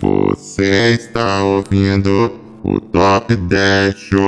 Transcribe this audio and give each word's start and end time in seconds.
Você 0.00 0.92
está 0.92 1.42
ouvindo 1.42 2.38
o 2.64 2.80
Top 2.80 3.34
10 3.34 3.94
Show. 3.96 4.20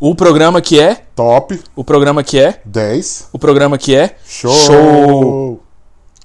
O 0.00 0.14
programa 0.14 0.60
que 0.60 0.78
é, 0.78 0.94
Top 1.14 1.58
o 1.74 1.82
programa 1.84 2.22
que 2.22 2.38
é, 2.38 2.60
10 2.64 3.30
o 3.32 3.38
programa 3.38 3.78
que 3.78 3.94
é. 3.94 4.16
Show. 4.26 4.52
Show. 4.52 5.62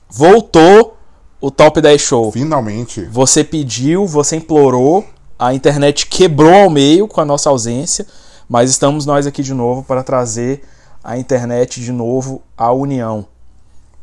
Voltou 0.10 0.98
o 1.40 1.50
Top 1.50 1.80
10 1.80 2.02
Show. 2.02 2.32
Finalmente. 2.32 3.06
Você 3.06 3.44
pediu, 3.44 4.06
você 4.06 4.36
implorou, 4.36 5.06
a 5.40 5.54
internet 5.54 6.06
quebrou 6.06 6.54
ao 6.54 6.70
meio 6.70 7.08
com 7.08 7.22
a 7.22 7.26
nossa 7.26 7.50
ausência, 7.50 8.06
mas 8.48 8.70
estamos 8.70 9.06
nós 9.06 9.26
aqui 9.26 9.42
de 9.42 9.54
novo 9.54 9.84
para 9.84 10.04
trazer 10.04 10.62
a 11.02 11.18
internet 11.18 11.80
de 11.80 11.94
novo 11.94 12.44
à 12.58 12.74
união. 12.74 13.26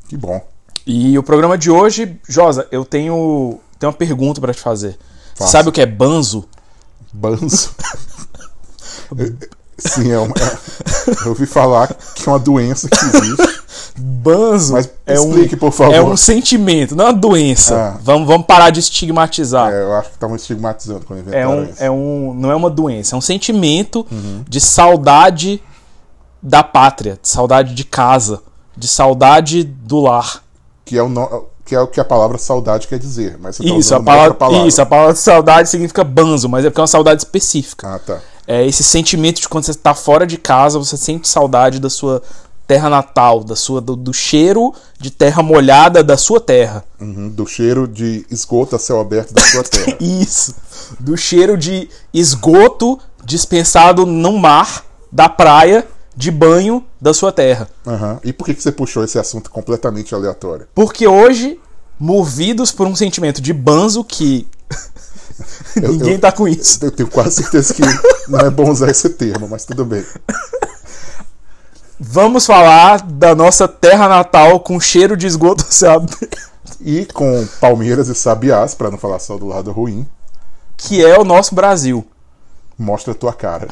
Que 0.09 0.17
bom. 0.17 0.43
E 0.87 1.19
o 1.19 1.23
programa 1.23 1.59
de 1.59 1.71
hoje, 1.71 2.19
Josa, 2.27 2.67
eu 2.71 2.85
tenho, 2.85 3.61
tenho 3.79 3.91
uma 3.91 3.99
pergunta 3.99 4.41
para 4.41 4.55
te 4.55 4.61
fazer. 4.61 4.99
Faça. 5.35 5.53
sabe 5.53 5.69
o 5.69 5.73
que 5.73 5.83
é 5.83 5.87
banzo? 5.87 6.49
Banzo. 7.13 7.75
Sim, 9.77 10.11
é 10.11 10.19
uma. 10.19 10.35
eu 11.23 11.29
ouvi 11.29 11.45
falar 11.45 11.95
que 12.15 12.27
é 12.27 12.33
uma 12.33 12.39
doença 12.39 12.89
que 12.89 12.97
existe. 12.97 13.66
Banzo 13.99 14.73
Mas 14.75 14.91
é 15.07 15.19
um, 15.21 15.31
explique, 15.31 15.57
por 15.57 15.73
favor. 15.73 15.95
é 15.95 16.03
um 16.03 16.17
sentimento, 16.17 16.95
não 16.95 17.05
é 17.07 17.09
uma 17.09 17.15
doença. 17.15 17.95
Ah. 17.95 18.01
Vamos, 18.03 18.27
vamos 18.29 18.47
parar 18.47 18.71
de 18.71 18.81
estigmatizar. 18.81 19.73
É, 19.73 19.83
eu 19.83 19.93
acho 19.95 20.09
que 20.11 20.15
estavam 20.17 20.37
estigmatizando 20.37 21.05
quando 21.07 21.19
É 21.19 21.23
inventaram 21.23 21.59
um, 21.59 21.65
isso. 21.65 21.83
é 21.83 21.91
um, 21.91 22.35
não 22.35 22.51
é 22.51 22.55
uma 22.57 22.71
doença, 22.71 23.15
é 23.15 23.19
um 23.19 23.23
sentimento 23.23 24.07
Uhum. 24.11 24.45
de 24.49 24.61
saudade 24.61 25.63
da 26.43 26.63
pátria, 26.63 27.19
de 27.21 27.29
saudade 27.29 27.75
de 27.75 27.85
casa, 27.85 28.43
de 28.77 28.87
saudade 28.87 29.65
do 29.65 30.01
lar. 30.01 30.43
Que, 30.85 30.97
é 30.99 31.03
o 31.03 31.09
no- 31.09 31.47
que 31.65 31.75
é 31.75 31.81
o 31.81 31.87
que 31.89 31.99
a 31.99 32.05
palavra 32.05 32.39
saudade 32.39 32.87
quer 32.87 32.99
dizer. 32.99 33.37
Mas 33.41 33.57
você 33.57 33.65
tá 33.65 33.75
Isso, 33.75 33.95
a 33.95 34.01
palavra, 34.03 34.35
palavra. 34.35 34.69
isso, 34.69 34.81
a 34.83 34.87
palavra 34.87 35.15
saudade 35.15 35.69
significa 35.69 36.05
banzo, 36.05 36.49
mas 36.49 36.65
é 36.65 36.71
porque 36.71 36.81
é 36.81 36.83
uma 36.83 36.87
saudade 36.87 37.21
específica. 37.23 37.89
Ah, 37.95 37.99
tá. 37.99 38.19
É 38.47 38.65
esse 38.65 38.85
sentimento 38.85 39.41
de 39.41 39.49
quando 39.49 39.65
você 39.65 39.73
está 39.73 39.93
fora 39.93 40.25
de 40.25 40.37
casa, 40.37 40.79
você 40.79 40.97
sente 40.97 41.27
saudade 41.27 41.81
da 41.81 41.91
sua 41.91 42.23
terra 42.67 42.91
natal, 42.91 43.45
da 43.45 43.55
sua 43.55 43.81
do, 43.81 43.95
do 43.95 44.13
cheiro 44.13 44.75
de 44.99 45.11
terra 45.11 45.43
molhada 45.43 46.03
da 46.03 46.17
sua 46.17 46.41
terra. 46.41 46.85
Uhum, 47.01 47.29
Do 47.29 47.47
cheiro 47.47 47.87
de 47.87 48.27
esgoto 48.31 48.75
a 48.75 48.79
céu 48.79 48.99
aberto 49.01 49.33
da 49.33 49.43
sua 49.43 49.63
terra. 49.63 49.97
Isso. 50.01 50.55
Do 50.99 51.17
cheiro 51.17 51.57
de 51.57 51.89
esgoto 52.13 52.99
dispensado 53.25 54.05
no 54.07 54.33
mar, 54.39 54.85
da 55.13 55.29
praia, 55.29 55.87
de 56.17 56.31
banho 56.31 56.85
da 57.01 57.13
sua 57.15 57.31
terra. 57.31 57.69
Aham. 57.87 58.19
E 58.25 58.33
por 58.33 58.45
que, 58.47 58.55
que 58.55 58.63
você 58.63 58.73
puxou 58.73 59.05
esse 59.05 59.19
assunto 59.19 59.51
completamente 59.51 60.15
aleatório? 60.15 60.67
Porque 60.75 61.07
hoje, 61.07 61.61
movidos 62.01 62.73
por 62.73 62.87
um 62.87 62.97
sentimento 62.97 63.41
de 63.41 63.53
banzo 63.53 64.03
que 64.03 64.47
ninguém 65.77 66.15
eu- 66.15 66.19
tá 66.21 66.33
com 66.33 66.49
isso. 66.49 66.79
Eu 66.85 66.91
tenho 66.91 67.09
quase 67.09 67.43
certeza 67.43 67.75
que 67.75 67.83
não 68.29 68.41
é 68.41 68.51
bom 68.51 68.71
usar 68.71 68.91
esse 68.91 69.11
termo, 69.11 69.47
mas 69.49 69.65
tudo 69.65 69.85
bem. 69.85 70.05
Vamos 71.99 72.45
falar 72.47 73.01
da 73.03 73.35
nossa 73.35 73.67
terra 73.67 74.07
natal 74.09 74.61
com 74.61 74.79
cheiro 74.79 75.17
de 75.17 75.27
esgoto, 75.27 75.65
sabe? 75.71 76.11
E 76.81 77.07
com 77.07 77.47
palmeiras 77.61 78.09
e 78.09 78.15
sabiás, 78.15 78.75
pra 78.75 78.91
não 78.91 78.99
falar 78.99 79.19
só 79.19 79.39
do 79.39 79.47
lado 79.47 79.73
ruim, 79.73 80.07
Que 80.77 81.05
é 81.05 81.19
o 81.19 81.25
nosso 81.25 81.55
Brasil. 81.55 82.07
mostra 82.79 83.13
a 83.13 83.17
tua 83.17 83.33
cara. 83.33 83.69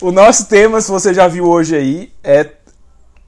O 0.00 0.12
nosso 0.12 0.44
tema, 0.44 0.80
se 0.80 0.90
você 0.90 1.12
já 1.12 1.26
viu 1.26 1.46
hoje 1.46 1.74
aí, 1.74 2.12
é 2.22 2.48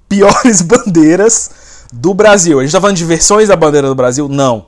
piores 0.09 0.61
bandeiras 0.63 1.51
do 1.93 2.13
Brasil. 2.15 2.61
A 2.61 2.63
gente 2.63 2.73
tá 2.73 2.81
falando 2.81 2.97
de 2.97 3.05
versões 3.05 3.49
da 3.49 3.57
bandeira 3.57 3.89
do 3.89 3.95
Brasil? 3.95 4.29
Não. 4.29 4.67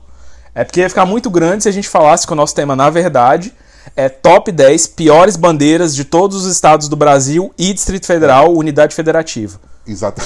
É 0.53 0.65
porque 0.65 0.81
ia 0.81 0.89
ficar 0.89 1.05
muito 1.05 1.29
grande 1.29 1.63
se 1.63 1.69
a 1.69 1.71
gente 1.71 1.87
falasse 1.87 2.25
que 2.27 2.33
o 2.33 2.35
nosso 2.35 2.53
tema, 2.55 2.75
na 2.75 2.89
verdade, 2.89 3.53
é 3.95 4.09
top 4.09 4.51
10 4.51 4.87
piores 4.87 5.35
bandeiras 5.35 5.95
de 5.95 6.05
todos 6.05 6.45
os 6.45 6.51
estados 6.51 6.87
do 6.87 6.95
Brasil 6.95 7.53
e 7.57 7.73
Distrito 7.73 8.05
Federal, 8.05 8.53
unidade 8.53 8.95
federativa. 8.95 9.59
Exato. 9.85 10.21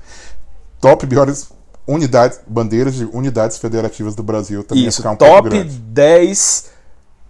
Top 0.80 1.06
piores 1.06 1.48
unidades, 1.86 2.40
bandeiras 2.46 2.94
de 2.94 3.04
unidades 3.04 3.58
federativas 3.58 4.14
do 4.14 4.22
Brasil 4.22 4.62
também 4.64 4.86
Isso, 4.86 4.98
ficar 4.98 5.10
um 5.10 5.16
top 5.16 5.48
grande. 5.48 5.68
10 5.68 6.70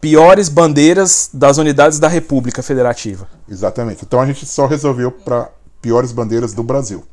piores 0.00 0.48
bandeiras 0.48 1.30
das 1.32 1.58
unidades 1.58 1.98
da 1.98 2.08
República 2.08 2.62
Federativa. 2.62 3.26
Exatamente. 3.48 4.04
Então 4.04 4.20
a 4.20 4.26
gente 4.26 4.46
só 4.46 4.66
resolveu 4.66 5.10
para 5.10 5.50
piores 5.80 6.12
bandeiras 6.12 6.52
do 6.52 6.62
Brasil. 6.62 7.04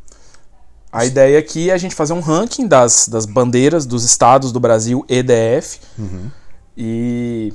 A 0.91 1.05
ideia 1.05 1.37
aqui 1.37 1.69
é 1.69 1.73
a 1.73 1.77
gente 1.77 1.95
fazer 1.95 2.13
um 2.13 2.21
ranking 2.21 2.67
das, 2.67 3.07
das 3.07 3.25
bandeiras 3.25 3.85
dos 3.85 4.03
estados 4.03 4.51
do 4.51 4.59
Brasil 4.59 5.05
EDF. 5.07 5.79
Uhum. 5.97 6.31
E 6.77 7.53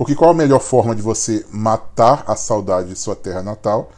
Porque 0.00 0.14
qual 0.14 0.30
a 0.30 0.34
melhor 0.34 0.60
forma 0.60 0.96
de 0.96 1.02
você 1.02 1.44
matar 1.52 2.24
a 2.26 2.34
saudade 2.34 2.88
de 2.88 2.98
sua 2.98 3.14
terra 3.14 3.42
natal 3.42 3.90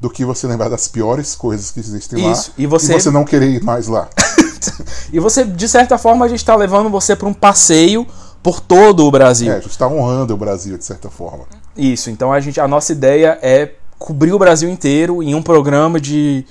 do 0.00 0.08
que 0.08 0.24
você 0.24 0.46
lembrar 0.46 0.68
das 0.68 0.86
piores 0.86 1.34
coisas 1.34 1.72
que 1.72 1.80
existem 1.80 2.30
Isso, 2.30 2.50
lá 2.50 2.54
e 2.56 2.64
você- 2.64 3.10
não 3.10 3.24
querer 3.24 3.48
ir 3.50 3.64
mais 3.64 3.88
lá? 3.88 4.08
E 5.12 5.18
você, 5.18 5.44
de 5.44 5.68
certa 5.68 5.98
forma, 5.98 6.24
a 6.24 6.28
gente 6.28 6.38
está 6.38 6.54
levando 6.54 6.88
você 6.88 7.16
para 7.16 7.26
um 7.26 7.34
passeio 7.34 8.06
por 8.40 8.60
todo 8.60 9.04
o 9.04 9.10
Brasil. 9.10 9.50
É, 9.50 9.56
a 9.56 9.60
gente 9.60 9.70
está 9.70 9.88
honrando 9.88 10.32
o 10.32 10.36
Brasil 10.36 10.78
de 10.78 10.84
certa 10.84 11.10
forma. 11.10 11.44
Isso, 11.76 12.08
então 12.08 12.32
a, 12.32 12.38
gente, 12.38 12.60
a 12.60 12.68
nossa 12.68 12.92
ideia 12.92 13.36
é 13.42 13.72
cobrir 13.98 14.32
o 14.32 14.38
Brasil 14.38 14.68
inteiro 14.70 15.24
em 15.24 15.34
um 15.34 15.42
programa 15.42 16.00
de 16.00 16.46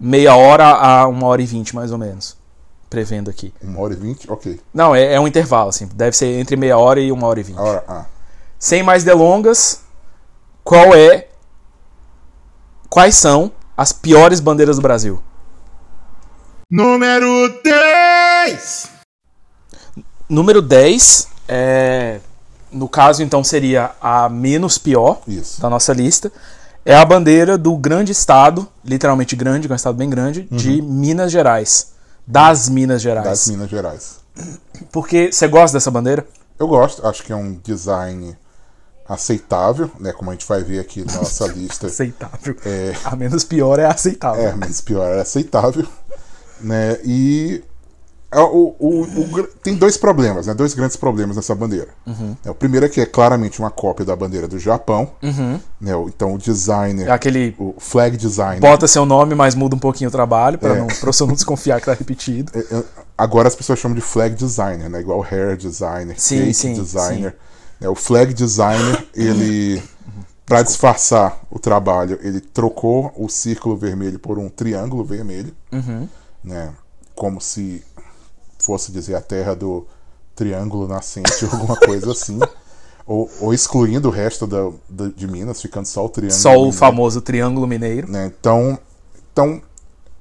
meia 0.00 0.34
hora 0.34 0.64
a 0.66 1.06
uma 1.06 1.28
hora 1.28 1.42
e 1.42 1.46
vinte, 1.46 1.76
mais 1.76 1.92
ou 1.92 1.98
menos. 1.98 2.36
Prevendo 2.90 3.30
aqui. 3.30 3.54
Uma 3.62 3.80
hora 3.80 3.92
e 3.92 3.96
vinte? 3.96 4.28
Ok. 4.28 4.58
Não, 4.74 4.96
é, 4.96 5.14
é 5.14 5.20
um 5.20 5.28
intervalo, 5.28 5.68
assim. 5.68 5.88
Deve 5.94 6.16
ser 6.16 6.40
entre 6.40 6.56
meia 6.56 6.76
hora 6.76 7.00
e 7.00 7.12
uma 7.12 7.28
hora 7.28 7.38
e 7.38 7.42
vinte. 7.44 7.58
Ah, 7.86 8.06
Sem 8.62 8.80
mais 8.80 9.02
delongas, 9.02 9.80
qual 10.62 10.94
é. 10.94 11.26
Quais 12.88 13.16
são 13.16 13.50
as 13.76 13.92
piores 13.92 14.38
bandeiras 14.38 14.76
do 14.76 14.82
Brasil? 14.82 15.20
Número 16.70 17.60
10. 17.60 18.88
Número 20.28 20.62
10 20.62 21.26
é. 21.48 22.20
No 22.70 22.88
caso, 22.88 23.24
então, 23.24 23.42
seria 23.42 23.96
a 24.00 24.28
menos 24.28 24.78
pior 24.78 25.20
isso. 25.26 25.60
da 25.60 25.68
nossa 25.68 25.92
lista. 25.92 26.30
É 26.84 26.94
a 26.94 27.04
bandeira 27.04 27.58
do 27.58 27.76
grande 27.76 28.12
estado, 28.12 28.68
literalmente 28.84 29.34
grande, 29.34 29.66
que 29.66 29.72
é 29.72 29.74
um 29.74 29.76
estado 29.76 29.96
bem 29.96 30.08
grande, 30.08 30.46
de 30.52 30.80
Minas 30.80 31.32
Gerais. 31.32 31.94
Das 32.24 32.68
Minas 32.68 33.02
Gerais. 33.02 33.26
Das 33.26 33.48
Minas 33.48 33.68
Gerais. 33.68 34.20
Porque 34.92 35.32
você 35.32 35.48
gosta 35.48 35.76
dessa 35.76 35.90
bandeira? 35.90 36.24
Eu 36.60 36.68
gosto, 36.68 37.04
acho 37.04 37.24
que 37.24 37.32
é 37.32 37.36
um 37.36 37.54
design 37.54 38.36
aceitável, 39.08 39.90
né? 40.00 40.12
Como 40.12 40.30
a 40.30 40.32
gente 40.34 40.46
vai 40.46 40.62
ver 40.62 40.78
aqui 40.80 41.04
na 41.04 41.14
nossa 41.18 41.46
lista. 41.52 41.86
Aceitável. 41.86 42.56
É. 42.64 42.92
A 43.04 43.14
menos 43.16 43.44
pior 43.44 43.78
é 43.78 43.86
aceitável. 43.86 44.42
É, 44.48 44.54
mas 44.54 44.80
pior 44.80 45.06
é 45.16 45.20
aceitável, 45.20 45.86
né? 46.60 46.98
E 47.04 47.62
o, 48.34 48.74
o- 48.78 49.02
o 49.02 49.46
tem 49.62 49.74
dois 49.74 49.98
problemas, 49.98 50.46
né? 50.46 50.54
Dois 50.54 50.72
grandes 50.72 50.96
problemas 50.96 51.36
nessa 51.36 51.54
bandeira. 51.54 51.88
Uhum. 52.06 52.34
É, 52.42 52.50
o 52.50 52.54
primeiro 52.54 52.86
é 52.86 52.88
que 52.88 52.98
é 53.00 53.04
claramente 53.04 53.58
uma 53.60 53.70
cópia 53.70 54.06
da 54.06 54.16
bandeira 54.16 54.48
do 54.48 54.58
Japão, 54.58 55.10
né? 55.80 55.94
O- 55.94 56.08
Então 56.08 56.32
o 56.34 56.38
designer, 56.38 57.08
É 57.08 57.10
aquele. 57.10 57.54
o 57.58 57.74
flag 57.78 58.16
designer, 58.16 58.60
Bota 58.60 58.88
seu 58.88 59.04
nome, 59.04 59.34
mas 59.34 59.54
muda 59.54 59.76
um 59.76 59.78
pouquinho 59.78 60.08
o 60.08 60.10
trabalho, 60.12 60.56
para 60.58 60.76
É. 60.76 60.78
não, 60.78 60.86
pra 60.86 61.12
você 61.12 61.26
não 61.26 61.34
desconfiar 61.34 61.78
que 61.80 61.86
tá 61.86 61.92
repetido. 61.92 62.50
é, 62.56 62.60
é, 62.78 62.82
agora 63.18 63.48
as 63.48 63.54
pessoas 63.54 63.78
chamam 63.78 63.94
de 63.94 64.00
flag 64.00 64.34
designer, 64.34 64.88
né? 64.88 65.00
Igual 65.00 65.22
hair 65.30 65.56
designer, 65.58 66.14
Sim, 66.18 66.38
cake 66.38 66.54
sim, 66.54 66.72
designer. 66.74 67.36
Né? 67.82 67.88
O 67.88 67.94
flag 67.94 68.32
designer, 68.32 69.06
ele 69.14 69.82
para 70.46 70.62
disfarçar 70.62 71.40
o 71.50 71.58
trabalho, 71.58 72.18
ele 72.22 72.40
trocou 72.40 73.12
o 73.16 73.28
círculo 73.28 73.76
vermelho 73.76 74.18
por 74.18 74.38
um 74.38 74.48
triângulo 74.48 75.04
vermelho, 75.04 75.54
Uhum. 75.72 76.08
né? 76.44 76.72
Como 77.14 77.40
se 77.40 77.82
fosse 78.58 78.92
dizer 78.92 79.14
a 79.14 79.20
terra 79.20 79.54
do 79.54 79.86
triângulo 80.34 80.86
nascente 80.88 81.44
ou 81.44 81.50
alguma 81.52 81.76
coisa 81.76 82.12
assim. 82.12 82.38
Ou, 83.06 83.30
ou 83.40 83.52
excluindo 83.54 84.08
o 84.08 84.10
resto 84.12 84.46
da, 84.46 84.70
da- 84.88 85.08
de 85.08 85.26
Minas, 85.26 85.60
ficando 85.60 85.86
só 85.86 86.04
o 86.04 86.08
triângulo. 86.08 86.40
Só 86.40 86.50
o 86.50 86.54
mineiro, 86.56 86.76
famoso 86.76 87.20
Triângulo 87.20 87.66
Mineiro. 87.66 88.10
Né? 88.10 88.26
Então, 88.38 88.78
então, 89.32 89.60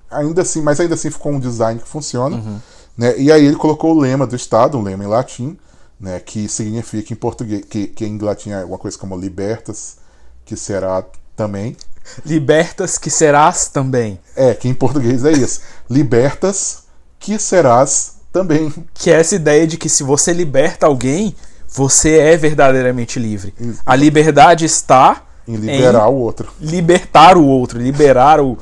ainda 0.10 0.42
assim, 0.42 0.62
mas 0.62 0.80
ainda 0.80 0.96
assim 0.96 1.12
ficou 1.12 1.32
um 1.32 1.40
design 1.40 1.80
que 1.80 1.88
funciona. 1.88 2.38
Uhum. 2.38 2.60
Né? 2.98 3.18
E 3.20 3.32
aí 3.32 3.46
ele 3.46 3.56
colocou 3.56 3.96
o 3.96 4.00
lema 4.00 4.26
do 4.26 4.36
Estado, 4.36 4.78
um 4.78 4.82
lema 4.82 5.04
em 5.04 5.08
latim, 5.08 5.58
né? 6.02 6.20
que 6.20 6.50
significa 6.50 7.14
em 7.14 7.16
português, 7.16 7.64
que, 7.70 7.88
que 7.88 8.06
em 8.06 8.18
latim 8.18 8.50
é 8.50 8.62
alguma 8.62 8.80
coisa 8.80 8.98
como 8.98 9.16
libertas, 9.16 9.98
que 10.44 10.58
será 10.58 11.06
também. 11.36 11.78
Libertas 12.26 12.98
que 12.98 13.10
serás 13.10 13.68
também. 13.70 14.20
É, 14.36 14.54
que 14.54 14.68
em 14.68 14.74
português 14.74 15.24
é 15.24 15.32
isso. 15.32 15.62
Libertas, 15.90 16.84
que 17.20 17.38
serás 17.38 18.16
também. 18.34 18.74
Que 18.94 19.12
é 19.12 19.20
essa 19.20 19.36
ideia 19.36 19.68
de 19.68 19.78
que 19.78 19.88
se 19.88 20.04
você 20.04 20.34
liberta 20.34 20.88
alguém, 20.88 21.36
você 21.68 22.18
é 22.18 22.36
verdadeiramente 22.36 23.20
livre. 23.20 23.54
A 23.86 23.96
liberdade 23.96 24.66
está 24.66 25.24
Em 25.48 25.56
liberar 25.56 26.08
o 26.10 26.16
outro. 26.16 26.52
libertar 26.60 27.38
o 27.38 27.46
outro, 27.46 27.80
liberar 27.80 28.42
o, 28.42 28.58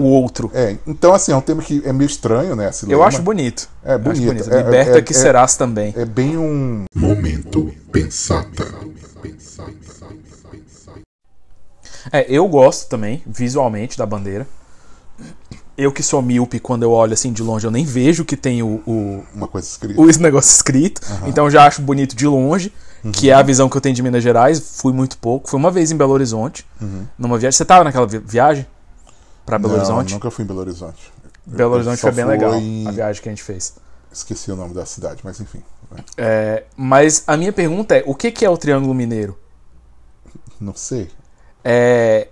o 0.00 0.04
outro. 0.04 0.50
É, 0.54 0.76
então 0.86 1.12
assim, 1.12 1.32
é 1.32 1.36
um 1.36 1.40
tema 1.40 1.62
que 1.62 1.82
é 1.84 1.92
meio 1.92 2.06
estranho, 2.08 2.56
né? 2.56 2.68
esse 2.70 2.90
Eu 2.90 3.02
acho 3.02 3.22
bonito. 3.22 3.68
É 3.84 3.94
acho 3.94 4.02
bonito. 4.02 4.50
É- 4.52 4.62
Liberta 4.62 4.98
é- 4.98 5.02
que 5.02 5.12
é- 5.12 5.16
serás 5.16 5.56
também. 5.56 5.92
É 5.96 6.04
bem 6.04 6.36
um. 6.36 6.84
Momento 6.94 7.72
pensata. 7.92 8.66
É, 12.12 12.26
eu 12.28 12.48
gosto 12.48 12.88
também, 12.88 13.22
visualmente, 13.26 13.96
da 13.98 14.06
bandeira. 14.06 14.46
Eu 15.76 15.92
que 15.92 16.02
sou 16.02 16.20
míope, 16.20 16.58
quando 16.58 16.82
eu 16.82 16.90
olho 16.92 17.12
assim 17.12 17.32
de 17.32 17.42
longe, 17.42 17.66
eu 17.66 17.70
nem 17.70 17.84
vejo 17.84 18.24
que 18.24 18.36
tem 18.36 18.62
o, 18.62 18.82
o, 18.86 19.24
Uma 19.34 19.46
coisa 19.48 19.66
escrita. 19.66 20.00
o 20.00 20.08
esse 20.10 20.20
negócio 20.20 20.50
escrito. 20.54 21.00
Então 21.26 21.44
eu 21.44 21.50
já 21.50 21.66
acho 21.66 21.80
bonito 21.82 22.14
de 22.16 22.26
longe, 22.26 22.72
que 23.12 23.30
é 23.30 23.32
a 23.34 23.42
visão 23.42 23.68
que 23.68 23.76
eu 23.76 23.80
tenho 23.80 23.94
de 23.94 24.02
Minas 24.02 24.22
Gerais. 24.22 24.58
Fui 24.76 24.92
muito 24.92 25.16
pouco. 25.18 25.48
Fui 25.48 25.58
uma 25.58 25.70
vez 25.70 25.90
em 25.90 25.96
Belo 25.96 26.12
Horizonte, 26.12 26.66
numa 27.18 27.38
viagem. 27.38 27.56
Você 27.56 27.64
tava 27.64 27.84
naquela 27.84 28.06
vi- 28.06 28.18
viagem? 28.18 28.66
Pra 29.50 29.58
Belo 29.58 29.72
Não, 29.72 29.78
Horizonte? 29.80 30.14
nunca 30.14 30.30
fui 30.30 30.44
em 30.44 30.46
Belo 30.48 30.60
Horizonte. 30.60 31.12
Belo 31.44 31.74
Horizonte 31.74 32.00
foi 32.00 32.12
bem 32.12 32.24
legal, 32.24 32.54
em- 32.54 32.86
a 32.86 32.90
viagem 32.92 33.22
que 33.22 33.28
a 33.28 33.32
gente 33.32 33.42
fez. 33.42 33.74
Esqueci 34.12 34.50
o 34.50 34.56
nome 34.56 34.74
da 34.74 34.84
cidade, 34.86 35.20
mas 35.24 35.40
enfim. 35.40 35.62
né? 35.90 36.04
É, 36.16 36.64
mas 36.76 37.22
a 37.26 37.36
minha 37.36 37.52
pergunta 37.52 37.96
é: 37.96 38.02
o 38.06 38.14
que, 38.14 38.30
que 38.30 38.44
é 38.44 38.50
o 38.50 38.56
Triângulo 38.56 38.94
Mineiro? 38.94 39.36
Não 40.60 40.74
sei. 40.74 41.08
É, 41.64 42.28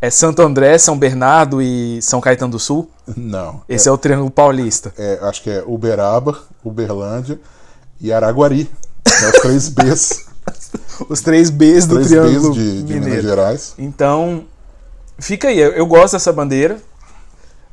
é 0.00 0.10
Santo 0.10 0.42
André, 0.42 0.76
São 0.78 0.98
Bernardo 0.98 1.60
e 1.62 2.00
São 2.02 2.20
Caetano 2.20 2.52
do 2.52 2.58
Sul? 2.58 2.90
Não. 3.16 3.62
Esse 3.68 3.88
é, 3.88 3.92
o 3.92 3.98
Triângulo 3.98 4.30
Paulista. 4.30 4.92
É, 4.98 5.18
acho 5.22 5.42
que 5.42 5.50
é 5.50 5.62
Uberaba, 5.66 6.38
Uberlândia 6.64 7.38
e 8.00 8.12
Araguari. 8.12 8.70
É 9.04 9.26
os 9.28 9.40
três 9.42 9.68
Bs. 9.68 10.26
Os 11.08 11.20
três 11.20 11.50
Bs 11.50 11.86
do 11.86 11.94
três 11.96 12.08
Triângulo 12.08 12.50
Bs 12.50 12.54
de, 12.54 12.82
de 12.82 12.92
Minas 12.94 13.04
Mineiro. 13.06 13.22
Gerais. 13.28 13.74
Então, 13.76 14.44
fica 15.18 15.48
aí. 15.48 15.58
Eu, 15.58 15.72
eu 15.72 15.86
gosto 15.86 16.12
dessa 16.14 16.32
bandeira. 16.32 16.78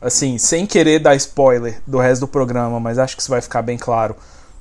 Assim, 0.02 0.38
sem 0.38 0.66
querer 0.66 1.00
dar 1.00 1.16
spoiler 1.16 1.82
do 1.88 1.98
resto 1.98 2.22
do 2.22 2.28
programa, 2.28 2.78
mas 2.78 3.00
acho 3.00 3.16
que 3.16 3.22
isso 3.22 3.32
vai 3.32 3.42
ficar 3.42 3.62
bem 3.62 3.78
claro. 3.78 4.16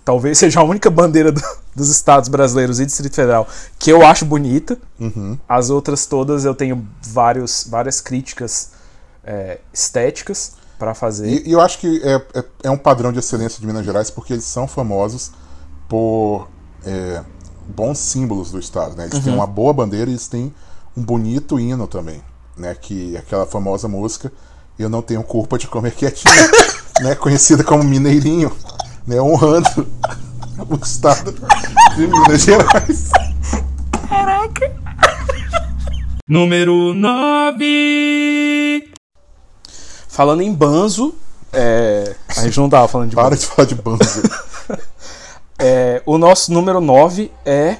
Talvez 0.04 0.38
seja 0.38 0.60
a 0.60 0.62
única 0.62 0.88
bandeira 0.88 1.32
do- 1.32 1.42
dos 1.74 1.88
estados 1.88 2.28
brasileiros 2.28 2.78
e 2.78 2.86
Distrito 2.86 3.14
Federal 3.16 3.48
que 3.76 3.90
eu 3.90 4.06
acho 4.06 4.24
bonita. 4.24 4.78
Uhum. 5.00 5.36
As 5.48 5.68
outras 5.68 6.06
todas 6.06 6.44
eu 6.44 6.54
tenho 6.54 6.86
vários, 7.02 7.66
várias 7.68 8.00
críticas 8.00 8.70
é, 9.24 9.58
estéticas 9.72 10.52
para 10.78 10.94
fazer. 10.94 11.28
E, 11.28 11.48
e 11.48 11.52
eu 11.52 11.60
acho 11.60 11.78
que 11.80 12.00
é, 12.04 12.14
é, 12.38 12.44
é 12.64 12.70
um 12.70 12.78
padrão 12.78 13.10
de 13.12 13.18
excelência 13.18 13.60
de 13.60 13.66
Minas 13.66 13.84
Gerais 13.84 14.10
porque 14.10 14.32
eles 14.32 14.44
são 14.44 14.68
famosos 14.68 15.32
por 15.88 16.48
é, 16.86 17.20
bons 17.66 17.98
símbolos 17.98 18.52
do 18.52 18.60
estado. 18.60 18.94
Né? 18.96 19.04
Eles 19.04 19.14
Uhum. 19.14 19.22
têm 19.22 19.34
uma 19.34 19.46
boa 19.46 19.72
bandeira 19.72 20.08
e 20.08 20.14
eles 20.14 20.28
têm 20.28 20.54
um 20.96 21.02
bonito 21.02 21.58
hino 21.58 21.88
também. 21.88 22.22
Né? 22.56 22.74
Que 22.80 23.16
é 23.16 23.18
aquela 23.18 23.46
famosa 23.46 23.88
música 23.88 24.32
Eu 24.78 24.88
Não 24.88 25.02
Tenho 25.02 25.22
Culpa 25.22 25.58
de 25.58 25.66
Comer 25.66 25.92
Quietinho, 25.92 26.34
né? 27.00 27.14
conhecida 27.14 27.64
como 27.64 27.82
Mineirinho, 27.82 28.52
né? 29.06 29.20
honrando 29.20 29.86
o 30.68 30.74
estado 30.82 31.34
de 31.96 32.06
Minas 32.06 32.42
Gerais. 32.42 33.10
Número 36.28 36.94
9. 36.94 38.90
Falando 40.08 40.42
em 40.42 40.52
banzo, 40.52 41.14
é, 41.52 42.14
a 42.36 42.42
gente 42.42 42.58
não 42.58 42.68
tava 42.68 42.86
falando 42.88 43.10
de 43.10 43.16
Para 43.16 43.30
banzo. 43.30 43.40
de 43.40 43.46
falar 43.46 43.66
de 43.66 43.74
banzo. 43.74 44.22
É, 45.64 46.02
o 46.04 46.18
nosso 46.18 46.52
número 46.52 46.80
9 46.80 47.30
é 47.44 47.76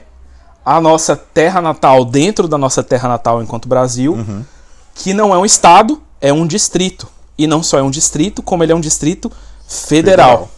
a 0.64 0.80
nossa 0.80 1.16
terra 1.16 1.60
natal 1.60 2.04
dentro 2.04 2.46
da 2.46 2.56
nossa 2.56 2.80
terra 2.80 3.08
natal 3.08 3.42
enquanto 3.42 3.66
Brasil, 3.66 4.16
que 4.94 5.12
não 5.15 5.35
é 5.35 5.39
um 5.39 5.44
estado, 5.44 6.03
é 6.21 6.33
um 6.33 6.47
distrito. 6.47 7.09
E 7.39 7.47
não 7.47 7.62
só 7.62 7.79
é 7.79 7.83
um 7.83 7.91
distrito, 7.91 8.43
como 8.43 8.62
ele 8.62 8.73
é 8.73 8.75
um 8.75 8.81
distrito 8.81 9.31
federal. 9.69 10.49
Federal. 10.49 10.50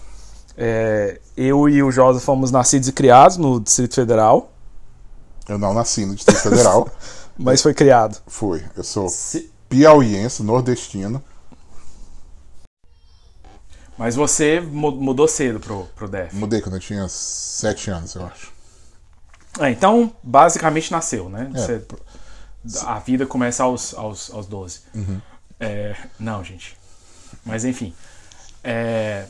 É, 0.56 1.20
eu 1.36 1.68
e 1.68 1.82
o 1.82 1.90
Josa 1.90 2.20
fomos 2.20 2.50
nascidos 2.50 2.88
e 2.88 2.92
criados 2.92 3.36
no 3.36 3.58
Distrito 3.60 3.94
Federal, 3.94 4.52
Eu 5.48 5.58
não 5.58 5.74
nasci 5.74 6.06
no 6.06 6.14
Distrito 6.14 6.40
Federal. 6.40 6.88
mas 7.36 7.60
foi 7.62 7.74
criado. 7.74 8.18
Fui. 8.26 8.64
Eu 8.76 8.84
sou 8.84 9.08
Se- 9.08 9.50
piauiense, 9.68 10.42
nordestino. 10.42 11.22
Mas 13.96 14.16
você 14.16 14.60
mu- 14.60 14.90
mudou 14.92 15.28
cedo 15.28 15.60
pro, 15.60 15.84
pro 15.94 16.08
DF. 16.08 16.34
Mudei 16.34 16.60
quando 16.60 16.74
eu 16.76 16.80
tinha 16.80 17.06
7 17.08 17.90
anos, 17.90 18.14
eu 18.14 18.26
acho. 18.26 18.52
É, 19.60 19.70
então, 19.70 20.12
basicamente 20.22 20.90
nasceu, 20.90 21.28
né? 21.28 21.50
É. 21.54 21.58
Você- 21.58 21.82
a 22.84 22.98
vida 22.98 23.26
começa 23.26 23.62
aos, 23.64 23.94
aos, 23.94 24.32
aos 24.32 24.46
12. 24.46 24.80
É, 25.60 25.96
não, 26.18 26.42
gente. 26.42 26.76
Mas 27.44 27.64
enfim. 27.64 27.94
É, 28.62 29.26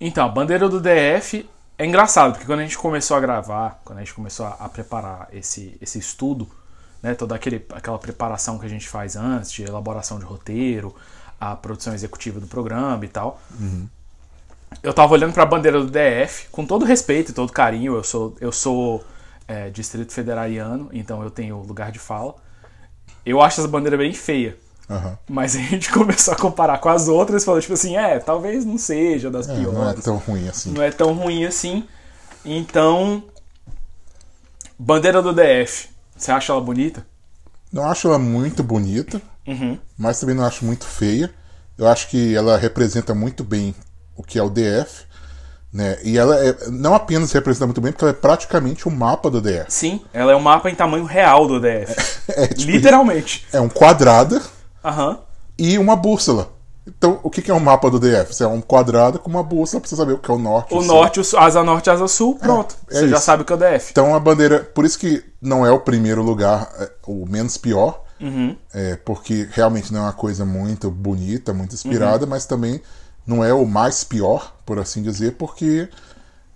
então, 0.00 0.26
a 0.26 0.28
bandeira 0.28 0.68
do 0.68 0.80
DF 0.80 1.48
é 1.78 1.86
engraçado, 1.86 2.32
porque 2.32 2.46
quando 2.46 2.60
a 2.60 2.62
gente 2.62 2.78
começou 2.78 3.16
a 3.16 3.20
gravar, 3.20 3.80
quando 3.84 3.98
a 3.98 4.00
gente 4.02 4.14
começou 4.14 4.46
a, 4.46 4.50
a 4.60 4.68
preparar 4.68 5.28
esse, 5.32 5.76
esse 5.80 5.98
estudo, 5.98 6.48
né, 7.02 7.14
toda 7.14 7.34
aquele, 7.34 7.64
aquela 7.72 7.98
preparação 7.98 8.58
que 8.58 8.66
a 8.66 8.68
gente 8.68 8.88
faz 8.88 9.16
antes, 9.16 9.52
de 9.52 9.62
elaboração 9.62 10.18
de 10.18 10.24
roteiro, 10.24 10.94
a 11.40 11.56
produção 11.56 11.92
executiva 11.94 12.38
do 12.38 12.46
programa 12.46 13.04
e 13.04 13.08
tal, 13.08 13.40
eu 14.82 14.94
tava 14.94 15.12
olhando 15.12 15.32
pra 15.32 15.44
bandeira 15.44 15.80
do 15.80 15.90
DF, 15.90 16.48
com 16.50 16.64
todo 16.64 16.84
respeito 16.84 17.30
e 17.30 17.34
todo 17.34 17.52
carinho, 17.52 17.94
eu 17.94 18.04
sou, 18.04 18.36
eu 18.40 18.52
sou 18.52 19.04
é, 19.48 19.68
distrito 19.70 20.12
federaliano, 20.12 20.88
então 20.92 21.22
eu 21.22 21.30
tenho 21.30 21.58
lugar 21.58 21.90
de 21.90 21.98
fala. 21.98 22.34
Eu 23.24 23.40
acho 23.40 23.60
essa 23.60 23.68
bandeira 23.68 23.96
bem 23.96 24.12
feia. 24.12 24.56
Aham. 24.90 25.16
Mas 25.28 25.54
a 25.56 25.58
gente 25.60 25.90
começou 25.92 26.34
a 26.34 26.36
comparar 26.36 26.78
com 26.78 26.88
as 26.88 27.08
outras 27.08 27.42
e 27.42 27.44
falou, 27.46 27.60
tipo 27.60 27.74
assim, 27.74 27.96
é, 27.96 28.18
talvez 28.18 28.64
não 28.64 28.76
seja 28.78 29.30
das 29.30 29.48
É, 29.48 29.54
piores. 29.54 29.72
não 29.78 29.88
é 29.88 29.94
tão 29.94 30.16
ruim 30.16 30.48
assim. 30.48 30.70
Não 30.72 30.82
é 30.82 30.90
tão 30.90 31.12
ruim 31.14 31.44
assim. 31.44 31.86
Então, 32.44 33.22
bandeira 34.78 35.22
do 35.22 35.32
DF, 35.32 35.88
você 36.16 36.32
acha 36.32 36.52
ela 36.52 36.60
bonita? 36.60 37.06
Não 37.72 37.84
acho 37.88 38.08
ela 38.08 38.18
muito 38.18 38.62
bonita, 38.62 39.20
Uhum. 39.46 39.78
mas 39.96 40.20
também 40.20 40.34
não 40.34 40.44
acho 40.44 40.64
muito 40.64 40.84
feia. 40.84 41.32
Eu 41.78 41.88
acho 41.88 42.08
que 42.08 42.34
ela 42.34 42.56
representa 42.58 43.14
muito 43.14 43.42
bem 43.42 43.74
o 44.16 44.22
que 44.22 44.38
é 44.38 44.42
o 44.42 44.50
DF. 44.50 45.06
Né? 45.72 45.96
E 46.04 46.18
ela 46.18 46.36
é- 46.44 46.54
não 46.70 46.94
apenas 46.94 47.32
representa 47.32 47.64
muito 47.66 47.80
bem, 47.80 47.92
porque 47.92 48.04
ela 48.04 48.10
é 48.12 48.14
praticamente 48.14 48.86
o 48.86 48.90
mapa 48.90 49.30
do 49.30 49.40
DF. 49.40 49.64
Sim, 49.72 50.02
ela 50.12 50.32
é 50.32 50.36
um 50.36 50.40
mapa 50.40 50.68
em 50.70 50.74
tamanho 50.74 51.04
real 51.04 51.46
do 51.46 51.58
DF. 51.60 51.94
É, 52.28 52.46
tipo, 52.46 52.70
Literalmente. 52.70 53.46
é 53.52 53.60
um 53.60 53.68
quadrado 53.68 54.40
Aham. 54.84 55.18
e 55.58 55.76
uma 55.78 55.96
bússola. 55.96 56.50
Então, 56.86 57.20
o 57.22 57.30
que 57.30 57.48
é 57.50 57.54
um 57.54 57.60
mapa 57.60 57.88
do 57.90 57.98
DF? 58.00 58.34
Você 58.34 58.42
é 58.44 58.46
um 58.46 58.60
quadrado 58.60 59.18
com 59.18 59.30
uma 59.30 59.42
bússola 59.42 59.80
pra 59.80 59.88
você 59.88 59.94
saber 59.96 60.12
o 60.14 60.18
que 60.18 60.30
é 60.30 60.34
o 60.34 60.38
norte. 60.38 60.74
O 60.74 60.78
sul. 60.82 60.86
norte, 60.94 61.20
o 61.20 61.24
sul, 61.24 61.38
asa 61.38 61.62
norte, 61.62 61.88
asa 61.90 62.06
sul, 62.08 62.36
pronto. 62.38 62.74
é 62.90 62.94
você 62.94 63.08
já 63.08 63.16
isso. 63.16 63.24
sabe 63.24 63.42
o 63.42 63.44
que 63.46 63.52
é 63.52 63.56
o 63.56 63.58
DF. 63.58 63.88
Então 63.92 64.14
a 64.14 64.20
bandeira, 64.20 64.60
por 64.60 64.84
isso 64.84 64.98
que 64.98 65.22
não 65.40 65.64
é 65.64 65.70
o 65.70 65.78
primeiro 65.80 66.22
lugar, 66.22 66.70
é 66.80 66.90
o 67.06 67.24
menos 67.26 67.56
pior, 67.56 68.02
é, 68.74 68.96
porque 69.04 69.48
realmente 69.52 69.92
não 69.92 70.00
é 70.00 70.02
uma 70.04 70.12
coisa 70.12 70.44
muito 70.44 70.90
bonita, 70.90 71.52
muito 71.52 71.74
inspirada, 71.74 72.24
mas 72.26 72.46
também 72.46 72.80
não 73.26 73.44
é 73.44 73.52
o 73.52 73.64
mais 73.64 74.04
pior, 74.04 74.54
por 74.66 74.78
assim 74.78 75.02
dizer, 75.02 75.36
porque 75.36 75.88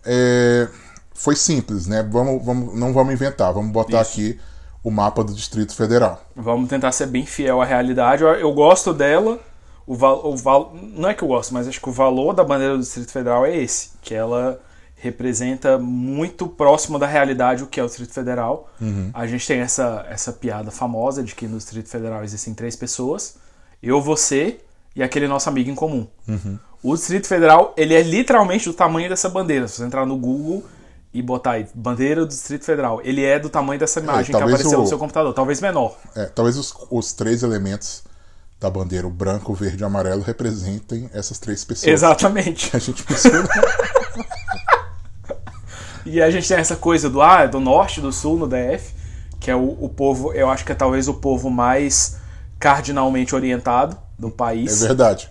é, 0.04 0.68
foi 1.14 1.34
simples, 1.36 1.86
né? 1.86 2.02
Vamos, 2.02 2.44
vamos, 2.44 2.78
não 2.78 2.92
vamos 2.92 3.12
inventar, 3.12 3.52
vamos 3.52 3.72
botar 3.72 4.02
Isso. 4.02 4.12
aqui 4.12 4.40
o 4.82 4.90
mapa 4.90 5.24
do 5.24 5.34
Distrito 5.34 5.74
Federal. 5.74 6.24
Vamos 6.34 6.68
tentar 6.68 6.92
ser 6.92 7.06
bem 7.06 7.26
fiel 7.26 7.60
à 7.60 7.64
realidade. 7.64 8.22
Eu, 8.22 8.28
eu 8.34 8.52
gosto 8.52 8.92
dela. 8.92 9.40
O 9.84 9.94
val, 9.94 10.26
o 10.26 10.36
val, 10.36 10.74
não 10.74 11.08
é 11.08 11.14
que 11.14 11.22
eu 11.22 11.28
gosto, 11.28 11.54
mas 11.54 11.68
acho 11.68 11.80
que 11.80 11.88
o 11.88 11.92
valor 11.92 12.32
da 12.34 12.42
bandeira 12.42 12.74
do 12.74 12.80
Distrito 12.80 13.12
Federal 13.12 13.46
é 13.46 13.56
esse, 13.56 13.90
que 14.02 14.14
ela 14.14 14.60
representa 14.96 15.78
muito 15.78 16.48
próximo 16.48 16.98
da 16.98 17.06
realidade 17.06 17.62
o 17.62 17.66
que 17.66 17.78
é 17.78 17.82
o 17.82 17.86
Distrito 17.86 18.12
Federal. 18.12 18.68
A 19.14 19.26
gente 19.26 19.46
tem 19.46 19.60
essa, 19.60 20.04
essa 20.08 20.32
piada 20.32 20.70
famosa 20.70 21.22
de 21.22 21.34
que 21.34 21.46
no 21.46 21.56
Distrito 21.56 21.88
Federal 21.88 22.24
existem 22.24 22.52
três 22.52 22.74
pessoas: 22.74 23.36
eu, 23.82 24.00
você 24.00 24.60
e 24.96 25.02
aquele 25.02 25.28
nosso 25.28 25.48
amigo 25.48 25.70
em 25.70 25.74
comum. 25.74 26.08
O 26.82 26.94
Distrito 26.96 27.26
Federal 27.28 27.72
ele 27.76 27.94
é 27.94 28.02
literalmente 28.02 28.64
do 28.68 28.74
tamanho 28.74 29.08
dessa 29.08 29.28
bandeira. 29.28 29.68
Se 29.68 29.76
você 29.76 29.84
entrar 29.84 30.06
no 30.06 30.16
Google 30.16 30.64
e 31.12 31.20
botar 31.22 31.52
aí 31.52 31.66
bandeira 31.74 32.22
do 32.22 32.28
Distrito 32.28 32.64
Federal, 32.64 33.00
ele 33.04 33.22
é 33.24 33.38
do 33.38 33.48
tamanho 33.48 33.78
dessa 33.78 34.00
imagem 34.00 34.26
que 34.26 34.32
talvez 34.32 34.54
apareceu 34.54 34.78
o- 34.78 34.82
no 34.82 34.88
seu 34.88 34.98
computador, 34.98 35.32
talvez 35.34 35.60
menor. 35.60 35.96
É, 36.14 36.24
talvez 36.26 36.56
os, 36.56 36.74
os 36.90 37.12
três 37.12 37.42
elementos 37.42 38.02
da 38.58 38.70
bandeira, 38.70 39.06
o 39.06 39.10
branco, 39.10 39.52
o 39.52 39.54
verde 39.54 39.82
e 39.82 39.84
o 39.84 39.86
amarelo, 39.86 40.22
representem 40.22 41.10
essas 41.12 41.38
três 41.38 41.62
pessoas 41.62 41.92
Exatamente. 41.92 42.70
que 42.70 42.76
a 42.76 42.80
gente 42.80 43.04
mencionou. 43.08 43.48
E 46.04 46.22
a 46.22 46.30
gente 46.30 46.46
tem 46.46 46.56
essa 46.56 46.76
coisa 46.76 47.10
do 47.10 47.20
ah, 47.20 47.46
do 47.46 47.58
norte, 47.58 48.00
do 48.00 48.12
sul, 48.12 48.36
no 48.38 48.46
DF, 48.46 48.94
que 49.40 49.50
é 49.50 49.56
o, 49.56 49.76
o 49.80 49.88
povo, 49.88 50.32
eu 50.32 50.48
acho 50.48 50.64
que 50.64 50.70
é 50.70 50.74
talvez 50.74 51.08
o 51.08 51.14
povo 51.14 51.50
mais 51.50 52.16
cardinalmente 52.60 53.34
orientado 53.34 53.98
do 54.18 54.28
É 54.28 54.30
país. 54.30 54.80
verdade. 54.82 55.30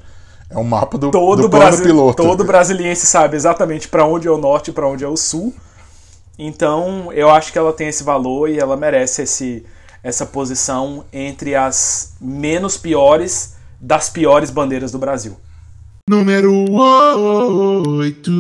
É 0.50 0.58
um 0.58 0.64
mapa 0.64 0.98
do, 0.98 1.10
todo 1.12 1.44
do 1.44 1.50
plano 1.50 1.82
piloto. 1.82 2.22
todo 2.22 2.44
brasiliense 2.44 3.06
sabe 3.08 3.36
exatamente 3.36 3.88
para 3.88 4.06
onde 4.06 4.28
é 4.28 4.32
o 4.32 4.38
norte 4.38 4.70
e 4.70 4.74
para 4.74 4.88
onde 4.88 5.04
é 5.04 5.08
o 5.08 5.18
sul. 5.18 5.54
Então, 6.38 7.12
eu 7.14 7.30
acho 7.30 7.52
que 7.52 7.58
ela 7.58 7.74
tem 7.74 7.88
esse 7.88 8.04
valor 8.04 8.50
e 8.50 8.60
ela 8.60 8.78
merece 8.78 9.24
esse, 9.24 9.66
essa 10.04 10.26
posição 10.26 11.06
entre 11.12 11.56
as 11.56 12.14
menos 12.22 12.78
piores 12.78 13.56
das 13.82 14.10
piores 14.10 14.50
bandeiras 14.52 14.92
do 14.92 15.00
Brasil. 15.00 15.38
Número 16.08 16.54
8. 16.72 18.32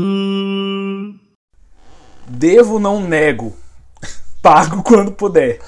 Devo, 2.27 2.79
não 2.79 3.01
nego. 3.01 3.53
Pago 4.41 4.83
quando 4.83 5.11
puder. 5.11 5.59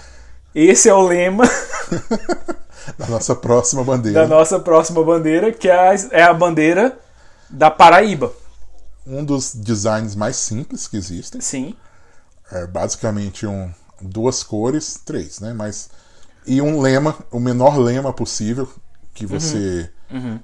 Esse 0.53 0.89
é 0.89 0.93
o 0.93 1.01
lema 1.01 1.43
Da 2.97 3.07
nossa 3.07 3.35
próxima 3.35 3.83
bandeira. 3.83 4.21
da 4.21 4.27
nossa 4.27 4.59
próxima 4.59 5.03
bandeira, 5.03 5.51
que 5.51 5.67
é 5.67 5.75
a, 5.75 5.95
é 6.11 6.23
a 6.23 6.33
bandeira 6.33 6.97
da 7.49 7.71
Paraíba. 7.71 8.31
Um 9.05 9.23
dos 9.23 9.53
designs 9.55 10.15
mais 10.15 10.35
simples 10.35 10.87
que 10.87 10.97
existem. 10.97 11.41
Sim. 11.41 11.75
É 12.51 12.67
basicamente 12.67 13.45
um, 13.45 13.71
duas 14.01 14.43
cores, 14.43 15.01
três, 15.03 15.39
né? 15.39 15.53
Mas, 15.53 15.89
e 16.45 16.61
um 16.61 16.79
lema, 16.79 17.15
o 17.31 17.39
menor 17.39 17.77
lema 17.77 18.13
possível 18.13 18.69
que 19.13 19.25
você 19.25 19.89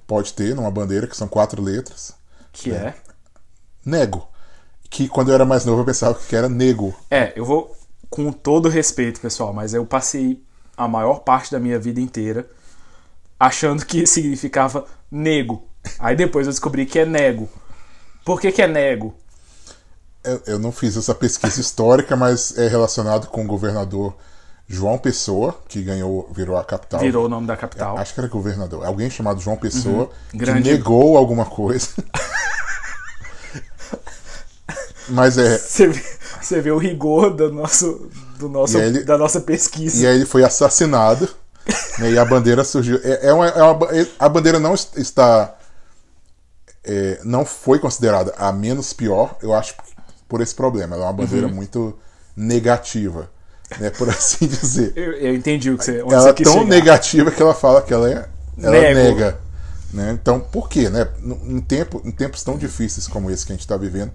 pode 0.08 0.34
ter 0.34 0.56
numa 0.56 0.72
bandeira, 0.72 1.08
que 1.08 1.16
são 1.16 1.28
quatro 1.28 1.62
letras. 1.62 2.14
Que 2.52 2.72
é. 2.72 2.96
Nego. 3.86 4.28
Que 4.90 5.08
quando 5.08 5.30
eu 5.30 5.36
era 5.36 5.46
mais 5.46 5.66
novo 5.66 5.82
eu 5.82 5.86
pensava 5.86 6.14
que 6.16 6.36
era 6.36 6.50
nego. 6.50 6.96
É, 7.10 7.34
eu 7.36 7.46
vou 7.46 7.76
com 8.10 8.32
todo 8.32 8.70
respeito, 8.70 9.20
pessoal, 9.20 9.54
mas 9.54 9.74
eu 9.74 9.86
passei 9.86 10.44
a 10.76 10.88
maior 10.88 11.20
parte 11.20 11.52
da 11.52 11.60
minha 11.60 11.80
vida 11.80 12.00
inteira 12.00 12.48
achando 13.40 13.86
que 13.86 14.06
significava 14.08 14.86
nego. 15.12 15.68
Aí 16.00 16.16
depois 16.16 16.48
eu 16.48 16.52
descobri 16.54 16.86
que 16.86 17.00
é 17.00 17.06
nego. 17.06 17.50
Por 18.26 18.40
que, 18.40 18.52
que 18.52 18.62
é 18.62 18.68
nego? 18.68 19.14
Eu, 20.24 20.42
eu 20.48 20.60
não 20.60 20.72
fiz 20.72 20.96
essa 20.96 21.14
pesquisa 21.14 21.60
histórica, 21.62 22.16
mas 22.16 22.58
é 22.58 22.68
relacionado 22.68 23.28
com 23.28 23.44
o 23.44 23.48
governador 23.48 24.16
João 24.66 24.98
Pessoa, 24.98 25.60
que 25.68 25.82
ganhou, 25.82 26.30
virou 26.34 26.58
a 26.58 26.64
capital. 26.64 27.02
Virou 27.02 27.26
o 27.26 27.30
nome 27.30 27.46
da 27.46 27.58
capital. 27.58 27.98
Acho 27.98 28.14
que 28.14 28.20
era 28.22 28.30
governador. 28.30 28.86
Alguém 28.86 29.10
chamado 29.10 29.42
João 29.42 29.58
Pessoa 29.58 30.10
que 30.32 30.38
Grande- 30.38 30.72
negou 30.72 31.18
alguma 31.18 31.46
coisa. 31.46 31.90
Mas 35.10 35.38
é. 35.38 35.58
Você 35.58 35.88
vê, 35.88 36.04
você 36.42 36.62
vê 36.62 36.72
o 36.72 36.78
rigor 36.78 37.32
do 37.36 37.52
nosso, 37.52 38.10
do 38.44 38.50
nosso, 38.50 38.78
ele- 38.78 39.04
da 39.04 39.18
nossa 39.18 39.40
pesquisa. 39.42 40.04
E 40.04 40.08
aí 40.08 40.16
ele 40.16 40.26
foi 40.26 40.44
assassinado. 40.44 41.28
né, 42.00 42.12
e 42.12 42.18
a 42.20 42.26
bandeira 42.26 42.64
surgiu. 42.64 43.00
É, 43.04 43.28
é 43.30 43.34
uma, 43.34 43.48
é 43.48 43.64
uma 43.64 43.88
a 44.20 44.28
bandeira 44.30 44.60
não 44.60 44.74
est- 44.74 44.98
está. 44.98 45.56
é, 46.84 47.20
não 47.24 47.46
foi 47.46 47.80
considerada 47.80 48.34
a 48.38 48.52
menos 48.52 48.92
pior, 48.94 49.38
eu 49.42 49.54
acho, 49.54 49.74
por 50.28 50.42
esse 50.42 50.54
problema. 50.54 50.96
Ela 50.96 51.06
é 51.06 51.08
uma 51.08 51.14
bandeira 51.14 51.48
Uhum. 51.48 51.54
muito 51.54 51.98
negativa, 52.36 53.30
né, 53.80 53.90
por 53.92 54.10
assim 54.12 54.46
dizer. 54.48 54.92
Eu, 54.96 55.14
eu 55.14 55.34
entendi 55.36 55.72
o 55.72 55.78
que 55.78 55.86
você, 55.86 56.02
onde 56.04 56.14
ela 56.14 56.30
é 56.30 56.34
tão 56.34 56.54
chegar. 56.54 56.66
negativa 56.66 57.32
que 57.32 57.42
ela 57.42 57.54
fala 57.54 57.82
que 57.82 57.94
ela 57.94 58.10
é 58.10 58.28
ela 58.62 58.72
Nego. 58.72 58.94
nega. 59.00 59.40
Né? 59.94 60.12
Então, 60.12 60.40
por 60.40 60.68
quê? 60.68 60.90
Né? 60.90 61.08
Em, 61.24 61.62
tempo, 61.62 62.02
em 62.04 62.12
tempos 62.12 62.44
tão 62.44 62.58
difíceis 62.58 63.08
como 63.08 63.30
esse 63.32 63.46
que 63.46 63.52
a 63.52 63.56
gente 63.56 63.62
está 63.62 63.78
vivendo, 63.78 64.12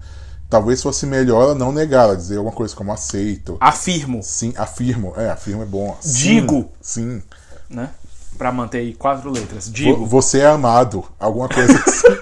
talvez 0.49 0.81
fosse 0.81 1.05
melhor 1.05 1.43
ela 1.43 1.55
não 1.55 1.71
negar, 1.71 2.05
ela 2.05 2.17
dizer 2.17 2.37
alguma 2.37 2.55
coisa 2.55 2.75
como 2.75 2.91
aceito. 2.91 3.57
Afirmo, 3.59 4.21
Sim, 4.23 4.53
afirmo. 4.57 5.13
É, 5.15 5.29
afirmo 5.29 5.61
é 5.63 5.65
bom. 5.65 5.97
Digo. 6.03 6.71
Sim. 6.81 7.21
né? 7.69 7.89
Pra 8.37 8.51
manter 8.51 8.79
aí 8.79 8.93
quatro 8.93 9.29
letras. 9.29 9.69
Digo. 9.71 10.05
Você 10.05 10.39
é 10.39 10.47
amado. 10.47 11.03
Alguma 11.19 11.47
coisa 11.49 11.73
assim. 11.73 12.07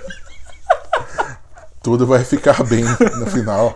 Tudo 1.82 2.06
vai 2.06 2.24
ficar 2.26 2.64
bem 2.66 2.84
no 2.84 3.26
final. 3.28 3.74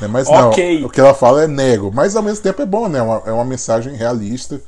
né? 0.00 0.08
Mas 0.08 0.26
Ok. 0.28 0.80
não, 0.80 0.86
o 0.88 0.90
que 0.90 0.98
ela 1.00 1.14
fala 1.14 1.44
é 1.44 1.46
nego. 1.46 1.92
Mas 1.92 2.16
ao 2.16 2.22
mesmo 2.22 2.42
tempo 2.42 2.60
é 2.60 2.66
bom, 2.66 2.88
né? 2.88 2.98
É 2.98 3.02
uma, 3.02 3.22
é 3.26 3.30
uma 3.32 3.44
mensagem 3.44 3.94
realista 3.94 4.60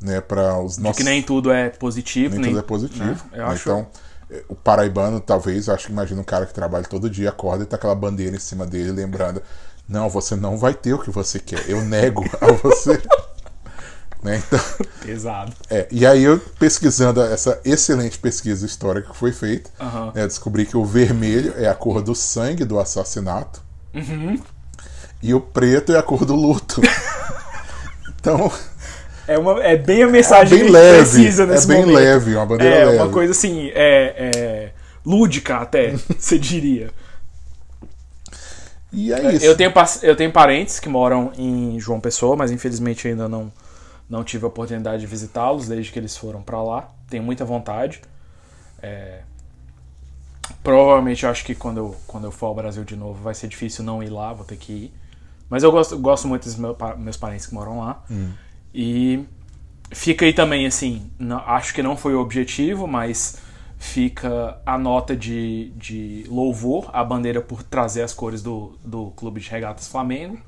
né? 0.00 0.20
para 0.22 0.58
os 0.58 0.76
De 0.76 0.82
nossos. 0.82 0.96
que 0.96 1.04
nem 1.04 1.22
tudo 1.22 1.50
é 1.52 1.68
positivo, 1.68 2.34
nem 2.36 2.40
nem, 2.44 2.50
tudo 2.52 2.60
é 2.60 2.62
positivo. 2.66 3.04
né? 3.04 3.16
Eu 3.32 3.46
né? 3.46 3.52
acho. 3.52 3.68
Então, 3.68 3.86
o 4.48 4.54
paraibano, 4.54 5.20
talvez, 5.20 5.66
eu 5.68 5.74
acho 5.74 5.86
que 5.86 5.92
imagina 5.92 6.20
um 6.20 6.24
cara 6.24 6.46
que 6.46 6.54
trabalha 6.54 6.84
todo 6.84 7.10
dia, 7.10 7.28
acorda 7.30 7.64
e 7.64 7.66
tá 7.66 7.76
aquela 7.76 7.94
bandeira 7.94 8.34
em 8.36 8.40
cima 8.40 8.66
dele, 8.66 8.90
lembrando: 8.92 9.42
Não, 9.88 10.08
você 10.08 10.36
não 10.36 10.56
vai 10.58 10.74
ter 10.74 10.94
o 10.94 10.98
que 10.98 11.10
você 11.10 11.38
quer. 11.38 11.68
Eu 11.68 11.82
nego 11.84 12.24
a 12.40 12.52
você. 12.62 13.00
né? 14.22 14.42
Então. 14.46 14.60
Pesado. 15.02 15.52
É, 15.70 15.88
e 15.90 16.06
aí 16.06 16.22
eu 16.22 16.38
pesquisando 16.58 17.20
essa 17.22 17.60
excelente 17.64 18.18
pesquisa 18.18 18.66
histórica 18.66 19.10
que 19.10 19.16
foi 19.16 19.32
feita, 19.32 19.70
Aham. 19.80 20.12
né, 20.14 20.26
descobri 20.26 20.66
que 20.66 20.76
o 20.76 20.84
vermelho 20.84 21.54
é 21.56 21.68
a 21.68 21.74
cor 21.74 22.02
do 22.02 22.14
sangue 22.14 22.64
do 22.64 22.78
assassinato 22.78 23.62
Uhum. 23.94 24.40
e 25.22 25.32
o 25.34 25.40
preto 25.40 25.92
é 25.92 25.98
a 25.98 26.02
cor 26.02 26.24
do 26.24 26.34
luto. 26.36 26.80
então, 28.20 28.52
É, 29.32 29.38
uma, 29.38 29.62
é 29.62 29.76
bem 29.76 30.02
a 30.02 30.08
mensagem 30.08 30.58
bem 30.58 30.68
leve, 30.70 30.98
precisa 30.98 31.42
é 31.44 31.46
nesse 31.46 31.66
bem 31.66 31.80
momento. 31.80 31.94
leve, 31.96 32.34
uma 32.34 32.46
bandeira 32.46 32.74
É, 32.74 32.84
leve. 32.86 32.98
uma 32.98 33.08
coisa 33.10 33.30
assim, 33.32 33.68
é, 33.74 34.30
é 34.36 34.72
lúdica 35.06 35.56
até, 35.58 35.92
você 36.18 36.38
diria. 36.38 36.90
E 38.92 39.12
é 39.12 39.34
isso. 39.34 39.44
Eu 39.44 39.56
tenho, 39.56 39.72
eu 40.02 40.16
tenho 40.16 40.32
parentes 40.32 40.80
que 40.80 40.88
moram 40.88 41.32
em 41.38 41.78
João 41.78 42.00
Pessoa, 42.00 42.34
mas 42.36 42.50
infelizmente 42.50 43.06
ainda 43.06 43.28
não, 43.28 43.52
não 44.08 44.24
tive 44.24 44.44
a 44.44 44.48
oportunidade 44.48 45.00
de 45.00 45.06
visitá-los 45.06 45.68
desde 45.68 45.92
que 45.92 45.98
eles 45.98 46.16
foram 46.16 46.42
pra 46.42 46.60
lá. 46.60 46.88
Tenho 47.08 47.22
muita 47.22 47.44
vontade. 47.44 48.00
É, 48.82 49.20
provavelmente 50.62 51.24
acho 51.24 51.44
que 51.44 51.54
quando 51.54 51.76
eu, 51.78 51.96
quando 52.06 52.24
eu 52.24 52.32
for 52.32 52.46
ao 52.46 52.54
Brasil 52.54 52.82
de 52.82 52.96
novo 52.96 53.22
vai 53.22 53.34
ser 53.34 53.46
difícil 53.46 53.84
não 53.84 54.02
ir 54.02 54.08
lá, 54.10 54.32
vou 54.32 54.44
ter 54.44 54.56
que 54.56 54.72
ir. 54.72 54.94
Mas 55.48 55.62
eu 55.62 55.70
gosto, 55.70 55.96
gosto 55.98 56.26
muito 56.26 56.44
dos 56.44 56.56
meu 56.56 56.74
pa- 56.74 56.96
meus 56.96 57.16
parentes 57.16 57.46
que 57.46 57.54
moram 57.54 57.78
lá. 57.78 58.02
E 58.74 59.24
fica 59.92 60.24
aí 60.24 60.32
também, 60.32 60.66
assim, 60.66 61.10
não- 61.18 61.38
acho 61.40 61.74
que 61.74 61.82
não 61.82 61.96
foi 61.96 62.14
o 62.14 62.20
objetivo, 62.20 62.86
mas 62.86 63.38
fica 63.78 64.60
a 64.66 64.76
nota 64.78 65.16
de, 65.16 65.70
de 65.76 66.24
louvor 66.28 66.90
à 66.92 67.02
bandeira 67.02 67.40
por 67.40 67.62
trazer 67.62 68.02
as 68.02 68.12
cores 68.12 68.42
do, 68.42 68.78
do 68.84 69.10
Clube 69.12 69.40
de 69.40 69.48
Regatas 69.50 69.88
Flamengo. 69.88 70.38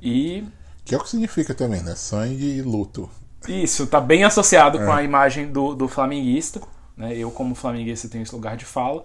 E 0.00 0.44
Que 0.84 0.94
é 0.94 0.98
o 0.98 1.02
que 1.02 1.08
significa 1.10 1.54
também, 1.54 1.82
né? 1.82 1.94
Sangue 1.94 2.56
e 2.58 2.62
luto. 2.62 3.08
isso 3.48 3.86
tá 3.86 4.00
bem 4.00 4.24
associado 4.24 4.78
com 4.78 4.92
a 4.92 5.02
imagem 5.02 5.50
do, 5.50 5.74
do 5.74 5.88
flamenguista. 5.88 6.60
Né? 6.96 7.16
Eu, 7.16 7.30
como 7.30 7.54
flamenguista, 7.54 8.08
tenho 8.08 8.22
esse 8.22 8.34
lugar 8.34 8.56
de 8.56 8.64
fala. 8.64 9.04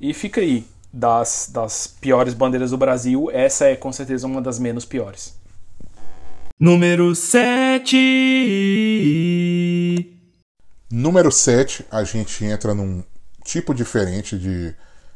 E 0.00 0.12
fica 0.12 0.40
aí. 0.40 0.66
Das, 0.94 1.48
das 1.50 1.86
piores 1.86 2.34
bandeiras 2.34 2.70
do 2.70 2.76
Brasil, 2.76 3.30
essa 3.32 3.64
é 3.64 3.74
com 3.74 3.90
certeza 3.90 4.26
uma 4.26 4.42
das 4.42 4.58
menos 4.58 4.84
piores. 4.84 5.34
Número 6.58 7.14
7. 7.14 7.86
Número 10.90 11.30
7, 11.32 11.86
a 11.90 12.04
gente 12.04 12.44
entra 12.44 12.74
num 12.74 13.02
tipo 13.44 13.74
diferente 13.74 14.38
de 14.38 14.74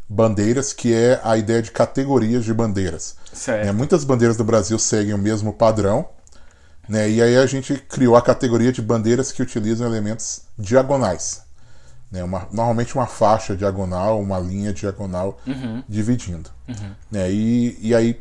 bandeiras, 0.09 0.73
que 0.73 0.93
é 0.93 1.21
a 1.23 1.37
ideia 1.37 1.62
de 1.62 1.71
categorias 1.71 2.45
de 2.45 2.52
bandeiras. 2.55 3.16
Certo. 3.33 3.66
né? 3.66 3.73
Muitas 3.73 4.02
bandeiras 4.05 4.37
do 4.37 4.45
Brasil 4.45 4.78
seguem 4.78 5.14
o 5.14 5.19
mesmo 5.19 5.52
padrão, 5.52 6.09
né? 6.88 7.09
e 7.11 7.21
aí 7.23 7.37
a 7.37 7.47
gente 7.47 7.75
criou 7.88 8.16
a 8.16 8.23
categoria 8.23 8.73
de 8.73 8.83
bandeiras 8.83 9.31
que 9.31 9.43
utilizam 9.43 9.87
elementos 9.87 10.43
diagonais. 10.59 11.43
Né? 12.11 12.25
Uma- 12.25 12.49
normalmente 12.52 12.95
uma 12.95 13.07
faixa 13.07 13.55
diagonal, 13.57 14.21
uma 14.21 14.38
linha 14.38 14.73
diagonal 14.73 15.38
dividindo. 15.88 16.50
Né? 17.11 17.31
E, 17.31 17.78
e 17.81 17.95
aí, 17.95 18.21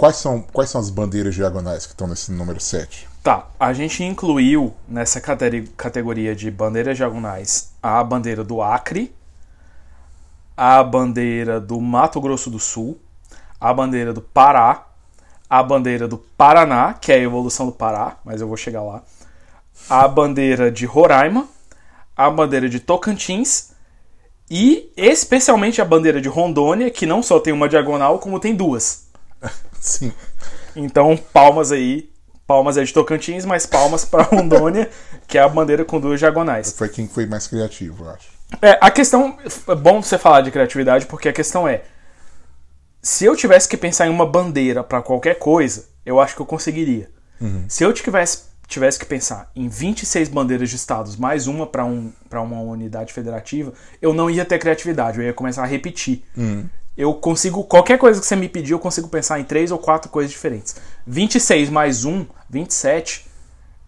quais 0.00 0.16
são, 0.16 0.40
quais 0.40 0.70
são 0.70 0.80
as 0.80 0.88
bandeiras 0.88 1.34
diagonais 1.34 1.84
que 1.84 1.92
estão 1.92 2.06
nesse 2.06 2.32
número 2.32 2.58
7? 2.58 3.06
Tá, 3.22 3.48
a 3.60 3.70
gente 3.74 4.02
incluiu 4.02 4.72
nessa 4.88 5.20
categoria 5.20 6.34
de 6.34 6.50
bandeiras 6.50 6.96
diagonais 6.96 7.70
a 7.82 8.02
bandeira 8.02 8.42
do 8.42 8.62
Acre, 8.62 9.14
a 10.56 10.82
bandeira 10.82 11.60
do 11.60 11.78
Mato 11.82 12.18
Grosso 12.18 12.48
do 12.48 12.58
Sul, 12.58 12.98
a 13.60 13.74
bandeira 13.74 14.14
do 14.14 14.22
Pará, 14.22 14.86
a 15.50 15.62
bandeira 15.62 16.08
do 16.08 16.16
Paraná, 16.16 16.94
que 16.94 17.12
é 17.12 17.16
a 17.16 17.18
evolução 17.18 17.66
do 17.66 17.72
Pará, 17.72 18.16
mas 18.24 18.40
eu 18.40 18.48
vou 18.48 18.56
chegar 18.56 18.80
lá, 18.80 19.02
a 19.86 20.08
bandeira 20.08 20.72
de 20.72 20.86
Roraima, 20.86 21.46
a 22.16 22.30
bandeira 22.30 22.70
de 22.70 22.80
Tocantins 22.80 23.72
e 24.50 24.90
especialmente 24.96 25.82
a 25.82 25.84
bandeira 25.84 26.22
de 26.22 26.28
Rondônia, 26.30 26.90
que 26.90 27.04
não 27.04 27.22
só 27.22 27.38
tem 27.38 27.52
uma 27.52 27.68
diagonal, 27.68 28.18
como 28.18 28.40
tem 28.40 28.56
duas. 28.56 29.09
Sim. 29.82 30.12
Então, 30.76 31.16
palmas 31.16 31.72
aí. 31.72 32.10
Palmas 32.46 32.76
é 32.76 32.82
de 32.82 32.92
Tocantins, 32.92 33.44
mas 33.44 33.64
palmas 33.64 34.04
para 34.04 34.24
Rondônia, 34.30 34.90
que 35.26 35.38
é 35.38 35.40
a 35.40 35.48
bandeira 35.48 35.84
com 35.84 36.00
duas 36.00 36.18
diagonais. 36.18 36.72
Foi 36.72 36.88
quem 36.88 37.06
foi 37.06 37.24
mais 37.24 37.46
criativo, 37.46 38.04
eu 38.04 38.10
acho. 38.10 38.28
É, 38.60 38.76
a 38.80 38.90
questão. 38.90 39.38
É 39.68 39.74
bom 39.74 40.02
você 40.02 40.18
falar 40.18 40.40
de 40.40 40.50
criatividade, 40.50 41.06
porque 41.06 41.28
a 41.28 41.32
questão 41.32 41.66
é. 41.66 41.82
Se 43.02 43.24
eu 43.24 43.34
tivesse 43.34 43.68
que 43.68 43.76
pensar 43.76 44.06
em 44.06 44.10
uma 44.10 44.26
bandeira 44.26 44.82
para 44.84 45.00
qualquer 45.00 45.38
coisa, 45.38 45.86
eu 46.04 46.20
acho 46.20 46.34
que 46.34 46.42
eu 46.42 46.46
conseguiria. 46.46 47.08
Se 47.68 47.82
eu 47.84 47.92
tivesse, 47.92 48.42
tivesse 48.66 48.98
que 48.98 49.06
pensar 49.06 49.50
em 49.56 49.68
26 49.68 50.28
bandeiras 50.28 50.68
de 50.68 50.76
estados, 50.76 51.16
mais 51.16 51.46
uma 51.46 51.66
para 51.66 51.84
um, 51.84 52.12
pra 52.28 52.42
uma 52.42 52.60
unidade 52.60 53.12
federativa, 53.12 53.72
eu 54.02 54.12
não 54.12 54.28
ia 54.28 54.44
ter 54.44 54.58
criatividade, 54.58 55.18
eu 55.18 55.24
ia 55.24 55.32
começar 55.32 55.62
a 55.62 55.66
repetir. 55.66 56.24
Eu 57.00 57.14
consigo. 57.14 57.64
Qualquer 57.64 57.98
coisa 57.98 58.20
que 58.20 58.26
você 58.26 58.36
me 58.36 58.48
pedir, 58.48 58.72
eu 58.72 58.78
consigo 58.78 59.08
pensar 59.08 59.40
em 59.40 59.44
três 59.44 59.70
ou 59.70 59.78
quatro 59.78 60.10
coisas 60.10 60.30
diferentes. 60.30 60.76
26 61.06 61.70
mais 61.70 62.04
1, 62.04 62.26
27, 62.48 63.26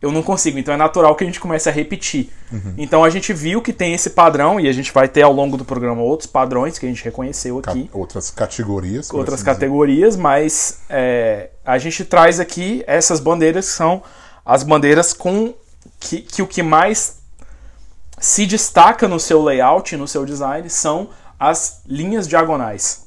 eu 0.00 0.11
não 0.11 0.23
consigo. 0.23 0.59
Então 0.59 0.75
é 0.75 0.76
natural 0.76 1.14
que 1.14 1.23
a 1.23 1.26
gente 1.26 1.38
comece 1.38 1.69
a 1.69 1.73
repetir. 1.73 2.31
Então 2.76 3.04
a 3.04 3.11
gente 3.11 3.33
viu 3.33 3.62
que 3.62 3.73
tem 3.73 3.95
esse 3.95 4.11
padrão, 4.11 4.59
e 4.59 4.69
a 4.69 4.73
gente 4.73 4.92
vai 4.92 5.09
ter 5.09 5.23
ao 5.23 5.33
longo 5.33 5.57
do 5.57 5.64
programa 5.64 6.02
outros 6.02 6.26
padrões 6.28 6.78
que 6.78 6.87
a 6.87 6.88
gente 6.88 7.04
reconheceu 7.04 7.61
Ca- 7.61 7.71
aqui 7.71 7.88
Outras 7.92 8.31
categorias. 8.31 9.11
outras 9.12 9.35
assim 9.35 9.45
dizer. 9.45 9.54
categorias, 9.54 10.16
mas 10.16 10.81
é, 10.90 11.50
a 11.64 11.78
gente 11.78 12.04
traz 12.04 12.40
aqui 12.40 12.83
essas 12.87 13.21
bandeiras 13.21 13.66
que 13.66 13.73
são 13.73 14.02
as 14.45 14.62
bandeiras 14.64 15.12
com 15.12 15.54
que, 16.00 16.21
que 16.21 16.42
o 16.42 16.47
que 16.49 16.62
mais 16.64 17.19
se 18.19 18.47
destaca 18.47 19.09
no 19.09 19.19
seu 19.19 19.42
layout, 19.42 19.97
no 19.97 20.07
seu 20.07 20.25
design, 20.25 20.69
são 20.71 21.09
as 21.43 21.83
linhas 21.87 22.29
diagonais. 22.29 23.05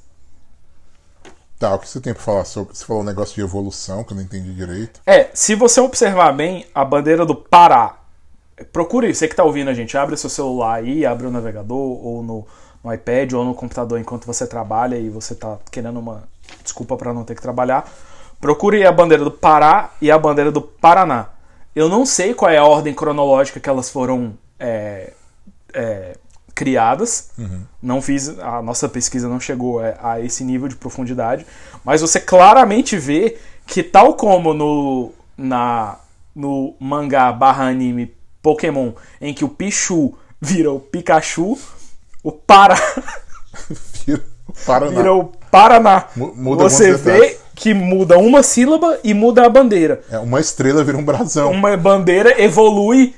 Tá, 1.58 1.74
o 1.74 1.80
que 1.80 1.88
você 1.88 2.02
tem 2.02 2.14
pra 2.14 2.22
falar 2.22 2.44
sobre. 2.44 2.76
Você 2.76 2.84
falou 2.84 3.02
um 3.02 3.06
negócio 3.06 3.34
de 3.34 3.42
evolução 3.42 4.04
que 4.04 4.12
eu 4.12 4.18
não 4.18 4.24
entendi 4.24 4.54
direito. 4.54 5.00
É, 5.06 5.30
se 5.34 5.56
você 5.56 5.80
observar 5.80 6.34
bem, 6.34 6.66
a 6.76 6.84
bandeira 6.84 7.26
do 7.26 7.34
Pará. 7.34 7.98
Procure, 8.74 9.14
você 9.14 9.28
que 9.28 9.36
tá 9.36 9.44
ouvindo 9.44 9.70
a 9.70 9.74
gente, 9.74 9.98
abre 9.98 10.18
seu 10.18 10.30
celular 10.30 10.76
aí, 10.76 11.06
abre 11.06 11.28
o 11.28 11.32
navegador, 11.32 11.78
ou 11.78 12.22
no, 12.22 12.46
no 12.84 12.94
iPad, 12.94 13.34
ou 13.34 13.46
no 13.46 13.56
computador 13.56 14.00
enquanto 14.00 14.26
você 14.26 14.46
trabalha 14.46 14.98
e 14.98 15.10
você 15.10 15.34
tá 15.34 15.58
querendo 15.72 16.00
uma 16.00 16.24
desculpa 16.62 16.98
para 16.98 17.14
não 17.14 17.24
ter 17.24 17.36
que 17.36 17.42
trabalhar. 17.42 17.90
Procure 18.42 18.86
a 18.86 18.92
bandeira 18.92 19.24
do 19.24 19.32
Pará 19.32 19.94
e 20.02 20.12
a 20.12 20.20
bandeira 20.20 20.52
do 20.52 20.62
Paraná. 20.62 21.30
Eu 21.74 21.88
não 21.88 22.06
sei 22.06 22.34
qual 22.34 22.52
é 22.52 22.58
a 22.58 22.66
ordem 22.66 22.94
cronológica 22.94 23.62
que 23.62 23.70
elas 23.70 23.90
foram 23.90 24.38
é, 24.60 25.14
é, 25.74 26.18
criadas. 26.56 27.30
Não 27.82 28.02
fiz. 28.02 28.40
A 28.40 28.62
nossa 28.62 28.88
pesquisa 28.90 29.28
não 29.28 29.40
chegou 29.40 29.84
é, 29.84 29.96
a 30.02 30.20
esse 30.22 30.44
nível 30.44 30.68
de 30.68 30.76
profundidade. 30.76 31.46
Mas 31.84 32.02
você 32.02 32.20
claramente 32.20 32.98
vê 32.98 33.38
que, 33.68 33.84
tal 33.84 34.14
como 34.16 34.54
no, 34.54 35.12
na, 35.38 35.98
no 36.36 36.74
mangá 36.80 37.32
barra 37.32 37.66
anime 37.68 38.16
Pokémon, 38.42 38.94
em 39.20 39.34
que 39.34 39.44
o 39.44 39.50
Pichu 39.50 40.14
vira 40.40 40.72
o 40.72 40.80
Pikachu, 40.80 41.58
o 42.24 42.32
Para 42.32 42.76
Vira 44.06 44.22
o 44.48 44.54
Paraná. 44.66 44.92
vira 44.98 45.14
o 45.14 45.26
Paraná. 45.52 46.06
Mu- 46.16 46.34
muda 46.36 46.64
você 46.64 46.94
vê 46.94 47.38
que 47.56 47.74
muda 47.74 48.18
uma 48.18 48.44
sílaba 48.44 49.00
e 49.04 49.14
muda 49.14 49.46
a 49.46 49.50
bandeira. 49.50 50.02
É, 50.12 50.20
uma 50.20 50.40
estrela 50.40 50.84
vira 50.84 50.98
um 50.98 51.04
brasão. 51.04 51.52
Uma 51.52 51.76
bandeira 51.78 52.42
evolui 52.42 53.16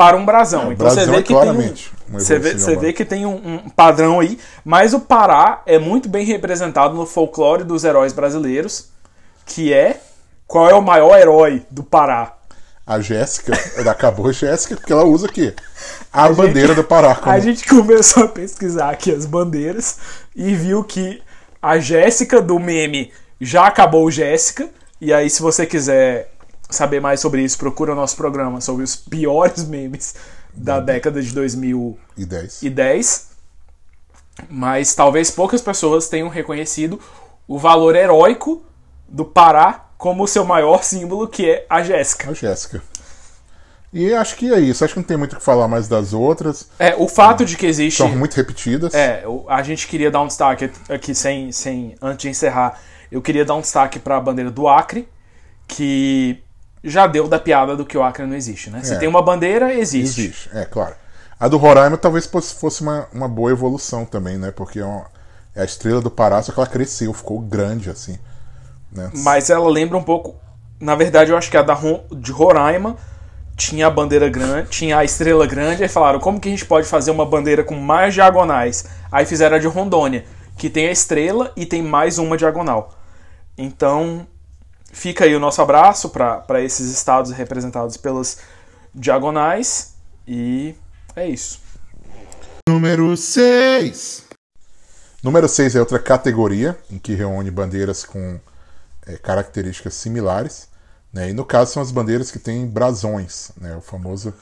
para 0.00 0.16
um 0.16 0.24
brasão. 0.24 0.70
É, 0.70 0.72
então 0.72 0.88
você 0.88 1.04
brasão 1.04 1.12
vê 1.12 1.20
é 1.20 1.22
que 1.22 1.34
claramente 1.34 1.90
tem 1.90 2.16
um, 2.16 2.18
você 2.18 2.38
vê, 2.38 2.58
você 2.58 2.76
vê 2.76 2.92
que 2.94 3.04
tem 3.04 3.26
um, 3.26 3.34
um 3.34 3.68
padrão 3.68 4.18
aí, 4.18 4.38
mas 4.64 4.94
o 4.94 5.00
Pará 5.00 5.62
é 5.66 5.78
muito 5.78 6.08
bem 6.08 6.24
representado 6.24 6.94
no 6.94 7.04
folclore 7.04 7.64
dos 7.64 7.84
heróis 7.84 8.14
brasileiros, 8.14 8.88
que 9.44 9.74
é 9.74 10.00
qual 10.46 10.70
é 10.70 10.74
o 10.74 10.80
maior 10.80 11.18
herói 11.18 11.66
do 11.70 11.82
Pará? 11.82 12.34
A 12.86 12.98
Jéssica, 12.98 13.52
ela 13.76 13.90
acabou 13.90 14.28
a 14.28 14.32
Jéssica, 14.32 14.74
porque 14.74 14.90
ela 14.90 15.04
usa 15.04 15.26
o 15.26 15.32
quê? 15.32 15.54
A, 16.10 16.30
bandeira 16.30 16.74
do 16.74 16.82
Pará. 16.82 17.14
Como... 17.20 17.30
A 17.30 17.38
gente 17.38 17.68
começou 17.68 18.24
a 18.24 18.28
pesquisar 18.28 18.88
aqui 18.88 19.14
as 19.14 19.26
bandeiras 19.26 19.98
e 20.34 20.54
viu 20.54 20.82
que 20.82 21.22
a 21.60 21.78
Jéssica 21.78 22.40
do 22.40 22.58
meme 22.58 23.12
já 23.38 23.66
acabou 23.66 24.10
Jéssica. 24.10 24.70
E 24.98 25.12
aí, 25.12 25.28
se 25.28 25.42
você 25.42 25.66
quiser 25.66 26.32
saber 26.70 27.00
mais 27.00 27.20
sobre 27.20 27.42
isso, 27.42 27.58
procura 27.58 27.92
o 27.92 27.94
nosso 27.94 28.16
programa 28.16 28.60
sobre 28.60 28.84
os 28.84 28.96
piores 28.96 29.64
memes 29.64 30.14
da 30.54 30.80
década 30.80 31.22
de 31.22 31.32
2010. 31.32 32.62
E 32.62 32.70
10. 32.70 33.30
Mas 34.48 34.94
talvez 34.94 35.30
poucas 35.30 35.60
pessoas 35.60 36.08
tenham 36.08 36.28
reconhecido 36.28 37.00
o 37.46 37.58
valor 37.58 37.94
heróico 37.96 38.62
do 39.08 39.24
Pará 39.24 39.86
como 39.98 40.24
o 40.24 40.26
seu 40.26 40.44
maior 40.44 40.82
símbolo, 40.82 41.28
que 41.28 41.50
é 41.50 41.66
a 41.68 41.82
Jéssica. 41.82 42.30
A 42.30 42.34
Jéssica. 42.34 42.82
E 43.92 44.14
acho 44.14 44.36
que 44.36 44.52
é 44.52 44.60
isso. 44.60 44.84
Acho 44.84 44.94
que 44.94 45.00
não 45.00 45.04
tem 45.04 45.16
muito 45.16 45.32
o 45.32 45.36
que 45.36 45.42
falar 45.42 45.66
mais 45.66 45.88
das 45.88 46.12
outras. 46.12 46.68
É, 46.78 46.94
o 46.96 47.08
fato 47.08 47.44
de 47.44 47.56
que 47.56 47.66
existe. 47.66 47.98
São 47.98 48.08
muito 48.16 48.34
repetidas. 48.34 48.94
É, 48.94 49.24
a 49.48 49.62
gente 49.62 49.88
queria 49.88 50.10
dar 50.10 50.22
um 50.22 50.26
destaque 50.28 50.70
aqui, 50.88 51.14
sem, 51.14 51.50
sem 51.50 51.96
antes 52.00 52.22
de 52.22 52.28
encerrar, 52.28 52.80
eu 53.10 53.20
queria 53.20 53.44
dar 53.44 53.56
um 53.56 53.60
destaque 53.60 53.98
para 53.98 54.16
a 54.16 54.20
bandeira 54.20 54.50
do 54.50 54.68
Acre, 54.68 55.08
que 55.66 56.40
já 56.82 57.06
deu 57.06 57.28
da 57.28 57.38
piada 57.38 57.76
do 57.76 57.84
que 57.84 57.96
o 57.96 58.02
Acre 58.02 58.26
não 58.26 58.34
existe, 58.36 58.70
né? 58.70 58.82
Se 58.82 58.94
É. 58.94 58.98
tem 58.98 59.08
uma 59.08 59.22
bandeira, 59.22 59.72
existe. 59.74 60.20
Existe, 60.22 60.50
é 60.52 60.64
claro. 60.64 60.94
A 61.38 61.48
do 61.48 61.56
Roraima 61.56 61.96
talvez 61.96 62.26
fosse 62.26 62.82
uma, 62.82 63.06
uma 63.12 63.28
boa 63.28 63.50
evolução 63.50 64.04
também, 64.04 64.36
né? 64.36 64.50
Porque 64.50 64.78
é, 64.80 64.84
uma- 64.84 65.06
é 65.54 65.62
a 65.62 65.64
estrela 65.64 66.00
do 66.00 66.10
Pará, 66.10 66.42
só 66.42 66.52
que 66.52 66.58
ela 66.60 66.68
cresceu, 66.68 67.12
ficou 67.12 67.38
grande 67.40 67.88
assim. 67.90 68.18
Né? 68.92 69.10
Mas 69.14 69.48
ela 69.50 69.68
lembra 69.68 69.96
um 69.96 70.02
pouco. 70.02 70.34
Na 70.78 70.94
verdade, 70.94 71.30
eu 71.30 71.36
acho 71.36 71.50
que 71.50 71.56
a 71.56 71.62
da 71.62 71.78
de 72.12 72.32
Roraima 72.32 72.96
tinha 73.56 73.86
a 73.86 73.90
bandeira 73.90 74.28
grande, 74.28 74.70
tinha 74.70 74.96
a 74.98 75.04
estrela 75.04 75.46
grande, 75.46 75.82
aí 75.82 75.88
falaram, 75.88 76.18
como 76.18 76.40
que 76.40 76.48
a 76.48 76.50
gente 76.50 76.64
pode 76.64 76.86
fazer 76.86 77.10
uma 77.10 77.26
bandeira 77.26 77.62
com 77.62 77.74
mais 77.74 78.14
diagonais? 78.14 78.86
Aí 79.12 79.26
fizeram 79.26 79.56
a 79.56 79.58
de 79.58 79.66
Rondônia, 79.66 80.24
que 80.56 80.70
tem 80.70 80.88
a 80.88 80.92
estrela 80.92 81.52
e 81.56 81.66
tem 81.66 81.82
mais 81.82 82.18
uma 82.18 82.36
diagonal. 82.38 82.94
Então, 83.56 84.26
fica 84.92 85.24
aí 85.24 85.34
o 85.34 85.40
nosso 85.40 85.62
abraço 85.62 86.10
para 86.10 86.62
esses 86.62 86.90
estados 86.90 87.30
representados 87.32 87.96
pelas 87.96 88.38
diagonais. 88.94 89.94
E 90.26 90.74
é 91.16 91.28
isso. 91.28 91.60
Número 92.68 93.16
6. 93.16 94.24
Número 95.22 95.48
6 95.48 95.76
é 95.76 95.80
outra 95.80 95.98
categoria 95.98 96.78
em 96.90 96.98
que 96.98 97.14
reúne 97.14 97.50
bandeiras 97.50 98.04
com 98.04 98.40
é, 99.06 99.16
características 99.16 99.94
similares. 99.94 100.68
Né? 101.12 101.30
E 101.30 101.32
no 101.32 101.44
caso 101.44 101.72
são 101.72 101.82
as 101.82 101.90
bandeiras 101.90 102.30
que 102.30 102.38
têm 102.38 102.66
brasões, 102.66 103.50
né? 103.60 103.76
o 103.76 103.80
famoso 103.80 104.32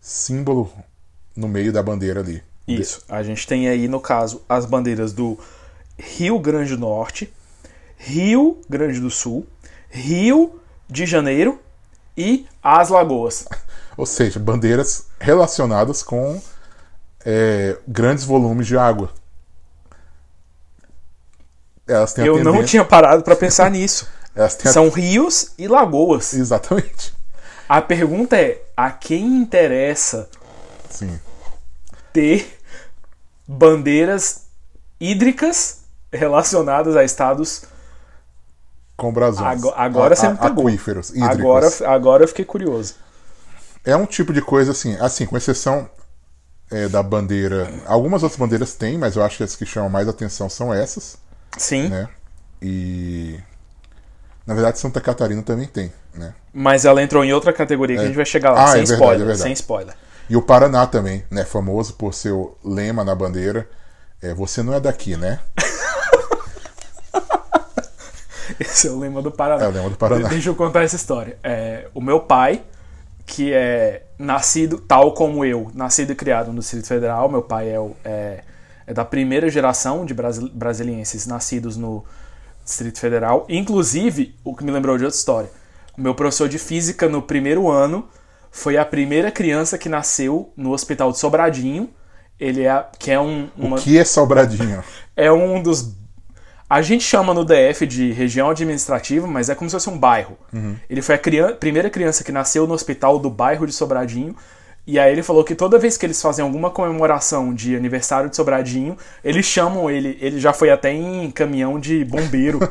símbolo 0.00 0.70
no 1.34 1.48
meio 1.48 1.72
da 1.72 1.82
bandeira 1.82 2.20
ali. 2.20 2.42
Isso. 2.66 3.02
A 3.08 3.22
gente 3.22 3.46
tem 3.46 3.68
aí, 3.68 3.88
no 3.88 4.00
caso, 4.00 4.42
as 4.48 4.66
bandeiras 4.66 5.12
do 5.12 5.38
Rio 5.96 6.38
Grande 6.38 6.74
do 6.74 6.80
Norte, 6.80 7.32
Rio 7.96 8.60
Grande 8.68 9.00
do 9.00 9.10
Sul, 9.10 9.46
Rio 9.90 10.60
de 10.88 11.06
Janeiro 11.06 11.60
e 12.16 12.46
as 12.62 12.88
Lagoas. 12.88 13.46
Ou 13.96 14.06
seja, 14.06 14.38
bandeiras 14.38 15.06
relacionadas 15.18 16.02
com 16.02 16.40
é, 17.24 17.76
grandes 17.86 18.24
volumes 18.24 18.66
de 18.66 18.76
água. 18.78 19.10
Elas 21.86 22.12
têm 22.12 22.26
Eu 22.26 22.36
não 22.36 22.52
tendência- 22.52 22.66
tinha 22.66 22.84
parado 22.84 23.22
para 23.22 23.34
pensar 23.36 23.70
nisso. 23.70 24.06
Têm 24.34 24.44
a- 24.70 24.72
São 24.72 24.88
rios 24.88 25.52
e 25.58 25.66
lagoas. 25.66 26.32
Exatamente. 26.34 27.12
A 27.68 27.80
pergunta 27.82 28.36
é: 28.36 28.62
a 28.76 28.90
quem 28.90 29.24
interessa 29.26 30.28
Sim. 30.88 31.18
ter 32.12 32.56
bandeiras 33.46 34.42
hídricas 35.00 35.80
relacionadas 36.12 36.94
a 36.96 37.02
estados 37.02 37.64
Com 38.98 39.12
brasões. 39.12 39.60
Ago- 39.64 39.72
agora 39.76 40.14
você 40.16 40.26
A- 40.26 40.30
me 40.32 40.38
a- 40.38 40.42
pegou. 40.42 40.66
Aquíferos, 40.66 41.10
hídricos. 41.10 41.30
Agora, 41.38 41.68
agora 41.86 42.24
eu 42.24 42.28
fiquei 42.28 42.44
curioso. 42.44 42.96
É 43.84 43.96
um 43.96 44.04
tipo 44.04 44.32
de 44.32 44.42
coisa 44.42 44.72
assim, 44.72 44.96
assim, 45.00 45.24
com 45.24 45.36
exceção 45.36 45.88
é, 46.70 46.86
da 46.88 47.02
bandeira. 47.02 47.70
Algumas 47.86 48.22
outras 48.22 48.38
bandeiras 48.38 48.74
têm, 48.74 48.98
mas 48.98 49.16
eu 49.16 49.22
acho 49.24 49.38
que 49.38 49.44
as 49.44 49.56
que 49.56 49.64
chamam 49.64 49.88
mais 49.88 50.06
atenção 50.08 50.50
são 50.50 50.74
essas, 50.74 51.16
Sim, 51.56 51.88
né? 51.88 52.08
E. 52.60 53.38
Na 54.44 54.52
verdade, 54.52 54.78
Santa 54.78 55.00
Catarina 55.00 55.42
também 55.42 55.66
tem, 55.66 55.92
né? 56.14 56.34
mas 56.52 56.84
ela 56.84 57.00
entrou 57.02 57.24
em 57.24 57.32
outra 57.32 57.52
categoria 57.52 57.96
que 57.96 58.02
a 58.02 58.06
gente 58.06 58.16
vai 58.16 58.26
chegar 58.26 58.50
lá, 58.50 58.64
Ah, 58.64 58.66
sem 58.72 58.82
é 58.82 58.84
verdade, 58.84 58.94
spoiler, 58.94 59.28
é 59.30 59.34
sem 59.36 59.52
spoiler. 59.52 59.94
E 60.28 60.36
o 60.36 60.42
Paraná 60.42 60.86
também, 60.86 61.24
né? 61.30 61.44
Famoso 61.44 61.94
por 61.94 62.12
seu 62.12 62.58
lema 62.64 63.04
na 63.04 63.14
bandeira. 63.14 63.68
É, 64.20 64.34
você 64.34 64.62
não 64.62 64.74
é 64.74 64.80
daqui, 64.80 65.16
né? 65.16 65.38
Esse 68.58 68.88
é 68.88 68.90
o 68.90 68.98
lema 68.98 69.22
do 69.22 69.30
Paraná. 69.30 69.64
É 69.64 69.68
o 69.68 69.72
lema 69.72 69.90
do 69.90 69.96
Paraná. 69.96 70.28
Deixa 70.28 70.48
eu 70.50 70.54
contar 70.54 70.82
essa 70.82 70.96
história. 70.96 71.38
É, 71.42 71.86
o 71.94 72.00
meu 72.00 72.20
pai, 72.20 72.62
que 73.26 73.52
é 73.52 74.04
nascido, 74.18 74.78
tal 74.78 75.12
como 75.12 75.44
eu, 75.44 75.70
nascido 75.74 76.12
e 76.12 76.14
criado 76.14 76.52
no 76.52 76.60
Distrito 76.60 76.86
Federal, 76.86 77.28
meu 77.28 77.42
pai 77.42 77.70
é, 77.70 77.78
o- 77.78 77.94
é- 78.04 78.40
é 78.86 78.92
da 78.94 79.04
primeira 79.04 79.48
geração 79.48 80.04
de 80.04 80.14
brasi- 80.14 80.50
brasilienses 80.50 81.26
nascidos 81.26 81.76
no 81.76 82.04
Distrito 82.64 82.98
Federal. 82.98 83.46
Inclusive, 83.48 84.34
o 84.44 84.54
que 84.56 84.64
me 84.64 84.70
lembrou 84.70 84.96
de 84.98 85.04
outra 85.04 85.16
história. 85.18 85.50
O 85.96 86.00
meu 86.00 86.14
professor 86.14 86.48
de 86.48 86.58
física 86.58 87.08
no 87.08 87.20
primeiro 87.22 87.70
ano 87.70 88.08
foi 88.50 88.76
a 88.78 88.84
primeira 88.84 89.30
criança 89.30 89.76
que 89.76 89.88
nasceu 89.88 90.52
no 90.56 90.72
Hospital 90.72 91.12
de 91.12 91.18
Sobradinho. 91.18 91.90
Ele 92.40 92.64
é, 92.64 92.86
que 92.98 93.10
é 93.10 93.20
um, 93.20 93.48
uma, 93.56 93.76
O 93.76 93.80
que 93.80 93.98
é 93.98 94.04
Sobradinho? 94.04 94.82
é 95.16 95.30
um 95.30 95.62
dos. 95.62 95.92
A 96.70 96.82
gente 96.82 97.02
chama 97.04 97.32
no 97.32 97.44
DF 97.44 97.86
de 97.86 98.12
região 98.12 98.50
administrativa, 98.50 99.26
mas 99.26 99.48
é 99.48 99.54
como 99.54 99.70
se 99.70 99.74
fosse 99.76 99.88
um 99.88 99.98
bairro. 99.98 100.36
Ele 100.90 101.00
foi 101.00 101.14
a 101.14 101.18
crian- 101.18 101.54
primeira 101.56 101.88
criança 101.88 102.22
que 102.22 102.30
nasceu 102.32 102.66
no 102.66 102.74
hospital 102.74 103.18
do 103.18 103.30
bairro 103.30 103.66
de 103.66 103.72
Sobradinho 103.72 104.36
E 104.86 104.98
aí 104.98 105.12
ele 105.12 105.22
falou 105.22 105.44
que 105.44 105.54
toda 105.54 105.78
vez 105.78 105.96
que 105.98 106.04
eles 106.06 106.20
fazem 106.20 106.42
alguma 106.42 106.70
comemoração 106.70 107.52
de 107.54 107.76
aniversário 107.76 108.28
de 108.30 108.36
Sobradinho, 108.36 108.96
eles 109.22 109.44
chamam 109.46 109.90
ele, 109.90 110.16
ele 110.20 110.40
já 110.40 110.52
foi 110.52 110.70
até 110.70 110.90
em 110.92 111.30
caminhão 111.30 111.78
de 111.80 112.04
bombeiro. 112.04 112.58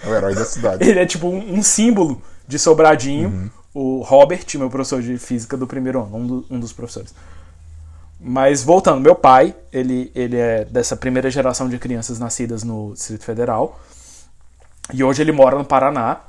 É 0.00 0.08
o 0.08 0.14
herói 0.14 0.32
da 0.32 0.44
cidade. 0.44 0.88
ele 0.88 1.00
é 1.00 1.04
tipo 1.04 1.26
um, 1.26 1.54
um 1.58 1.60
símbolo 1.62 2.22
de 2.46 2.56
Sobradinho. 2.56 3.50
O 3.74 4.00
Robert, 4.02 4.44
meu 4.54 4.70
professor 4.70 5.02
de 5.02 5.18
física 5.18 5.56
do 5.56 5.66
primeiro 5.66 6.00
ano, 6.00 6.16
um, 6.16 6.26
do- 6.26 6.46
um 6.48 6.60
dos 6.60 6.72
professores. 6.72 7.12
Mas 8.20 8.64
voltando, 8.64 9.00
meu 9.00 9.14
pai, 9.14 9.54
ele, 9.72 10.10
ele 10.14 10.36
é 10.36 10.64
dessa 10.64 10.96
primeira 10.96 11.30
geração 11.30 11.68
de 11.68 11.78
crianças 11.78 12.18
nascidas 12.18 12.64
no 12.64 12.92
Distrito 12.92 13.24
Federal. 13.24 13.78
E 14.92 15.04
hoje 15.04 15.22
ele 15.22 15.32
mora 15.32 15.56
no 15.56 15.64
Paraná. 15.64 16.20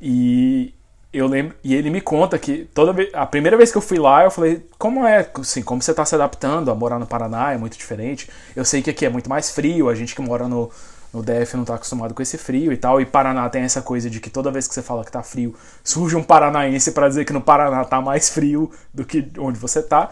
E 0.00 0.72
eu 1.12 1.26
lembro, 1.26 1.54
e 1.62 1.74
ele 1.74 1.90
me 1.90 2.00
conta 2.00 2.38
que 2.38 2.68
toda 2.72 2.92
vez, 2.92 3.10
a 3.12 3.26
primeira 3.26 3.56
vez 3.56 3.70
que 3.70 3.76
eu 3.76 3.82
fui 3.82 3.98
lá, 3.98 4.24
eu 4.24 4.30
falei, 4.30 4.66
como 4.78 5.06
é, 5.06 5.28
assim, 5.38 5.62
como 5.62 5.82
você 5.82 5.90
está 5.90 6.04
se 6.04 6.14
adaptando 6.14 6.70
a 6.70 6.74
morar 6.74 6.98
no 6.98 7.06
Paraná, 7.06 7.52
é 7.52 7.58
muito 7.58 7.76
diferente. 7.76 8.30
Eu 8.56 8.64
sei 8.64 8.80
que 8.80 8.88
aqui 8.88 9.04
é 9.04 9.10
muito 9.10 9.28
mais 9.28 9.50
frio, 9.50 9.90
a 9.90 9.94
gente 9.94 10.14
que 10.14 10.22
mora 10.22 10.48
no, 10.48 10.70
no 11.12 11.22
DF 11.22 11.56
não 11.56 11.64
tá 11.64 11.74
acostumado 11.74 12.14
com 12.14 12.22
esse 12.22 12.38
frio 12.38 12.72
e 12.72 12.76
tal, 12.76 13.00
e 13.00 13.06
Paraná 13.06 13.48
tem 13.48 13.62
essa 13.62 13.82
coisa 13.82 14.08
de 14.08 14.20
que 14.20 14.30
toda 14.30 14.50
vez 14.50 14.68
que 14.68 14.74
você 14.74 14.82
fala 14.82 15.04
que 15.04 15.10
tá 15.10 15.22
frio, 15.22 15.54
surge 15.82 16.16
um 16.16 16.22
paranaense 16.22 16.92
para 16.92 17.08
dizer 17.08 17.24
que 17.24 17.32
no 17.32 17.40
Paraná 17.40 17.84
tá 17.84 18.00
mais 18.00 18.30
frio 18.30 18.70
do 18.94 19.04
que 19.04 19.28
onde 19.38 19.58
você 19.58 19.82
tá. 19.82 20.10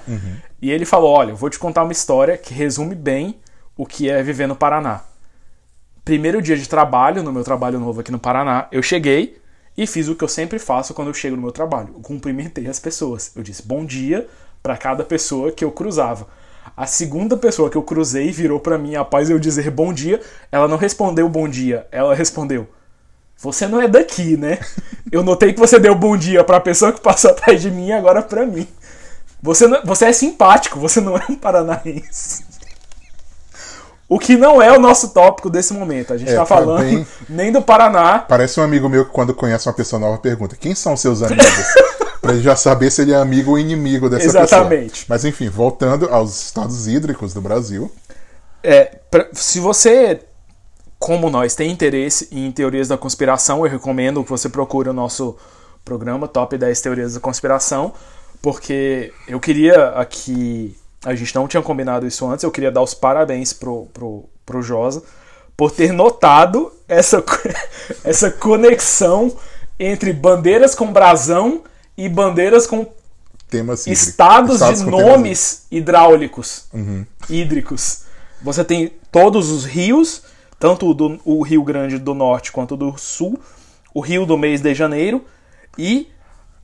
E 0.61 0.71
ele 0.71 0.85
falou, 0.85 1.11
olha, 1.11 1.31
eu 1.31 1.37
vou 1.37 1.51
te 1.51 1.59
contar 1.59 1.85
uma 1.85 1.93
história 1.93 2.37
que 2.37 2.53
resume 2.53 2.95
bem 2.95 3.39
o 3.77 3.87
que 3.87 4.11
é 4.11 4.23
viver 4.23 4.49
no 4.49 4.57
Paraná 4.57 5.03
primeiro 6.09 6.41
dia 6.41 6.57
de 6.57 6.67
trabalho, 6.67 7.23
no 7.23 7.31
meu 7.31 7.45
trabalho 7.45 7.79
novo 7.79 8.01
aqui 8.01 8.11
no 8.11 8.19
Paraná, 8.19 8.67
eu 8.73 8.83
cheguei 8.83 9.39
e 9.77 9.87
fiz 9.87 10.09
o 10.09 10.15
que 10.15 10.25
eu 10.25 10.29
sempre 10.29 10.59
faço 10.59 10.95
quando 10.95 11.09
eu 11.09 11.13
chego 11.13 11.37
no 11.37 11.43
meu 11.43 11.53
trabalho. 11.53 11.91
Eu 11.95 12.01
cumprimentei 12.01 12.67
as 12.67 12.79
pessoas. 12.79 13.31
Eu 13.37 13.43
disse 13.43 13.63
bom 13.63 13.85
dia 13.85 14.27
para 14.63 14.75
cada 14.79 15.05
pessoa 15.05 15.53
que 15.53 15.63
eu 15.63 15.71
cruzava. 15.71 16.27
A 16.77 16.87
segunda 16.87 17.37
pessoa 17.37 17.68
que 17.68 17.77
eu 17.77 17.83
cruzei 17.83 18.31
virou 18.31 18.61
para 18.61 18.79
mim 18.79 18.94
após 18.94 19.29
eu 19.29 19.38
dizer 19.38 19.71
bom 19.71 19.92
dia. 19.92 20.21
Ela 20.53 20.68
não 20.68 20.77
respondeu 20.77 21.29
bom 21.29 21.49
dia, 21.49 21.87
ela 21.90 22.14
respondeu: 22.14 22.68
Você 23.38 23.66
não 23.66 23.81
é 23.81 23.88
daqui, 23.88 24.37
né? 24.37 24.59
Eu 25.11 25.23
notei 25.23 25.53
que 25.55 25.59
você 25.59 25.79
deu 25.79 25.94
bom 25.94 26.16
dia 26.16 26.44
para 26.44 26.59
a 26.59 26.61
pessoa 26.61 26.92
que 26.92 27.01
passou 27.01 27.31
atrás 27.31 27.61
de 27.62 27.71
mim 27.71 27.87
e 27.88 27.92
agora 27.92 28.21
para 28.23 28.44
mim. 28.47 28.68
Você, 29.42 29.66
não- 29.66 29.81
você 29.85 30.05
é 30.07 30.12
simpático, 30.12 30.79
você 30.79 31.01
não 31.01 31.16
é 31.16 31.23
um 31.31 31.35
paranaense. 31.35 32.44
O 34.09 34.18
que 34.18 34.37
não 34.37 34.61
é 34.62 34.71
o 34.77 34.81
nosso 34.81 35.11
tópico 35.11 35.51
desse 35.51 35.73
momento. 35.75 36.12
A 36.12 36.16
gente 36.18 36.31
É, 36.33 36.35
tá 36.37 36.47
falando 36.47 36.81
bem- 36.81 37.07
nem 37.29 37.53
do 37.53 37.61
Paraná. 37.61 38.21
Parece 38.21 38.59
um 38.59 38.62
amigo 38.62 38.88
meu 38.88 39.05
que 39.05 39.11
quando 39.12 39.35
conhece 39.35 39.68
uma 39.68 39.75
pessoa 39.75 39.99
nova 40.01 40.18
pergunta: 40.18 40.57
quem 40.57 40.75
são 40.75 40.97
seus 40.97 41.23
amigos? 41.23 41.47
pra 42.29 42.35
ele 42.35 42.43
já 42.43 42.55
saber 42.55 42.91
se 42.91 43.01
ele 43.01 43.12
é 43.12 43.17
amigo 43.17 43.53
ou 43.53 43.59
inimigo 43.59 44.11
dessa 44.11 44.27
Exatamente. 44.27 44.91
pessoa. 44.91 45.07
Mas 45.09 45.25
enfim, 45.25 45.49
voltando 45.49 46.09
aos 46.12 46.45
estados 46.45 46.87
hídricos 46.87 47.33
do 47.33 47.41
Brasil. 47.41 47.91
É, 48.62 48.85
pra- 49.11 49.29
se 49.33 49.59
você, 49.61 50.21
como 50.99 51.31
nós, 51.31 51.55
tem 51.55 51.71
interesse 51.71 52.29
em 52.31 52.53
teorias 52.53 52.88
da 52.88 52.99
conspiração, 52.99 53.64
eu 53.64 53.71
recomendo 53.71 54.23
que 54.23 54.29
você 54.29 54.49
procure 54.49 54.91
o 54.91 54.93
nosso 54.93 55.37
programa 55.85 56.29
Top 56.29 56.57
10 56.57 56.81
Teorias 56.83 57.14
da 57.14 57.21
Conspiração, 57.21 57.95
porque 58.43 59.11
eu 59.27 59.41
queria 59.41 59.88
aqui. 59.91 60.77
A 61.05 61.14
gente 61.14 61.35
não 61.35 61.49
tinha 61.49 61.62
combinado 61.62 62.07
isso 62.07 62.29
antes, 62.29 62.43
eu 62.43 62.51
queria 62.51 62.71
dar 62.71 62.83
os 62.83 62.93
parabéns 62.93 63.55
pro, 63.55 63.87
pro, 63.95 64.29
pro 64.45 64.61
Josa 64.61 65.03
por 65.57 65.71
ter 65.71 65.93
notado 65.93 66.71
essa, 66.87 67.25
essa 68.05 68.31
conexão 68.31 69.35
entre 69.79 70.12
bandeiras 70.12 70.75
com 70.75 70.93
brasão 70.93 71.62
e 71.99 72.09
bandeiras 72.09 72.67
com 72.67 72.87
Temas 73.51 73.87
estados, 73.87 74.55
Estados 74.57 74.81
de 74.81 74.91
nomes 74.91 75.67
hidráulicos, 75.71 76.67
hídricos. 77.29 78.03
Você 78.43 78.63
tem 78.63 78.93
todos 79.11 79.51
os 79.51 79.65
rios, 79.65 80.23
tanto 80.59 80.87
o, 80.91 80.95
do- 80.95 81.19
o 81.25 81.43
Rio 81.43 81.63
Grande 81.65 81.99
do 81.99 82.15
Norte 82.15 82.53
quanto 82.53 82.77
do 82.77 82.97
Sul, 82.99 83.41
o 83.95 84.01
rio 84.01 84.25
do 84.27 84.37
mês 84.39 84.61
de 84.61 84.75
janeiro 84.75 85.25
e 85.79 86.09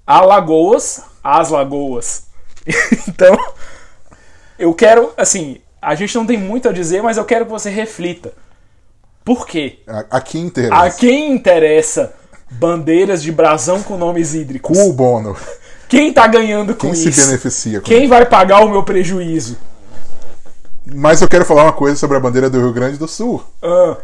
Alagoas, 0.06 1.02
as 1.22 1.48
lagoas. 1.50 2.24
então, 3.08 3.36
eu 4.58 4.72
quero, 4.74 5.12
assim, 5.16 5.60
a 5.80 5.94
gente 5.94 6.14
não 6.14 6.26
tem 6.26 6.38
muito 6.38 6.68
a 6.68 6.72
dizer, 6.72 7.02
mas 7.02 7.16
eu 7.16 7.24
quero 7.24 7.46
que 7.46 7.50
você 7.50 7.70
reflita. 7.70 8.32
Por 9.24 9.46
quê? 9.46 9.78
A- 9.86 10.04
Aqui 10.18 10.38
interessa. 10.38 10.82
A 10.84 10.90
quem 10.90 11.32
interessa 11.32 12.14
bandeiras 12.50 13.22
de 13.22 13.32
brasão 13.32 13.82
com 13.82 13.96
nomes 13.96 14.34
hídricos? 14.34 14.76
Cool 14.76 14.92
Bono. 14.92 15.36
Quem 15.88 16.12
tá 16.12 16.26
ganhando 16.26 16.74
com 16.74 16.88
Quem 16.88 16.94
se 16.94 17.08
isso? 17.10 17.26
beneficia 17.26 17.80
com 17.80 17.86
Quem 17.86 18.08
vai 18.08 18.24
pagar 18.26 18.64
o 18.64 18.70
meu 18.70 18.82
prejuízo? 18.82 19.56
Mas 20.86 21.20
eu 21.22 21.28
quero 21.28 21.44
falar 21.44 21.64
uma 21.64 21.72
coisa 21.72 21.96
sobre 21.96 22.16
a 22.16 22.20
bandeira 22.20 22.50
do 22.50 22.58
Rio 22.58 22.72
Grande 22.72 22.98
do 22.98 23.08
Sul. 23.08 23.42
Ah, 23.62 23.96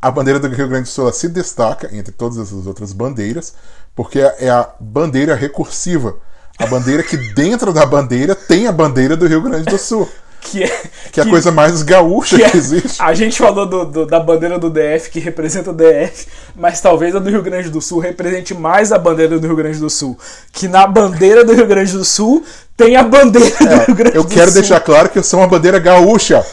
A 0.00 0.10
bandeira 0.10 0.38
do 0.40 0.48
Rio 0.48 0.68
Grande 0.68 0.84
do 0.84 0.92
Sul 0.92 1.12
se 1.12 1.28
destaca 1.28 1.88
entre 1.92 2.12
todas 2.12 2.38
as 2.38 2.52
outras 2.66 2.92
bandeiras, 2.92 3.54
porque 3.94 4.18
é 4.20 4.48
a 4.50 4.68
bandeira 4.80 5.34
recursiva. 5.34 6.16
A 6.58 6.66
bandeira 6.66 7.02
que 7.02 7.16
dentro 7.34 7.72
da 7.72 7.86
bandeira 7.86 8.34
tem 8.34 8.66
a 8.66 8.72
bandeira 8.72 9.16
do 9.16 9.26
Rio 9.26 9.42
Grande 9.42 9.64
do 9.66 9.78
Sul. 9.78 10.08
Que 10.40 10.62
é, 10.62 10.82
Que 11.12 11.20
é 11.20 11.22
a 11.24 11.26
coisa 11.28 11.50
mais 11.52 11.82
gaúcha 11.82 12.36
que 12.36 12.44
que, 12.50 12.56
é- 12.56 12.58
existe. 12.58 13.00
A 13.02 13.12
gente 13.14 13.38
falou 13.38 13.66
do- 13.66 13.84
do- 13.84 14.06
da 14.06 14.18
bandeira 14.20 14.58
do 14.58 14.70
DF, 14.70 15.10
que 15.10 15.18
representa 15.20 15.70
o 15.70 15.74
DF, 15.74 16.26
mas 16.56 16.80
talvez 16.80 17.14
a 17.14 17.18
do 17.18 17.28
Rio 17.30 17.42
Grande 17.42 17.68
do 17.70 17.80
Sul 17.80 17.98
represente 17.98 18.54
mais 18.54 18.92
a 18.92 18.98
bandeira 18.98 19.38
do 19.38 19.46
Rio 19.46 19.56
Grande 19.56 19.78
do 19.78 19.90
Sul. 19.90 20.16
Que 20.52 20.68
na 20.68 20.86
bandeira 20.86 21.44
do 21.44 21.52
Rio 21.54 21.66
Grande 21.66 21.92
do 21.92 22.04
Sul 22.04 22.44
tem 22.76 22.94
a 22.96 23.02
bandeira 23.02 23.50
do 23.58 23.84
Rio 23.86 23.94
Grande 23.94 24.16
É, 24.16 24.18
Eu 24.18 24.24
do 24.24 24.28
quero 24.28 24.50
Sul. 24.50 24.60
deixar 24.60 24.80
claro 24.80 25.08
que 25.08 25.18
eu 25.18 25.22
sou 25.22 25.40
uma 25.40 25.48
bandeira 25.48 25.78
gaúcha. 25.78 26.44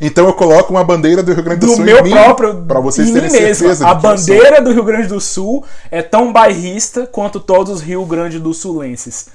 Então 0.00 0.26
eu 0.26 0.32
coloco 0.32 0.72
uma 0.72 0.82
bandeira 0.84 1.22
do 1.22 1.32
Rio 1.32 1.42
Grande 1.42 1.60
do, 1.60 1.66
do 1.66 1.76
Sul 1.76 1.84
meu 1.84 1.98
em 1.98 2.02
mim, 2.04 2.10
próprio 2.10 2.54
para 2.66 2.80
vocês 2.80 3.08
em 3.08 3.12
terem 3.12 3.30
mim 3.30 3.38
mesmo. 3.38 3.54
certeza 3.56 3.86
A 3.86 3.90
eu 3.90 3.94
bandeira 3.96 4.60
do 4.62 4.72
Rio 4.72 4.84
Grande 4.84 5.08
do 5.08 5.20
Sul 5.20 5.64
é 5.90 6.02
tão 6.02 6.32
bairrista 6.32 7.06
quanto 7.10 7.38
todos 7.40 7.74
os 7.74 7.80
Rio 7.80 8.04
Grande 8.04 8.38
do 8.38 8.52
Sulenses. 8.52 9.26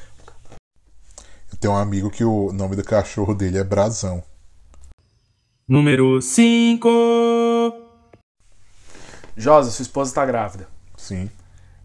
Tenho 1.59 1.73
um 1.73 1.77
amigo 1.77 2.09
que 2.09 2.23
o 2.23 2.53
nome 2.53 2.77
do 2.77 2.83
cachorro 2.83 3.35
dele 3.35 3.57
é 3.57 3.63
Brasão. 3.65 4.23
Número 5.67 6.21
5. 6.21 6.87
Josa, 9.35 9.69
sua 9.69 9.83
esposa 9.83 10.13
tá 10.15 10.25
grávida. 10.25 10.69
Sim. 10.95 11.29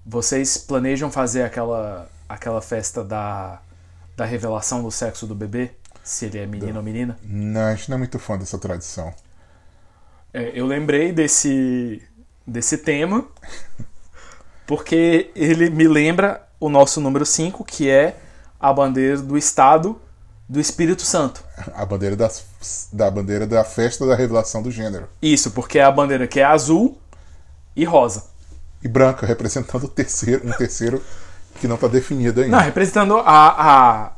Vocês 0.06 0.56
planejam 0.56 1.10
fazer 1.10 1.42
aquela, 1.42 2.08
aquela 2.28 2.62
festa 2.62 3.02
da, 3.02 3.60
da 4.16 4.24
revelação 4.24 4.80
do 4.80 4.92
sexo 4.92 5.26
do 5.26 5.34
bebê? 5.34 5.72
Se 6.04 6.26
ele 6.26 6.38
é 6.38 6.46
menino 6.46 6.76
ou 6.76 6.82
menina? 6.82 7.18
Não, 7.24 7.62
a 7.62 7.74
gente 7.74 7.88
não 7.88 7.96
é 7.96 7.98
muito 7.98 8.18
fã 8.20 8.38
dessa 8.38 8.58
tradição. 8.58 9.12
É, 10.32 10.52
eu 10.54 10.66
lembrei 10.66 11.12
desse, 11.12 12.00
desse 12.46 12.78
tema 12.78 13.26
porque 14.68 15.32
ele 15.34 15.68
me 15.68 15.88
lembra 15.88 16.46
o 16.60 16.68
nosso 16.68 17.00
número 17.00 17.26
5, 17.26 17.64
que 17.64 17.90
é 17.90 18.16
a 18.68 18.72
bandeira 18.72 19.18
do 19.20 19.36
Estado 19.36 20.00
do 20.48 20.58
Espírito 20.58 21.02
Santo. 21.02 21.44
A 21.74 21.84
bandeira 21.84 22.16
das, 22.16 22.44
da 22.92 23.10
bandeira 23.10 23.46
da 23.46 23.62
festa 23.64 24.06
da 24.06 24.14
revelação 24.14 24.62
do 24.62 24.70
gênero. 24.70 25.06
Isso, 25.20 25.50
porque 25.50 25.78
é 25.78 25.82
a 25.82 25.90
bandeira 25.90 26.26
que 26.26 26.40
é 26.40 26.44
azul 26.44 26.98
e 27.76 27.84
rosa. 27.84 28.24
E 28.82 28.88
branca, 28.88 29.26
representando 29.26 29.84
o 29.84 29.88
terceiro, 29.88 30.46
um 30.46 30.52
terceiro 30.52 31.02
que 31.60 31.66
não 31.66 31.76
está 31.76 31.88
definido 31.88 32.40
ainda. 32.40 32.56
Não, 32.56 32.62
representando 32.62 33.16
a, 33.18 33.24
a 33.26 34.12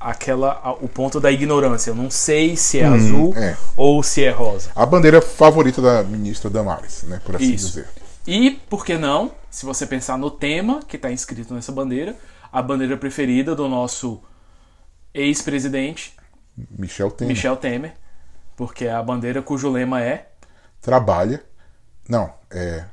aquela 0.00 0.60
a- 0.62 0.72
o 0.72 0.88
ponto 0.88 1.18
da 1.18 1.30
ignorância. 1.32 1.90
Eu 1.90 1.94
não 1.94 2.10
sei 2.10 2.56
se 2.56 2.78
é 2.78 2.84
azul 2.84 3.34
é. 3.36 3.56
ou 3.76 4.02
se 4.02 4.22
é 4.22 4.30
rosa. 4.30 4.70
A 4.76 4.84
bandeira 4.84 5.22
favorita 5.22 5.80
da 5.80 6.02
ministra 6.02 6.50
Damares, 6.50 7.04
né? 7.04 7.20
Por 7.24 7.36
assim 7.36 7.54
Isso. 7.54 7.68
dizer. 7.68 7.88
E, 8.26 8.52
por 8.68 8.84
que 8.84 8.96
não, 8.96 9.32
se 9.50 9.64
você 9.66 9.86
pensar 9.86 10.16
no 10.18 10.30
tema 10.30 10.80
que 10.86 10.96
está 10.96 11.10
inscrito 11.10 11.54
nessa 11.54 11.72
bandeira, 11.72 12.16
a 12.54 12.62
bandeira 12.62 12.96
preferida 12.96 13.52
do 13.52 13.68
nosso 13.68 14.22
ex-presidente, 15.12 16.14
Michel 16.56 17.10
Temer 17.10 17.34
Michel 17.34 17.56
Temer, 17.56 17.94
porque 18.56 18.84
é 18.84 18.92
a 18.92 19.02
bandeira 19.02 19.42
cujo 19.42 19.68
lema 19.68 20.00
é 20.00 20.28
trabalha. 20.80 21.42
Não, 22.08 22.32
é. 22.52 22.84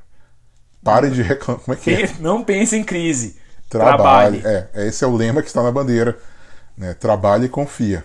Pare 0.84 1.12
de 1.12 1.22
reclamar. 1.22 1.64
Como 1.64 1.78
é 1.78 1.80
que 1.80 1.94
é? 1.94 2.10
Não 2.20 2.44
pense 2.44 2.76
em 2.76 2.84
crise. 2.84 3.38
Trabalhe. 3.70 4.42
Trabalhe. 4.42 4.68
É, 4.74 4.88
esse 4.88 5.04
é 5.04 5.08
o 5.08 5.16
lema 5.16 5.44
que 5.44 5.48
está 5.48 5.62
na 5.62 5.72
bandeira. 5.72 6.18
Né? 6.76 6.96
Trabalhe 6.96 7.46
e 7.46 7.50
confia. 7.50 8.04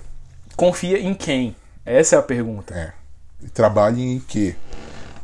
Confia 0.57 0.99
em 0.99 1.15
quem? 1.15 1.57
Essa 1.87 2.17
é 2.17 2.19
a 2.19 2.23
pergunta. 2.23 2.75
É. 2.75 2.93
E 3.43 3.49
trabalhe 3.49 4.03
em 4.03 4.21
quê? 4.21 4.55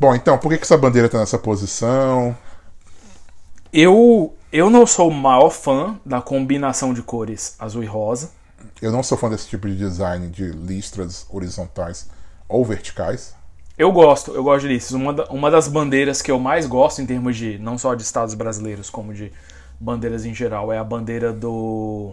Bom, 0.00 0.14
então, 0.14 0.38
por 0.38 0.50
que, 0.50 0.56
que 0.56 0.64
essa 0.64 0.78
bandeira 0.78 1.06
está 1.06 1.18
nessa 1.18 1.38
posição? 1.38 2.34
Eu, 3.70 4.34
eu 4.52 4.70
não 4.70 4.86
sou 4.86 5.08
o 5.08 5.14
maior 5.14 5.50
fã 5.50 5.98
da 6.04 6.20
combinação 6.22 6.92
de 6.94 7.02
cores 7.02 7.56
azul 7.58 7.82
e 7.82 7.86
rosa. 7.86 8.30
Eu 8.82 8.92
não 8.92 9.02
sou 9.02 9.16
fã 9.16 9.30
desse 9.30 9.48
tipo 9.48 9.66
de 9.66 9.76
design 9.76 10.28
de 10.28 10.44
listras 10.50 11.26
horizontais 11.30 12.08
ou 12.48 12.64
verticais. 12.64 13.34
Eu 13.76 13.90
gosto, 13.90 14.32
eu 14.32 14.42
gosto 14.44 14.68
disso. 14.68 14.96
Uma, 14.96 15.12
da- 15.12 15.24
uma 15.30 15.50
das 15.50 15.66
bandeiras 15.68 16.20
que 16.22 16.30
eu 16.30 16.38
mais 16.38 16.66
gosto 16.66 17.00
em 17.00 17.06
termos 17.06 17.36
de, 17.36 17.58
não 17.58 17.78
só 17.78 17.94
de 17.94 18.02
estados 18.02 18.34
brasileiros, 18.34 18.90
como 18.90 19.14
de 19.14 19.32
bandeiras 19.80 20.24
em 20.24 20.34
geral, 20.34 20.72
é 20.72 20.78
a 20.78 20.84
bandeira 20.84 21.32
do 21.32 22.12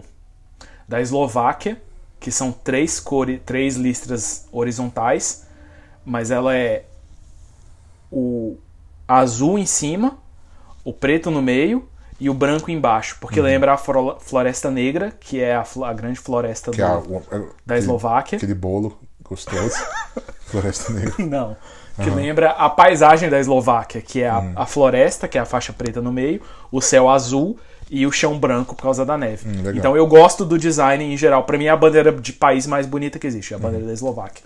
da 0.88 1.00
Eslováquia, 1.00 1.80
que 2.20 2.30
são 2.32 2.52
três, 2.52 3.00
cores, 3.00 3.40
três 3.46 3.76
listras 3.76 4.46
horizontais, 4.52 5.46
mas 6.04 6.30
ela 6.30 6.56
é 6.56 6.84
o 8.10 8.56
azul 9.06 9.58
em 9.58 9.66
cima, 9.66 10.18
o 10.84 10.92
preto 10.94 11.30
no 11.30 11.42
meio 11.42 11.88
e 12.20 12.28
o 12.28 12.34
branco 12.34 12.70
embaixo, 12.70 13.16
porque 13.20 13.40
lembra 13.40 13.72
a 13.72 13.76
Floresta 13.78 14.70
Negra, 14.70 15.10
que 15.18 15.40
é 15.40 15.54
a, 15.54 15.64
a 15.84 15.92
grande 15.94 16.20
floresta 16.20 16.70
Que 16.70 16.76
do- 16.76 16.82
é 16.82 16.86
a- 16.86 16.98
o- 16.98 17.22
é- 17.32 17.42
da 17.64 17.78
Eslováquia. 17.78 18.36
Aquele 18.36 18.54
bolo 18.54 18.98
gostoso. 19.24 19.74
Floresta 20.46 20.92
Negra. 20.92 21.14
Não. 21.18 21.56
Que 22.02 22.08
lembra 22.10 22.50
a 22.52 22.68
paisagem 22.70 23.28
da 23.28 23.38
Eslováquia, 23.38 24.00
que 24.00 24.22
é 24.22 24.28
a, 24.28 24.52
a 24.56 24.66
floresta, 24.66 25.28
que 25.28 25.36
é 25.36 25.40
a 25.40 25.44
faixa 25.44 25.70
preta 25.72 26.00
no 26.00 26.10
meio, 26.10 26.40
o 26.72 26.80
céu 26.80 27.10
azul 27.10 27.58
e 27.90 28.06
o 28.06 28.12
chão 28.12 28.38
branco 28.38 28.74
por 28.74 28.82
causa 28.82 29.04
da 29.04 29.18
neve. 29.18 29.46
legal. 29.56 29.74
então 29.74 29.96
eu 29.96 30.06
gosto 30.06 30.44
do 30.44 30.56
design 30.58 31.04
em 31.04 31.16
geral. 31.16 31.44
Pra 31.44 31.58
mim 31.58 31.64
é 31.66 31.68
a 31.70 31.76
bandeira 31.76 32.10
de 32.12 32.32
país 32.32 32.66
mais 32.66 32.86
bonita 32.86 33.18
que 33.18 33.26
existe, 33.26 33.52
é 33.52 33.56
a 33.56 33.60
bandeira 33.60 33.84
da 33.86 33.92
Eslováquia. 33.92 34.42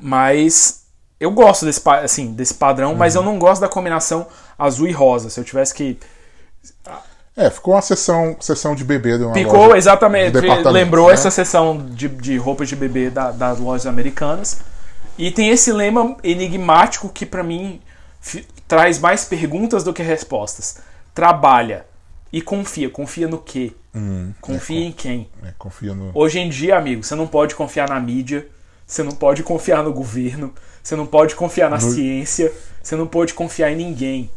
Mas 0.00 0.81
eu 1.22 1.30
gosto 1.30 1.64
desse, 1.64 1.80
assim, 1.88 2.32
desse 2.32 2.54
padrão, 2.54 2.94
mas 2.94 3.14
eu 3.14 3.22
não 3.22 3.38
gosto 3.38 3.60
da 3.60 3.68
combinação 3.68 4.26
azul 4.58 4.86
e 4.86 4.92
rosa. 4.92 5.30
Se 5.30 5.38
eu 5.38 5.44
tivesse 5.44 5.74
que. 5.74 5.98
É, 7.36 7.48
ficou 7.48 7.74
uma 7.74 7.80
sessão, 7.82 8.36
sessão 8.40 8.74
de 8.74 8.84
bebê 8.84 9.16
de 9.16 9.24
uma 9.24 9.32
Ficou 9.32 9.66
loja 9.66 9.78
exatamente. 9.78 10.38
de 10.38 10.68
Lembrou 10.68 11.08
né? 11.08 11.14
essa 11.14 11.30
seção 11.30 11.78
de, 11.90 12.06
de 12.08 12.36
roupas 12.36 12.68
de 12.68 12.76
bebê 12.76 13.08
da- 13.08 13.30
das 13.30 13.58
lojas 13.58 13.86
americanas. 13.86 14.60
E 15.16 15.30
tem 15.30 15.48
esse 15.48 15.72
lema 15.72 16.16
enigmático 16.22 17.08
que 17.08 17.24
pra 17.24 17.42
mim 17.42 17.80
traz 18.68 18.98
mais 18.98 19.24
perguntas 19.24 19.82
do 19.82 19.92
que 19.94 20.02
respostas. 20.02 20.78
Trabalha 21.14 21.86
e 22.32 22.42
confia. 22.42 22.90
Confia 22.90 23.28
no 23.28 23.38
quê? 23.38 23.72
confia 24.40 24.86
em 24.86 24.92
quem? 24.92 25.28
É, 25.44 25.52
confia 25.58 25.94
no. 25.94 26.10
Hoje 26.14 26.38
em 26.38 26.48
dia, 26.48 26.76
amigo, 26.78 27.02
você 27.04 27.14
não 27.14 27.26
pode 27.26 27.54
confiar 27.54 27.88
na 27.90 28.00
mídia, 28.00 28.46
você 28.86 29.02
não 29.02 29.12
pode 29.12 29.42
confiar 29.42 29.82
no 29.82 29.92
governo, 29.92 30.52
você 30.82 30.96
não 30.96 31.06
pode 31.06 31.34
confiar 31.34 31.70
na 31.70 31.78
ciência, 31.80 32.52
você 32.82 32.96
não 32.96 33.06
pode 33.06 33.34
confiar 33.34 33.70
em 33.70 33.76
ninguém. 33.76 34.30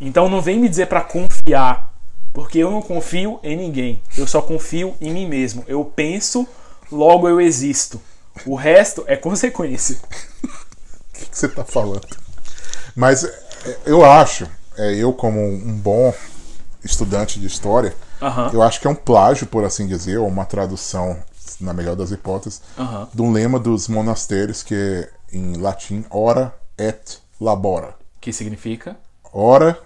Então 0.00 0.28
não 0.28 0.40
vem 0.40 0.58
me 0.58 0.68
dizer 0.68 0.86
pra 0.86 1.00
confiar, 1.00 1.92
porque 2.32 2.58
eu 2.58 2.70
não 2.70 2.80
confio 2.80 3.38
em 3.42 3.56
ninguém. 3.56 4.02
Eu 4.16 4.26
só 4.26 4.40
confio 4.40 4.94
em 5.00 5.12
mim 5.12 5.26
mesmo. 5.26 5.64
Eu 5.66 5.84
penso, 5.84 6.46
logo 6.90 7.28
eu 7.28 7.40
existo. 7.40 8.00
O 8.46 8.54
resto 8.54 9.04
é 9.06 9.16
consequência. 9.16 9.96
O 11.18 11.30
que 11.30 11.36
você 11.36 11.48
tá 11.48 11.64
falando? 11.64 12.06
Mas 12.94 13.24
é, 13.24 13.76
eu 13.86 14.04
acho, 14.04 14.48
é, 14.76 14.94
eu 14.94 15.12
como 15.12 15.40
um 15.40 15.76
bom 15.76 16.14
estudante 16.84 17.40
de 17.40 17.46
história, 17.48 17.92
Aham. 18.22 18.50
eu 18.52 18.62
acho 18.62 18.80
que 18.80 18.86
é 18.86 18.90
um 18.90 18.94
plágio, 18.94 19.46
por 19.48 19.64
assim 19.64 19.86
dizer, 19.88 20.18
ou 20.18 20.28
uma 20.28 20.44
tradução, 20.44 21.16
na 21.60 21.72
melhor 21.72 21.96
das 21.96 22.12
hipóteses, 22.12 22.62
Aham. 22.78 23.08
de 23.12 23.20
um 23.20 23.32
lema 23.32 23.58
dos 23.58 23.88
monastérios 23.88 24.62
que 24.62 25.08
em 25.32 25.56
latim 25.56 26.04
ora 26.10 26.54
et 26.76 27.18
labora. 27.40 27.94
Que 28.20 28.32
significa? 28.32 28.96
Ora 29.32 29.78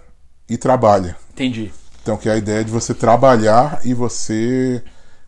e 0.48 0.56
trabalha. 0.56 1.16
Entendi. 1.32 1.72
Então, 2.02 2.16
que 2.16 2.28
é 2.28 2.32
a 2.32 2.36
ideia 2.36 2.64
de 2.64 2.70
você 2.70 2.92
trabalhar 2.94 3.80
e 3.84 3.94
você 3.94 4.82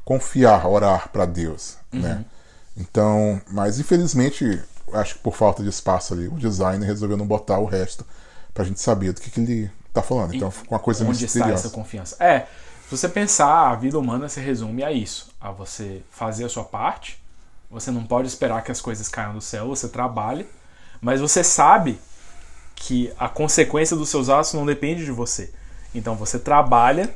confiar, 0.05 0.67
orar 0.67 1.09
para 1.11 1.25
Deus, 1.25 1.77
né? 1.93 2.25
Então, 2.77 3.41
mas 3.51 3.79
infelizmente, 3.79 4.61
acho 4.93 5.15
que 5.15 5.21
por 5.21 5.35
falta 5.35 5.63
de 5.63 5.69
espaço 5.69 6.13
ali, 6.13 6.27
o 6.27 6.33
designer 6.33 6.87
resolveu 6.87 7.17
não 7.17 7.27
botar 7.27 7.59
o 7.59 7.65
resto 7.65 8.05
pra 8.53 8.65
gente 8.65 8.81
saber 8.81 9.13
do 9.13 9.21
que, 9.21 9.31
que 9.31 9.41
ele 9.41 9.71
tá 9.93 10.03
falando. 10.03 10.35
Então, 10.35 10.51
ficou 10.51 10.73
uma 10.73 10.81
coisa 10.81 11.05
Onde 11.05 11.25
está 11.25 11.39
misteriosa. 11.39 11.69
essa 11.69 11.75
confiança? 11.75 12.17
É, 12.19 12.41
se 12.41 12.91
você 12.91 13.09
pensar, 13.09 13.71
a 13.71 13.75
vida 13.77 13.99
humana 13.99 14.29
se 14.29 14.41
resume 14.41 14.83
a 14.83 14.91
isso: 14.93 15.31
a 15.41 15.51
você 15.51 16.03
fazer 16.11 16.45
a 16.45 16.49
sua 16.49 16.65
parte. 16.65 17.23
Você 17.71 17.91
não 17.91 18.05
pode 18.05 18.29
esperar 18.29 18.63
que 18.63 18.71
as 18.71 18.81
coisas 18.81 19.09
caiam 19.09 19.35
do 19.35 19.41
céu, 19.41 19.67
você 19.69 19.89
trabalha, 19.89 20.47
mas 21.01 21.21
você 21.21 21.43
sabe 21.43 21.99
que 22.77 23.13
a 23.19 23.29
consequência 23.29 23.97
dos 23.97 24.09
seus 24.09 24.29
atos 24.29 24.53
não 24.53 24.65
depende 24.67 25.05
de 25.05 25.11
você. 25.11 25.51
Então 25.95 26.15
você 26.15 26.39
trabalha, 26.39 27.11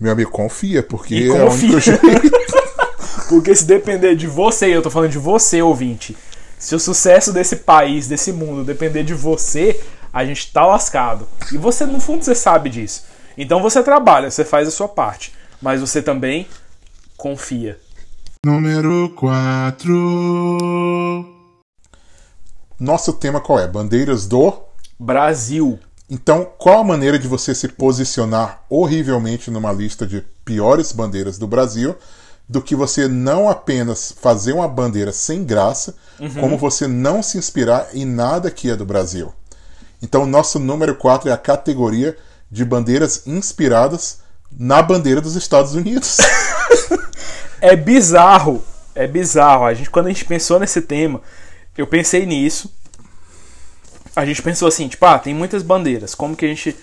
Meu 0.00 0.12
amigo, 0.12 0.30
confia, 0.30 0.82
porque 0.82 1.14
E 1.14 1.26
é 1.28 1.30
o 1.30 1.50
único 1.50 1.72
confia. 1.72 1.80
jeito. 1.80 2.00
porque 3.28 3.54
se 3.54 3.64
depender 3.64 4.14
de 4.16 4.26
você, 4.26 4.68
e 4.68 4.72
eu 4.72 4.82
tô 4.82 4.90
falando 4.90 5.10
de 5.10 5.18
você, 5.18 5.62
ouvinte, 5.62 6.16
se 6.58 6.74
o 6.74 6.80
sucesso 6.80 7.32
desse 7.32 7.56
país, 7.56 8.06
desse 8.06 8.32
mundo 8.32 8.64
depender 8.64 9.02
de 9.04 9.14
você, 9.14 9.80
a 10.12 10.24
gente 10.24 10.52
tá 10.52 10.64
lascado. 10.66 11.26
E 11.52 11.56
você, 11.58 11.84
no 11.86 12.00
fundo, 12.00 12.24
você 12.24 12.34
sabe 12.34 12.70
disso. 12.70 13.04
Então 13.36 13.62
você 13.62 13.82
trabalha, 13.82 14.30
você 14.30 14.44
faz 14.44 14.68
a 14.68 14.70
sua 14.70 14.88
parte, 14.88 15.32
mas 15.60 15.80
você 15.80 16.02
também 16.02 16.46
confia. 17.16 17.78
Número 18.44 19.08
4. 19.10 19.92
Nosso 22.76 23.12
tema 23.12 23.40
qual 23.40 23.60
é? 23.60 23.68
Bandeiras 23.68 24.26
do. 24.26 24.52
Brasil. 24.98 25.78
Então, 26.10 26.50
qual 26.58 26.80
a 26.80 26.84
maneira 26.84 27.20
de 27.20 27.28
você 27.28 27.54
se 27.54 27.68
posicionar 27.68 28.64
horrivelmente 28.68 29.48
numa 29.48 29.70
lista 29.70 30.04
de 30.04 30.24
piores 30.44 30.90
bandeiras 30.90 31.38
do 31.38 31.46
Brasil 31.46 31.94
do 32.48 32.60
que 32.60 32.74
você 32.74 33.06
não 33.06 33.48
apenas 33.48 34.12
fazer 34.20 34.54
uma 34.54 34.66
bandeira 34.66 35.12
sem 35.12 35.44
graça, 35.44 35.94
como 36.40 36.58
você 36.58 36.88
não 36.88 37.22
se 37.22 37.38
inspirar 37.38 37.90
em 37.94 38.04
nada 38.04 38.50
que 38.50 38.68
é 38.68 38.74
do 38.74 38.84
Brasil? 38.84 39.32
Então, 40.02 40.26
nosso 40.26 40.58
número 40.58 40.96
4 40.96 41.28
é 41.30 41.32
a 41.32 41.38
categoria 41.38 42.18
de 42.50 42.64
bandeiras 42.64 43.24
inspiradas 43.24 44.18
na 44.50 44.82
bandeira 44.82 45.20
dos 45.20 45.36
Estados 45.36 45.76
Unidos. 45.76 46.18
É 47.62 47.76
bizarro. 47.76 48.62
É 48.92 49.06
bizarro. 49.06 49.64
A 49.64 49.72
gente, 49.72 49.88
quando 49.88 50.06
a 50.06 50.08
gente 50.08 50.24
pensou 50.24 50.58
nesse 50.58 50.82
tema, 50.82 51.22
eu 51.78 51.86
pensei 51.86 52.26
nisso. 52.26 52.74
A 54.16 54.26
gente 54.26 54.42
pensou 54.42 54.66
assim, 54.66 54.88
tipo, 54.88 55.06
ah, 55.06 55.16
tem 55.16 55.32
muitas 55.32 55.62
bandeiras. 55.62 56.12
Como 56.12 56.34
que 56.34 56.44
a 56.44 56.48
gente. 56.48 56.76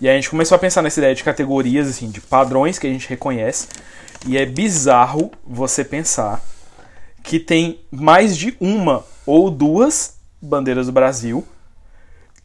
E 0.00 0.08
aí 0.08 0.14
a 0.14 0.16
gente 0.16 0.28
começou 0.28 0.56
a 0.56 0.58
pensar 0.58 0.82
nessa 0.82 0.98
ideia 0.98 1.14
de 1.14 1.22
categorias, 1.22 1.86
assim, 1.88 2.10
de 2.10 2.20
padrões 2.20 2.76
que 2.76 2.88
a 2.88 2.90
gente 2.90 3.08
reconhece. 3.08 3.68
E 4.26 4.36
é 4.36 4.44
bizarro 4.44 5.30
você 5.46 5.84
pensar 5.84 6.42
que 7.22 7.38
tem 7.38 7.80
mais 7.90 8.36
de 8.36 8.56
uma 8.60 9.04
ou 9.24 9.48
duas 9.48 10.16
bandeiras 10.42 10.86
do 10.86 10.92
Brasil 10.92 11.46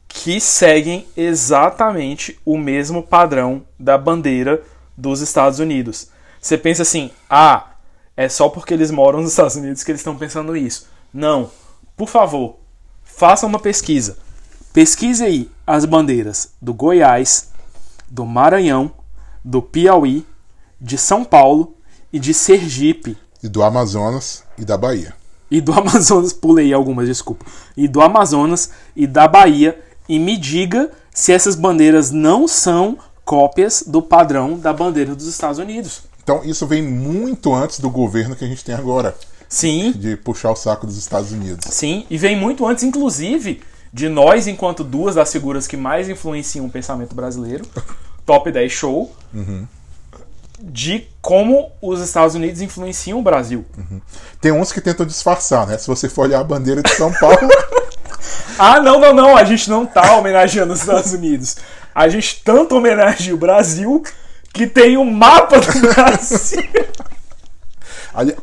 que 0.08 0.40
seguem 0.40 1.08
exatamente 1.18 2.38
o 2.46 2.58
mesmo 2.58 3.02
padrão 3.02 3.64
da 3.80 3.98
bandeira 3.98 4.62
dos 4.96 5.20
Estados 5.20 5.60
Unidos. 5.60 6.10
Você 6.40 6.58
pensa 6.58 6.82
assim, 6.82 7.12
ah, 7.30 7.71
é 8.16 8.28
só 8.30 8.50
porque 8.50 8.74
eles 8.74 8.92
moram 8.92 9.22
nos 9.22 9.32
Estados 9.32 9.56
Unidos 9.56 9.84
que 9.84 9.92
eles 9.92 10.02
estão 10.02 10.16
pensando 10.16 10.56
isso. 10.56 10.88
Não. 11.14 11.50
Por 11.96 12.08
favor, 12.08 12.58
faça 13.04 13.46
uma 13.46 13.60
pesquisa. 13.60 14.18
Pesquise 14.74 15.24
aí 15.24 15.52
as 15.66 15.86
bandeiras 15.86 16.54
do 16.62 16.74
Goiás, 16.74 17.50
do 18.10 18.26
Maranhão, 18.26 18.92
do 19.44 19.62
Piauí, 19.62 20.26
de 20.80 20.98
São 20.98 21.24
Paulo 21.24 21.76
e 22.12 22.20
de 22.20 22.34
Sergipe. 22.34 23.18
e 23.44 23.48
do 23.48 23.64
Amazonas 23.64 24.44
e 24.58 24.64
da 24.64 24.78
Bahia. 24.78 25.14
E 25.50 25.60
do 25.60 25.74
Amazonas, 25.74 26.32
pulei 26.32 26.72
algumas, 26.74 27.08
desculpa. 27.08 27.46
E 27.76 27.88
do 27.88 28.02
Amazonas 28.02 28.72
e 28.96 29.06
da 29.06 29.28
Bahia. 29.28 29.80
E 30.08 30.18
me 30.18 30.38
diga 30.38 30.92
se 31.14 31.34
essas 31.34 31.56
bandeiras 31.56 32.12
não 32.12 32.48
são 32.48 32.98
cópias 33.26 33.84
do 33.86 34.02
padrão 34.02 34.58
da 34.58 34.72
bandeira 34.72 35.16
dos 35.16 35.28
Estados 35.28 35.60
Unidos. 35.60 36.04
Então, 36.24 36.42
isso 36.44 36.66
vem 36.68 36.82
muito 36.84 37.54
antes 37.54 37.80
do 37.80 37.90
governo 37.90 38.36
que 38.36 38.46
a 38.46 38.48
gente 38.48 38.64
tem 38.64 38.76
agora, 38.76 39.16
Sim, 39.50 39.92
de 39.92 40.16
puxar 40.16 40.52
o 40.52 40.56
saco 40.56 40.86
dos 40.88 40.98
Estados 40.98 41.32
Unidos. 41.32 41.66
sim. 41.74 42.06
E 42.10 42.18
vem 42.18 42.36
muito 42.38 42.66
antes, 42.66 42.84
inclusive, 42.84 43.62
de 43.94 44.08
nós, 44.08 44.48
enquanto 44.48 44.84
duas 44.84 45.16
das 45.16 45.32
figuras 45.32 45.68
que 45.68 45.76
mais 45.76 46.08
influenciam 46.08 46.66
o 46.66 46.70
pensamento 46.70 47.14
brasileiro, 47.14 47.66
Top 48.26 48.50
10 48.50 48.72
Show, 48.72 49.14
de 50.60 51.08
como 51.22 51.72
os 51.82 52.00
Estados 52.00 52.36
Unidos 52.36 52.62
influenciam 52.62 53.20
o 53.20 53.22
Brasil. 53.24 53.66
Tem 54.40 54.52
uns 54.52 54.72
que 54.72 54.80
tentam 54.80 55.06
disfarçar, 55.06 55.66
né? 55.68 55.78
Se 55.78 55.88
você 55.88 56.08
for 56.08 56.28
olhar 56.28 56.40
a 56.40 56.44
bandeira 56.44 56.82
de 56.84 56.92
São 56.92 57.12
Paulo, 57.14 57.38
Ah, 58.60 58.80
não, 58.80 59.00
não, 59.00 59.14
não, 59.14 59.36
a 59.36 59.44
gente 59.44 59.68
não 59.70 59.86
tá 59.88 60.16
homenageando 60.16 60.74
os 60.74 60.82
Estados 60.82 61.12
Unidos. 61.14 61.58
A 61.96 62.08
gente 62.08 62.42
tanto 62.44 62.76
homenageia 62.76 63.34
o 63.34 63.38
Brasil 63.38 64.04
que 64.54 64.68
tem 64.68 64.98
um 64.98 65.10
mapa 65.10 65.60
do 65.60 65.80
Brasil. 65.94 66.64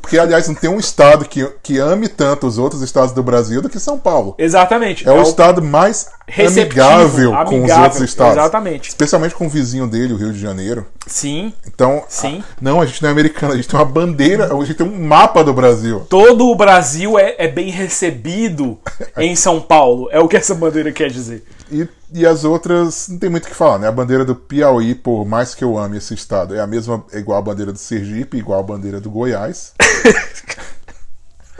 porque 0.01 0.19
aliás 0.19 0.49
não 0.49 0.55
tem 0.55 0.71
um 0.71 0.79
estado 0.79 1.27
que, 1.27 1.45
que 1.63 1.79
ame 1.79 2.09
tanto 2.09 2.47
os 2.47 2.57
outros 2.57 2.81
estados 2.81 3.13
do 3.13 3.23
Brasil 3.23 3.61
do 3.61 3.69
que 3.69 3.79
São 3.79 3.99
Paulo. 3.99 4.35
Exatamente. 4.39 5.07
É 5.07 5.13
o 5.13 5.21
estado 5.21 5.61
mais 5.63 6.07
receptivo, 6.27 6.83
amigável, 6.83 7.31
com 7.33 7.37
os 7.43 7.49
amigável, 7.53 7.85
outros 7.85 8.03
estados. 8.03 8.37
exatamente. 8.39 8.89
Especialmente 8.89 9.35
com 9.35 9.47
o 9.47 9.51
vizinho 9.51 9.87
dele, 9.87 10.15
o 10.15 10.17
Rio 10.17 10.33
de 10.33 10.39
Janeiro. 10.41 10.87
Sim, 11.07 11.53
Então, 11.67 12.03
Sim. 12.09 12.43
a- 12.43 12.57
não, 12.61 12.81
a 12.81 12.87
gente 12.87 13.03
não 13.03 13.09
é 13.11 13.13
americano, 13.13 13.53
a 13.53 13.57
gente 13.57 13.69
tem 13.69 13.79
uma 13.79 13.85
bandeira, 13.85 14.47
a 14.55 14.65
gente 14.65 14.75
tem 14.75 14.87
um 14.87 15.05
mapa 15.07 15.45
do 15.45 15.53
Brasil. 15.53 16.07
todo 16.09 16.47
o 16.49 16.55
Brasil 16.55 17.19
é, 17.19 17.35
é 17.39 17.49
bem 17.49 17.71
recebido 17.71 18.79
em 19.19 19.37
São 19.37 19.61
Paulo. 19.61 20.09
É 20.11 20.19
o 20.19 20.27
que 20.29 20.37
essa 20.37 20.55
bandeira 20.55 20.91
quer 20.93 21.11
dizer. 21.11 21.45
E, 21.71 21.87
e 22.15 22.27
as 22.27 22.45
outras 22.45 23.09
não 23.09 23.19
tem 23.19 23.29
muito 23.29 23.45
o 23.45 23.49
que 23.49 23.55
falar, 23.55 23.79
né? 23.79 23.89
A 23.89 23.93
bandeira 23.93 24.25
do 24.25 24.35
Piauí, 24.35 24.95
por 24.95 25.25
mais 25.27 25.55
que 25.55 25.63
eu 25.63 25.77
ame 25.79 25.99
esse 25.99 26.15
estado, 26.15 26.55
é 26.55 26.61
a 26.61 26.67
mesma, 26.67 27.05
é 27.13 27.19
igual 27.19 27.39
a 27.39 27.43
bandeira 27.43 27.73
do 27.73 27.79
Sergipe, 27.79 28.39
igual 28.39 28.61
a 28.61 28.63
bandeira 28.63 29.01
do 29.01 29.11
Goiás. 29.11 29.75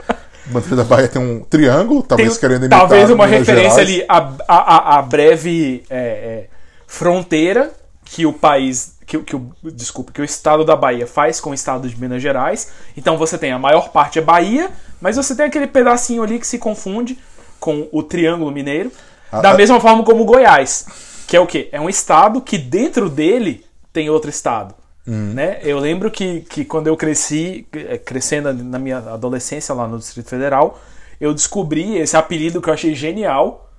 a 0.07 0.49
bandeira 0.51 0.75
da 0.77 0.83
Bahia 0.83 1.07
tem 1.07 1.21
um 1.21 1.41
triângulo, 1.43 2.01
talvez 2.01 2.31
Tem 2.33 2.39
querendo 2.39 2.61
imitar 2.63 2.79
talvez 2.79 3.09
uma 3.09 3.25
referência 3.27 3.85
Gerais. 3.85 4.03
ali 4.03 4.05
à, 4.07 4.17
à, 4.47 4.95
à- 4.95 4.99
à 4.99 5.01
breve 5.01 5.83
é, 5.89 5.97
é, 5.97 6.47
fronteira 6.87 7.71
que 8.03 8.25
o 8.25 8.33
país, 8.33 8.95
que, 9.05 9.17
o- 9.17 9.23
que 9.23 9.35
o, 9.35 9.51
desculpa, 9.63 10.11
que 10.11 10.21
o 10.21 10.25
estado 10.25 10.65
da 10.65 10.75
Bahia 10.75 11.05
faz 11.05 11.39
com 11.39 11.51
o 11.51 11.53
estado 11.53 11.87
de 11.87 11.99
Minas 11.99 12.21
Gerais. 12.21 12.71
Então 12.97 13.15
você 13.17 13.37
tem 13.37 13.51
a 13.51 13.59
maior 13.59 13.89
parte 13.89 14.17
é 14.17 14.21
Bahia, 14.21 14.71
mas 14.99 15.15
você 15.17 15.35
tem 15.35 15.45
aquele 15.45 15.67
pedacinho 15.67 16.23
ali 16.23 16.39
que 16.39 16.47
se 16.47 16.57
confunde 16.57 17.19
com 17.59 17.87
o 17.91 18.01
Triângulo 18.01 18.51
Mineiro, 18.51 18.91
da 19.31 19.53
mesma 19.53 19.79
forma 19.79 20.03
como 20.03 20.23
o 20.23 20.25
Goiás, 20.25 20.85
que 21.27 21.35
é 21.35 21.39
o 21.39 21.47
quê? 21.47 21.69
É 21.71 21.79
um 21.79 21.89
estado 21.89 22.41
que 22.41 22.57
dentro 22.57 23.09
dele 23.09 23.65
tem 23.91 24.09
outro 24.09 24.29
estado. 24.29 24.75
Né? 25.05 25.59
Eu 25.63 25.79
lembro 25.79 26.11
que, 26.11 26.41
que 26.41 26.63
quando 26.63 26.85
eu 26.85 26.95
cresci, 26.95 27.67
eh, 27.73 27.97
crescendo 27.97 28.53
na 28.53 28.77
minha 28.77 28.97
adolescência 28.97 29.73
lá 29.73 29.87
no 29.87 29.97
Distrito 29.97 30.29
Federal, 30.29 30.79
eu 31.19 31.33
descobri 31.33 31.97
esse 31.97 32.15
apelido 32.15 32.61
que 32.61 32.69
eu 32.69 32.73
achei 32.73 32.93
genial, 32.93 33.71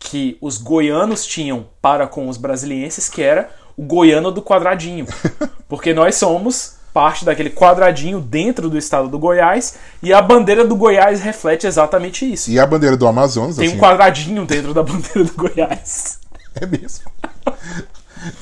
que 0.00 0.36
os 0.40 0.58
goianos 0.58 1.24
tinham 1.24 1.66
para 1.80 2.08
com 2.08 2.28
os 2.28 2.36
brasilienses, 2.36 3.08
que 3.08 3.22
era 3.22 3.50
o 3.76 3.84
goiano 3.84 4.32
do 4.32 4.42
quadradinho. 4.42 5.06
Porque 5.68 5.94
nós 5.94 6.16
somos 6.16 6.76
parte 6.94 7.24
daquele 7.24 7.50
quadradinho 7.50 8.20
dentro 8.20 8.70
do 8.70 8.78
estado 8.78 9.08
do 9.08 9.18
Goiás, 9.18 9.74
e 10.00 10.12
a 10.12 10.22
bandeira 10.22 10.64
do 10.64 10.76
Goiás 10.76 11.20
reflete 11.20 11.66
exatamente 11.66 12.32
isso. 12.32 12.48
E 12.48 12.60
a 12.60 12.64
bandeira 12.64 12.96
do 12.96 13.04
Amazonas, 13.08 13.56
Tem 13.56 13.66
assim, 13.66 13.76
um 13.76 13.80
quadradinho 13.80 14.46
dentro 14.46 14.72
da 14.72 14.80
bandeira 14.80 15.24
do 15.24 15.34
Goiás. 15.34 16.22
É 16.56 16.64
mesmo. 16.64 17.10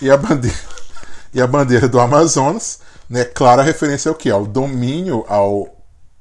E 0.02 0.10
a 0.10 0.18
bandeira, 0.18 0.54
e 1.32 1.40
a 1.40 1.46
bandeira 1.46 1.88
do 1.88 1.98
Amazonas, 1.98 2.80
né, 3.08 3.24
clara 3.24 3.62
referência 3.62 4.10
ao 4.10 4.14
que? 4.14 4.30
Ao 4.30 4.44
domínio, 4.44 5.24
ao 5.26 5.74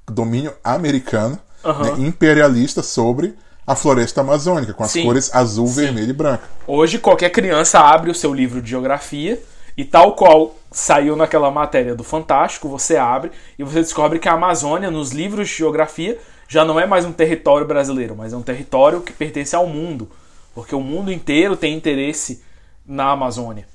domínio 0.10 0.54
americano, 0.63 1.38
Aham. 1.65 1.84
né, 1.84 2.08
imperialista 2.08 2.82
sobre 2.82 3.36
a 3.67 3.76
floresta 3.76 4.22
amazônica, 4.22 4.74
com 4.74 4.86
as 4.86 4.91
Sim. 4.91 5.04
cores 5.04 5.36
azul, 5.36 5.67
vermelho 5.67 6.12
e 6.12 6.13
branco. 6.13 6.44
Hoje 6.65 6.98
qualquer 6.98 7.30
criança 7.30 7.82
abre 7.82 8.10
o 8.10 8.15
seu 8.15 8.34
livro 8.34 8.62
de 8.62 8.70
geografia 8.70 9.38
e 9.82 9.86
tal 9.86 10.13
qual 10.13 10.56
saiu 10.70 11.15
naquela 11.15 11.50
matéria 11.50 11.96
do 11.96 12.04
Fantástico, 12.04 12.70
você 12.70 12.98
abre 12.98 13.32
e 13.58 13.63
você 13.63 13.82
descobre 13.82 14.20
que 14.20 14.30
a 14.30 14.34
Amazônia 14.34 14.91
nos 14.91 15.10
livros 15.10 15.50
de 15.50 15.56
geografia 15.56 16.20
já 16.48 16.63
não 16.63 16.80
é 16.80 16.86
mais 16.86 17.04
um 17.04 17.12
território 17.12 17.65
brasileiro, 17.65 18.15
mas 18.15 18.32
é 18.32 18.38
um 18.38 18.44
território 18.44 19.02
que 19.02 19.12
pertence 19.12 19.56
ao 19.56 19.65
mundo, 19.65 20.08
porque 20.54 20.76
o 20.76 20.82
mundo 20.82 21.12
inteiro 21.12 21.58
tem 21.58 21.76
interesse 21.76 22.44
na 22.86 23.10
Amazônia. 23.10 23.67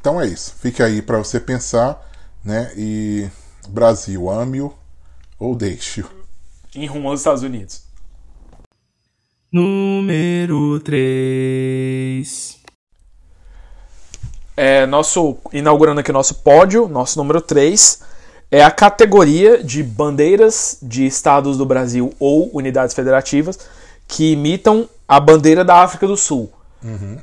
Então 0.00 0.20
é 0.20 0.26
isso. 0.28 0.54
Fique 0.60 0.80
aí 0.80 1.02
para 1.02 1.18
você 1.18 1.40
pensar, 1.40 2.00
né? 2.44 2.72
E 2.76 3.28
Brasil, 3.68 4.30
ame-o 4.30 4.72
ou 5.36 5.56
deixe-o. 5.56 6.08
Em 6.76 6.86
rumo 6.86 7.08
aos 7.08 7.18
Estados 7.18 7.42
Unidos. 7.42 7.82
Número 9.50 10.78
3. 10.78 12.61
É, 14.56 14.84
nosso, 14.86 15.36
inaugurando 15.52 16.00
aqui 16.00 16.10
o 16.10 16.14
nosso 16.14 16.36
pódio, 16.36 16.86
nosso 16.88 17.18
número 17.18 17.40
3, 17.40 18.00
é 18.50 18.62
a 18.62 18.70
categoria 18.70 19.62
de 19.64 19.82
bandeiras 19.82 20.76
de 20.82 21.06
estados 21.06 21.56
do 21.56 21.64
Brasil 21.64 22.12
ou 22.20 22.50
unidades 22.52 22.94
federativas 22.94 23.58
que 24.06 24.32
imitam 24.32 24.88
a 25.08 25.18
bandeira 25.18 25.64
da 25.64 25.76
África 25.82 26.06
do 26.06 26.16
Sul. 26.16 26.52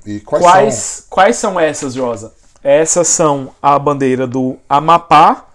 E 0.06 0.20
quais, 0.22 0.44
Quais, 0.44 0.74
são? 0.76 1.04
quais 1.10 1.36
são 1.36 1.60
essas, 1.60 1.94
Josa? 1.94 2.34
Essas 2.64 3.08
são 3.10 3.52
a 3.62 3.78
bandeira 3.78 4.26
do 4.26 4.58
Amapá 4.68 5.46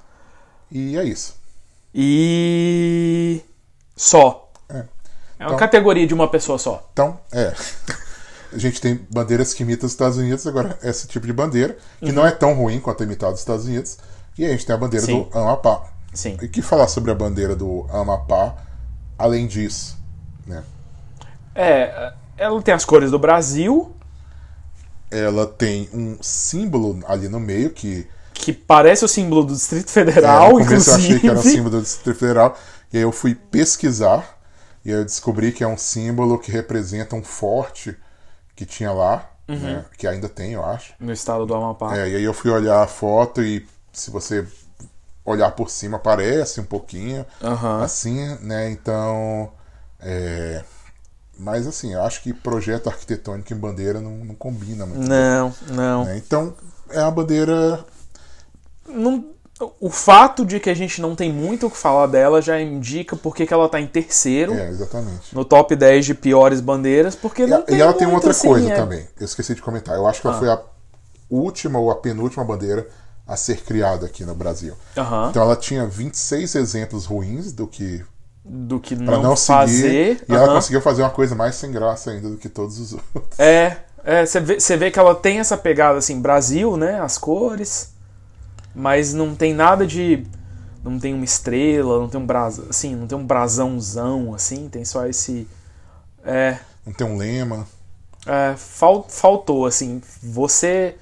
E 0.71 0.97
é 0.97 1.05
isso. 1.05 1.35
e. 1.95 3.41
só. 3.97 4.49
É. 4.69 4.75
É 4.77 4.83
uma 4.83 5.47
Então- 5.47 5.57
categoria 5.57 6.07
de 6.07 6.15
uma 6.15 6.29
pessoa 6.29 6.59
só. 6.59 6.87
Então, 6.93 7.19
é. 7.33 7.53
A 8.55 8.59
gente 8.59 8.81
tem 8.81 9.01
bandeiras 9.11 9.53
que 9.53 9.63
imitam 9.65 9.87
os 9.87 9.93
Estados 9.93 10.17
Unidos, 10.17 10.47
agora 10.47 10.79
esse 10.83 11.09
tipo 11.09 11.27
de 11.27 11.33
bandeira, 11.33 11.77
que 11.99 12.13
não 12.13 12.25
é 12.25 12.31
tão 12.31 12.55
ruim 12.55 12.79
quanto 12.79 13.03
a 13.03 13.07
imitada 13.07 13.33
dos 13.33 13.41
Estados 13.41 13.67
Unidos. 13.67 13.99
E 14.39 14.45
a 14.45 14.49
gente 14.49 14.65
tem 14.65 14.75
a 14.75 14.79
bandeira 14.79 15.05
Sim. 15.05 15.29
do 15.31 15.39
Amapá. 15.39 15.85
Sim. 16.13 16.39
E 16.41 16.47
o 16.47 16.49
que 16.49 16.63
falar 16.63 16.87
sobre 16.89 17.11
a 17.11 17.15
bandeira 17.15 17.57
do 17.57 17.87
Amapá, 17.91 18.55
além 19.19 19.47
disso? 19.49 19.99
Né? 20.47 20.63
É, 21.55 22.13
ela 22.37 22.63
tem 22.63 22.75
as 22.75 22.85
cores 22.85 23.11
do 23.11 23.19
Brasil, 23.19 23.93
Ela 25.11 25.47
tem 25.47 25.89
um 25.93 26.17
símbolo 26.21 27.01
ali 27.07 27.29
no 27.29 27.39
meio 27.41 27.71
que 27.71 28.09
que 28.33 28.53
parece 28.53 29.05
o 29.05 29.09
símbolo 29.09 29.45
do 29.45 29.55
Distrito 29.55 29.89
é, 29.89 29.93
Federal, 29.93 30.59
no 30.59 30.65
começo 30.65 30.91
eu 30.91 30.97
inclusive. 30.97 31.07
achei 31.07 31.21
que 31.21 31.29
era 31.29 31.39
o 31.39 31.43
símbolo 31.43 31.71
do 31.71 31.83
Distrito 31.83 32.19
Federal. 32.19 32.59
E 32.93 32.97
aí 32.99 33.03
eu 33.03 33.13
fui 33.13 33.35
pesquisar 33.35 34.39
e 34.85 34.91
aí 34.91 34.99
eu 34.99 35.05
descobri 35.05 35.51
que 35.51 35.65
é 35.65 35.67
um 35.69 35.79
símbolo 35.79 36.39
que 36.39 36.51
representa 36.51 37.17
um 37.17 37.23
forte 37.23 37.97
que 38.55 38.65
tinha 38.67 38.93
lá, 38.93 39.31
Uhum. 39.47 39.59
né, 39.59 39.85
que 39.99 40.07
ainda 40.07 40.29
tem, 40.29 40.53
eu 40.53 40.65
acho. 40.65 40.95
No 40.99 41.13
estado 41.13 41.45
do 41.45 41.55
Amapá. 41.55 41.97
É, 41.97 42.09
e 42.09 42.17
aí 42.17 42.23
eu 42.25 42.33
fui 42.33 42.51
olhar 42.51 42.83
a 42.83 42.87
foto 42.87 43.43
e 43.43 43.67
se 43.93 44.11
você 44.11 44.47
olhar 45.25 45.51
por 45.53 45.71
cima 45.71 45.99
parece 45.99 46.61
um 46.61 46.65
pouquinho 46.65 47.25
Aham. 47.43 47.83
assim, 47.83 48.37
né? 48.41 48.71
Então, 48.71 49.53
é... 50.01 50.63
mas 51.39 51.67
assim, 51.67 51.93
eu 51.95 52.03
acho 52.03 52.23
que 52.23 52.33
projeto 52.33 52.89
arquitetônico 52.89 53.53
em 53.53 53.57
bandeira 53.57 54.01
não, 54.01 54.13
não 54.25 54.35
combina 54.35 54.87
muito. 54.87 55.07
Não, 55.09 55.55
não. 55.69 56.05
né? 56.05 56.17
Então, 56.17 56.55
é 56.91 57.01
uma 57.01 57.11
bandeira 57.11 57.85
Não- 58.87 59.34
O 59.81 59.89
fato 59.89 60.45
de 60.45 60.59
que 60.59 60.69
a 60.69 60.75
gente 60.75 61.01
não 61.01 61.15
tem 61.15 61.33
muito 61.33 61.67
o 61.67 61.71
que 61.71 61.77
falar 61.77 62.07
dela 62.09 62.43
já 62.43 62.61
indica 62.61 63.15
porque 63.15 63.47
que 63.47 63.55
ela 63.55 63.69
tá 63.69 63.81
em 63.81 63.87
terceiro 63.87 64.53
é, 64.53 64.69
exatamente. 64.69 65.33
no 65.33 65.45
top 65.45 65.77
10 65.77 66.07
de 66.07 66.15
piores 66.15 66.61
bandeiras, 66.61 67.15
porque 67.15 67.43
E, 67.43 67.47
não 67.47 67.63
tem 67.63 67.77
e 67.77 67.81
ela 67.81 67.93
tem 67.93 68.07
muito, 68.07 68.17
outra 68.17 68.33
assim, 68.33 68.49
coisa 68.49 68.73
é- 68.73 68.75
também. 68.75 69.07
Eu 69.19 69.25
esqueci 69.25 69.55
de 69.55 69.63
comentar. 69.63 69.95
Eu 69.95 70.09
acho 70.09 70.21
que 70.21 70.27
ela 70.27 70.39
foi 70.39 70.49
a 70.51 70.61
última 71.31 71.79
ou 71.79 71.91
a 71.91 71.95
penúltima 71.95 72.45
bandeira 72.45 72.89
a 73.27 73.37
ser 73.37 73.63
criada 73.63 74.07
aqui 74.07 74.25
no 74.25 74.35
Brasil. 74.35 74.75
Aham. 74.97 75.29
Então 75.31 75.43
ela 75.43 75.57
tinha 75.57 75.87
26 75.87 76.57
exemplos 76.57 77.07
ruins 77.07 77.53
do 77.53 77.67
que 77.67 78.05
do 78.45 78.79
que 78.79 78.95
não, 78.95 79.23
não, 79.23 79.37
fazer. 79.37 80.17
seguir. 80.19 80.25
E 80.29 80.35
ela 80.35 80.49
conseguiu 80.53 80.83
fazer 80.83 81.03
uma 81.03 81.11
coisa 81.11 81.35
mais 81.35 81.55
sem 81.55 81.71
graça 81.71 82.11
ainda 82.11 82.29
do 82.29 82.37
que 82.37 82.49
todos 82.49 82.79
os 82.79 82.93
outros. 82.93 83.39
É, 83.39 83.79
é, 84.05 84.27
você 84.27 84.41
vê, 84.41 84.61
você 84.61 84.77
vê 84.77 84.91
que 84.91 84.99
ela 84.99 85.15
tem 85.15 85.39
essa 85.39 85.57
pegada 85.57 85.99
assim, 85.99 86.21
Brasil, 86.21 86.77
né? 86.77 87.01
As 87.01 87.17
cores. 87.17 87.94
Mas 88.75 89.15
não 89.15 89.35
tem 89.35 89.55
nada 89.55 89.87
de. 89.87 90.25
Não 90.83 90.99
tem 90.99 91.15
uma 91.15 91.25
estrela, 91.25 91.99
não 91.99 92.09
tem 92.09 92.21
um 92.21 92.27
brasa, 92.27 92.67
assim, 92.69 92.95
não 92.95 93.07
tem 93.07 93.17
um 93.17 93.25
brasãozão, 93.25 94.35
assim, 94.35 94.69
tem 94.69 94.85
só 94.85 95.07
esse. 95.07 95.49
É. 96.25 96.59
Não 96.85 96.93
tem 96.93 97.07
um 97.07 97.17
lema. 97.17 97.67
É, 98.27 98.55
fal- 98.57 99.07
faltou, 99.09 99.65
assim, 99.67 100.03
você 100.23 100.97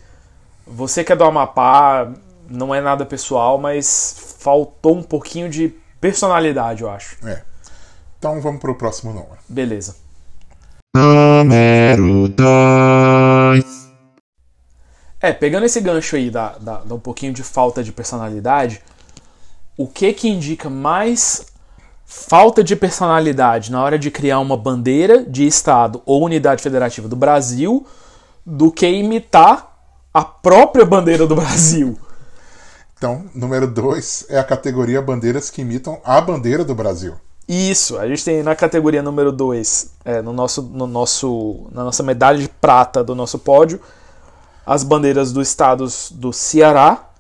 você 0.67 1.03
que 1.03 1.13
é 1.13 1.17
do 1.17 1.25
Amapá, 1.25 2.13
não 2.49 2.75
é 2.75 2.81
nada 2.81 3.05
pessoal, 3.05 3.59
mas 3.59 4.37
faltou 4.39 4.97
um 4.97 5.03
pouquinho 5.03 5.49
de 5.49 5.75
personalidade, 6.01 6.83
eu 6.83 6.91
acho. 6.91 7.17
É. 7.27 7.43
Então 8.19 8.41
vamos 8.41 8.61
pro 8.61 8.75
próximo 8.77 9.13
número. 9.13 9.39
Beleza. 9.49 9.97
Número 10.97 12.29
2. 12.29 13.82
É, 15.23 15.33
pegando 15.33 15.65
esse 15.65 15.81
gancho 15.81 16.17
aí 16.17 16.29
da, 16.29 16.57
da, 16.59 16.79
da 16.79 16.95
um 16.97 16.99
pouquinho 16.99 17.33
de 17.33 17.45
falta 17.45 17.85
de 17.85 17.93
personalidade, 17.93 18.83
o 19.77 19.87
que 19.87 20.13
que 20.13 20.29
indica 20.29 20.69
mais 20.69 21.47
falta 22.05 22.63
de 22.63 22.75
personalidade 22.75 23.71
na 23.71 23.83
hora 23.83 23.97
de 23.97 24.11
criar 24.11 24.41
uma 24.41 24.57
bandeira 24.57 25.25
de 25.25 25.47
Estado 25.47 26.03
ou 26.05 26.25
unidade 26.25 26.61
federativa 26.61 27.09
do 27.09 27.15
Brasil 27.15 27.87
do 28.45 28.71
que 28.73 28.87
imitar 28.87 29.73
a 30.13 30.25
própria 30.25 30.85
bandeira 30.85 31.25
do 31.25 31.37
Brasil? 31.37 31.97
Então, 32.99 33.25
número 33.33 33.67
2 33.67 34.27
é 34.29 34.39
a 34.39 34.45
categoria 34.45 35.01
bandeiras 35.01 35.51
que 35.51 35.63
imitam 35.63 36.01
a 36.05 36.21
bandeira 36.21 36.65
do 36.65 36.75
Brasil. 36.75 37.15
Isso, 37.49 37.99
a 37.99 38.07
gente 38.07 38.25
tem 38.25 38.43
na 38.43 38.55
categoria 38.55 39.03
número 39.03 39.33
2, 39.33 39.91
no 40.25 40.33
nosso, 40.33 40.63
no 40.63 40.87
nosso, 40.87 41.67
na 41.73 41.85
nossa 41.85 42.03
medalha 42.03 42.39
de 42.39 42.49
prata 42.49 43.03
do 43.03 43.15
nosso 43.15 43.39
pódio, 43.39 43.81
as 44.65 44.83
bandeiras 44.85 45.33
dos 45.33 45.49
estados 45.49 46.11
do 46.13 46.33
Ceará, 46.33 47.11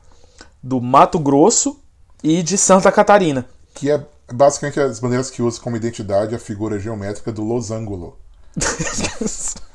do 0.62 0.80
Mato 0.80 1.18
Grosso 1.18 1.80
e 2.22 2.42
de 2.42 2.56
Santa 2.56 2.92
Catarina. 2.92 3.46
Que 3.74 3.90
é 3.90 4.00
basicamente 4.32 4.80
as 4.80 5.00
bandeiras 5.00 5.30
que 5.30 5.42
usam 5.42 5.62
como 5.62 5.76
identidade 5.76 6.34
a 6.34 6.38
figura 6.38 6.78
geométrica 6.78 7.32
do 7.32 7.42
losango. 7.42 8.16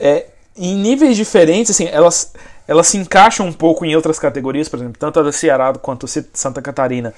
É, 0.00 0.26
em 0.56 0.74
níveis 0.76 1.16
diferentes, 1.16 1.70
assim, 1.70 1.86
elas, 1.86 2.32
elas 2.66 2.88
se 2.88 2.98
encaixam 2.98 3.46
um 3.46 3.52
pouco 3.52 3.84
em 3.84 3.94
outras 3.94 4.18
categorias, 4.18 4.68
por 4.68 4.76
exemplo, 4.76 4.98
tanto 4.98 5.20
a 5.20 5.22
do 5.22 5.32
Ceará 5.32 5.72
quanto 5.72 6.04
a 6.04 6.08
de 6.08 6.26
Santa 6.34 6.60
Catarina 6.60 7.14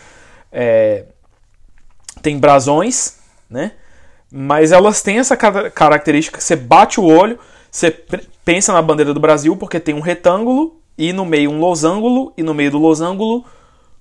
é, 0.52 1.04
tem 2.22 2.38
brasões, 2.38 3.14
né? 3.48 3.72
Mas 4.30 4.72
elas 4.72 5.02
têm 5.02 5.18
essa 5.18 5.36
cara- 5.36 5.70
característica, 5.70 6.40
você 6.40 6.56
bate 6.56 7.00
o 7.00 7.04
olho, 7.04 7.38
você 7.70 7.90
pensa 8.44 8.72
na 8.72 8.82
bandeira 8.82 9.12
do 9.12 9.20
Brasil 9.20 9.56
porque 9.56 9.80
tem 9.80 9.94
um 9.94 10.00
retângulo 10.00 10.80
e 10.96 11.12
no 11.12 11.24
meio 11.24 11.50
um 11.50 11.58
losango 11.58 12.32
e 12.36 12.42
no 12.42 12.54
meio 12.54 12.70
do 12.70 12.78
losango 12.78 13.44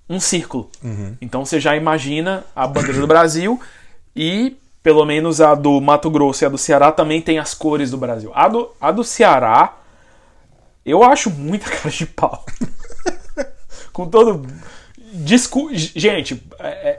um 0.09 0.19
círculo. 0.19 0.69
Então 1.19 1.45
você 1.45 1.59
já 1.59 1.75
imagina 1.75 2.45
a 2.55 2.67
bandeira 2.67 2.99
do 2.99 3.07
Brasil 3.07 3.59
e 4.15 4.55
pelo 4.83 5.03
menos 5.03 5.41
a 5.41 5.55
do 5.55 5.81
Mato 5.81 6.09
Grosso 6.09 6.43
e 6.43 6.45
a 6.45 6.49
do 6.49 6.57
Ceará 6.57 6.91
também 6.91 7.21
tem 7.21 7.39
as 7.39 7.53
cores 7.53 7.89
do 7.89 7.97
Brasil. 7.97 8.31
A 8.35 8.47
do, 8.47 8.69
a 8.79 8.91
do 8.91 9.03
Ceará 9.03 9.77
eu 10.85 11.03
acho 11.03 11.31
muita 11.31 11.65
cara 11.71 11.89
de 11.89 12.05
pau. 12.05 12.45
Com 13.91 14.07
todo. 14.07 14.45
Discu... 15.13 15.69
Gente, 15.73 16.43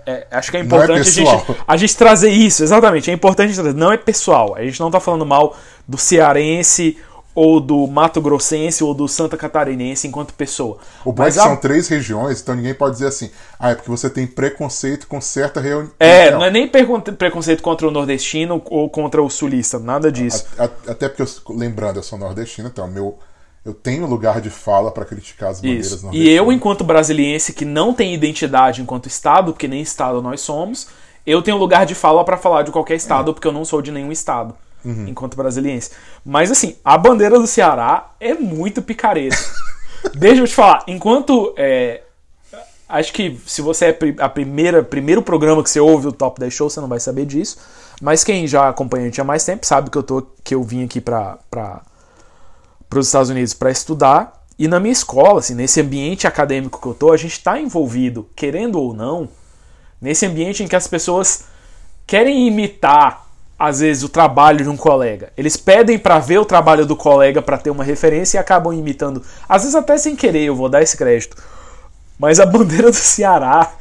é- 0.07 0.11
é- 0.13 0.27
é- 0.31 0.37
acho 0.37 0.51
que 0.51 0.57
é 0.57 0.61
é 0.61 0.63
importante 0.65 1.01
a, 1.01 1.05
gente, 1.05 1.57
a 1.67 1.77
gente 1.77 1.97
trazer 1.97 2.31
isso, 2.31 2.63
exatamente. 2.63 3.11
É 3.11 3.15
importante 3.15 3.53
trazer. 3.55 3.75
Não 3.75 3.93
é 3.93 3.97
pessoal. 3.97 4.55
A 4.55 4.63
gente 4.63 4.79
não 4.81 4.91
tá 4.91 5.01
falando 5.01 5.27
mal 5.27 5.57
do 5.87 5.99
cearense 5.99 6.97
ou 7.35 7.61
do 7.61 7.87
Mato 7.87 8.19
Grossense 8.19 8.83
ou 8.83 8.95
do 8.95 9.07
Santa 9.07 9.37
Catarinense 9.37 10.09
enquanto 10.09 10.33
pessoa. 10.33 10.79
O 11.05 11.13
bom 11.13 11.23
é 11.23 11.27
Mas 11.27 11.35
que 11.35 11.41
a- 11.41 11.43
são 11.45 11.57
três 11.57 11.87
regiões, 11.87 12.41
então 12.41 12.55
ninguém 12.55 12.73
pode 12.73 12.95
dizer 12.95 13.09
assim, 13.09 13.31
ah, 13.61 13.73
é 13.73 13.75
porque 13.75 13.91
você 13.91 14.09
tem 14.09 14.27
preconceito 14.27 15.07
com 15.07 15.21
certa 15.21 15.61
reunião. 15.61 15.93
É, 16.01 16.31
não 16.31 16.43
é 16.43 16.51
nem 16.51 16.67
preconceito 16.67 17.63
contra 17.63 17.87
o 17.87 17.91
nordestino 17.91 18.63
ou 18.71 18.89
contra 18.89 19.23
o 19.23 19.29
sulista, 19.29 19.79
nada 19.79 20.11
disso. 20.11 20.47
Até 20.89 21.11
porque, 21.11 21.21
eu, 21.21 21.29
lembrando, 21.51 21.99
eu 21.99 22.03
sou 22.03 22.19
nordestino, 22.19 22.69
então 22.73 22.89
meu, 22.89 23.19
eu 23.67 23.75
tenho 23.75 24.07
lugar 24.07 24.41
de 24.41 24.49
fala 24.49 24.93
para 24.93 25.05
criticar 25.05 25.51
as 25.51 25.61
bandeiras 25.61 25.87
Isso. 25.87 26.09
E 26.13 26.31
eu, 26.31 26.53
enquanto 26.53 26.85
brasiliense 26.85 27.53
que 27.53 27.65
não 27.65 27.93
tem 27.93 28.15
identidade 28.15 28.81
enquanto 28.81 29.09
Estado, 29.09 29.53
porque 29.53 29.67
nem 29.67 29.83
Estado 29.83 30.23
nós 30.23 30.41
somos, 30.41 30.87
eu 31.27 31.43
tenho 31.43 31.57
lugar 31.57 31.85
de 31.85 31.93
fala 31.93 32.25
pra 32.25 32.37
falar 32.37 32.63
de 32.63 32.71
qualquer 32.71 32.95
Estado, 32.95 33.35
porque 33.35 33.49
eu 33.49 33.53
não 33.53 33.65
sou 33.65 33.83
de 33.83 33.91
nenhum 33.91 34.13
Estado, 34.13 34.55
enquanto 35.09 35.37
brasiliense. 35.37 35.91
Mas 36.25 36.53
assim, 36.53 36.77
a 36.85 36.97
bandeira 36.97 37.41
do 37.41 37.47
Ceará 37.49 38.13
é 38.21 38.35
muito 38.35 38.81
picareta. 38.81 39.37
Deixa 40.15 40.41
eu 40.43 40.47
te 40.47 40.55
falar, 40.55 40.85
enquanto. 40.87 41.53
é, 41.57 42.03
acho 42.89 43.13
que 43.13 43.37
se 43.45 43.61
você 43.61 43.87
é 43.87 43.99
a 44.21 44.29
primeira 44.29 44.85
primeiro 44.85 45.23
programa 45.23 45.61
que 45.61 45.71
você 45.71 45.81
ouve 45.81 46.07
o 46.07 46.13
Top 46.13 46.39
10 46.39 46.55
Show, 46.55 46.71
você 46.71 46.81
não 46.81 46.87
vai 46.87 47.01
saber 47.01 47.27
disso. 47.27 47.59
Mas 48.01 48.23
quem 48.23 48.47
já 48.47 48.69
acompanha 48.69 49.03
a 49.03 49.07
gente 49.07 49.21
há 49.21 49.25
mais 49.25 49.45
tempo 49.45 49.67
sabe 49.67 49.91
que 49.91 49.99
eu, 49.99 50.05
tô, 50.05 50.23
que 50.45 50.55
eu 50.55 50.63
vim 50.63 50.85
aqui 50.85 51.01
pra. 51.01 51.39
pra 51.51 51.83
para 52.89 52.99
os 52.99 53.07
Estados 53.07 53.31
Unidos 53.31 53.55
para 53.55 53.71
estudar. 53.71 54.45
E 54.59 54.67
na 54.67 54.81
minha 54.81 54.93
escola, 54.93 55.41
assim, 55.41 55.55
nesse 55.55 55.81
ambiente 55.81 56.27
acadêmico 56.27 56.81
que 56.81 56.87
eu 56.87 56.95
tô, 56.95 57.13
a 57.13 57.17
gente 57.17 57.33
está 57.33 57.61
envolvido, 57.61 58.29
querendo 58.35 58.81
ou 58.81 58.95
não, 58.95 59.29
nesse 60.01 60.25
ambiente 60.25 60.63
em 60.63 60.69
que 60.69 60.77
as 60.77 60.87
pessoas 60.87 61.45
querem 62.07 62.47
imitar, 62.47 63.27
às 63.59 63.81
vezes, 63.81 64.03
o 64.03 64.09
trabalho 64.09 64.63
de 64.63 64.69
um 64.69 64.77
colega. 64.77 65.33
Eles 65.37 65.57
pedem 65.57 65.99
para 65.99 66.19
ver 66.19 66.39
o 66.39 66.45
trabalho 66.45 66.87
do 66.87 66.97
colega 66.97 67.43
para 67.43 67.59
ter 67.59 67.71
uma 67.71 67.85
referência 67.85 68.39
e 68.39 68.41
acabam 68.41 68.73
imitando, 68.73 69.23
às 69.49 69.63
vezes 69.63 69.75
até 69.75 69.99
sem 69.99 70.17
querer, 70.17 70.45
eu 70.45 70.57
vou 70.57 70.69
dar 70.69 70.83
esse 70.83 70.97
crédito. 70.97 71.37
Mas 72.19 72.41
a 72.41 72.45
bandeira 72.47 72.91
do 72.91 72.97
Ceará 72.97 73.73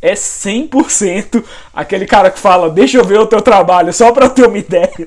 é 0.00 0.14
100% 0.14 1.42
aquele 1.72 2.06
cara 2.06 2.30
que 2.30 2.38
fala, 2.38 2.70
deixa 2.70 2.98
eu 2.98 3.04
ver 3.04 3.18
o 3.18 3.26
teu 3.26 3.40
trabalho 3.40 3.92
só 3.92 4.12
pra 4.12 4.26
eu 4.26 4.30
ter 4.30 4.46
uma 4.46 4.58
ideia. 4.58 5.06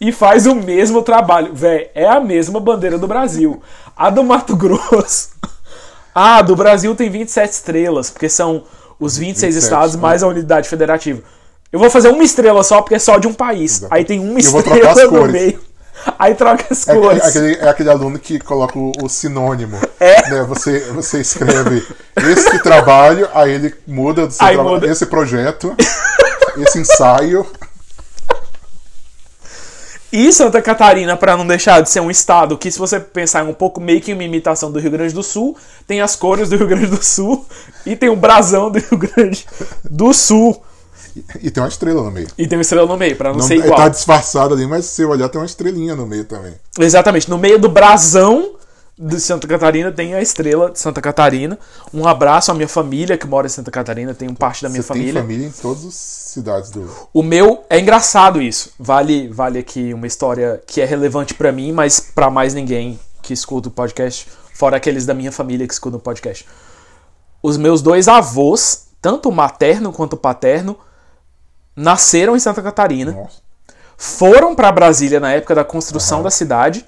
E 0.00 0.12
faz 0.12 0.46
o 0.46 0.54
mesmo 0.54 1.02
trabalho. 1.02 1.52
Véi, 1.54 1.90
é 1.94 2.06
a 2.06 2.20
mesma 2.20 2.60
bandeira 2.60 2.98
do 2.98 3.06
Brasil. 3.06 3.62
A 3.96 4.10
do 4.10 4.24
Mato 4.24 4.56
Grosso. 4.56 5.30
Ah, 6.14 6.42
do 6.42 6.54
Brasil 6.54 6.94
tem 6.94 7.10
27 7.10 7.50
estrelas, 7.50 8.10
porque 8.10 8.28
são 8.28 8.64
os 9.00 9.16
26 9.16 9.54
27, 9.54 9.64
estados 9.64 9.96
né? 9.96 10.02
mais 10.02 10.22
a 10.22 10.28
unidade 10.28 10.68
federativa. 10.68 11.22
Eu 11.72 11.80
vou 11.80 11.90
fazer 11.90 12.08
uma 12.08 12.22
estrela 12.22 12.62
só 12.62 12.80
porque 12.80 12.94
é 12.94 13.00
só 13.00 13.18
de 13.18 13.26
um 13.26 13.34
país. 13.34 13.78
Exato. 13.78 13.94
Aí 13.94 14.04
tem 14.04 14.20
uma 14.20 14.38
estrela 14.38 14.94
no 14.94 15.08
cores. 15.08 15.32
meio. 15.32 15.60
Aí 16.18 16.34
troca 16.34 16.64
as 16.70 16.86
É 16.86 16.92
aquele, 16.92 17.06
cores. 17.06 17.24
aquele- 17.24 17.54
é 17.56 17.68
aquele 17.68 17.90
aluno 17.90 18.18
que 18.18 18.38
coloca 18.38 18.78
o, 18.78 18.92
o 19.02 19.08
sinônimo. 19.08 19.78
É. 20.00 20.30
Né? 20.30 20.42
Você, 20.44 20.80
você 20.92 21.20
escreve 21.20 21.86
esse 22.16 22.58
trabalho, 22.62 23.28
aí 23.34 23.52
ele 23.52 23.74
muda 23.86 24.26
do 24.26 24.32
seu 24.32 24.46
Aí 24.46 24.54
trabalho, 24.54 24.74
muda. 24.76 24.86
esse 24.86 25.06
projeto, 25.06 25.74
esse 26.58 26.78
ensaio. 26.78 27.46
E 30.12 30.32
Santa 30.32 30.62
Catarina, 30.62 31.16
para 31.16 31.36
não 31.36 31.44
deixar 31.44 31.80
de 31.80 31.90
ser 31.90 31.98
um 31.98 32.08
estado 32.10 32.56
que, 32.56 32.70
se 32.70 32.78
você 32.78 33.00
pensar 33.00 33.44
um 33.44 33.52
pouco 33.52 33.80
meio 33.80 34.00
que 34.00 34.12
uma 34.12 34.22
imitação 34.22 34.70
do 34.70 34.78
Rio 34.78 34.92
Grande 34.92 35.12
do 35.12 35.24
Sul, 35.24 35.56
tem 35.88 36.00
as 36.00 36.14
cores 36.14 36.48
do 36.48 36.56
Rio 36.56 36.68
Grande 36.68 36.86
do 36.86 37.02
Sul 37.04 37.44
e 37.84 37.96
tem 37.96 38.08
o 38.08 38.14
brasão 38.16 38.70
do 38.70 38.78
Rio 38.78 38.96
Grande 38.96 39.44
do 39.82 40.12
Sul. 40.14 40.62
E 41.40 41.50
tem 41.50 41.62
uma 41.62 41.68
estrela 41.68 42.02
no 42.02 42.10
meio. 42.10 42.28
E 42.36 42.46
tem 42.46 42.58
uma 42.58 42.62
estrela 42.62 42.86
no 42.86 42.96
meio, 42.96 43.16
para 43.16 43.30
não, 43.30 43.38
Não, 43.38 43.46
ser 43.46 43.54
ele 43.54 43.64
igual. 43.64 43.78
tá 43.78 43.88
disfarçado 43.88 44.54
ali, 44.54 44.66
mas 44.66 44.84
se 44.86 44.96
você 44.96 45.04
olhar, 45.04 45.28
tem 45.28 45.40
uma 45.40 45.46
estrelinha 45.46 45.94
no 45.94 46.06
meio 46.06 46.24
também. 46.24 46.54
Exatamente, 46.78 47.30
no 47.30 47.38
meio 47.38 47.58
do 47.58 47.68
brasão 47.68 48.54
de 48.96 49.18
Santa 49.18 49.48
Catarina 49.48 49.90
tem 49.90 50.14
a 50.14 50.22
estrela 50.22 50.70
de 50.70 50.78
Santa 50.78 51.00
Catarina. 51.00 51.58
Um 51.92 52.06
abraço 52.06 52.50
à 52.50 52.54
minha 52.54 52.68
família 52.68 53.18
que 53.18 53.26
mora 53.26 53.46
em 53.46 53.50
Santa 53.50 53.70
Catarina, 53.70 54.14
tenho 54.14 54.34
parte 54.34 54.62
da 54.62 54.68
minha 54.68 54.82
você 54.82 54.88
família. 54.88 55.14
tem 55.14 55.22
família 55.22 55.46
em 55.48 55.50
todas 55.50 55.84
as 55.84 55.94
cidades 55.94 56.70
do. 56.70 56.88
O 57.12 57.22
meu 57.22 57.64
é 57.68 57.78
engraçado 57.80 58.40
isso. 58.40 58.70
Vale, 58.78 59.28
vale 59.28 59.58
aqui 59.58 59.92
uma 59.92 60.06
história 60.06 60.62
que 60.66 60.80
é 60.80 60.84
relevante 60.84 61.34
pra 61.34 61.50
mim, 61.50 61.72
mas 61.72 61.98
pra 62.00 62.30
mais 62.30 62.54
ninguém 62.54 62.98
que 63.20 63.32
escuta 63.32 63.68
o 63.68 63.70
podcast, 63.72 64.28
fora 64.52 64.76
aqueles 64.76 65.06
da 65.06 65.14
minha 65.14 65.32
família 65.32 65.66
que 65.66 65.72
escutam 65.74 65.98
o 65.98 66.02
podcast. 66.02 66.46
Os 67.42 67.56
meus 67.56 67.82
dois 67.82 68.06
avós, 68.06 68.86
tanto 69.02 69.28
o 69.28 69.32
materno 69.32 69.92
quanto 69.92 70.12
o 70.12 70.16
paterno, 70.16 70.76
nasceram 71.76 72.36
em 72.36 72.40
Santa 72.40 72.62
Catarina, 72.62 73.12
Nossa. 73.12 73.38
foram 73.96 74.54
pra 74.54 74.70
Brasília 74.70 75.18
na 75.20 75.32
época 75.32 75.54
da 75.54 75.64
construção 75.64 76.22
da 76.22 76.30
cidade 76.30 76.84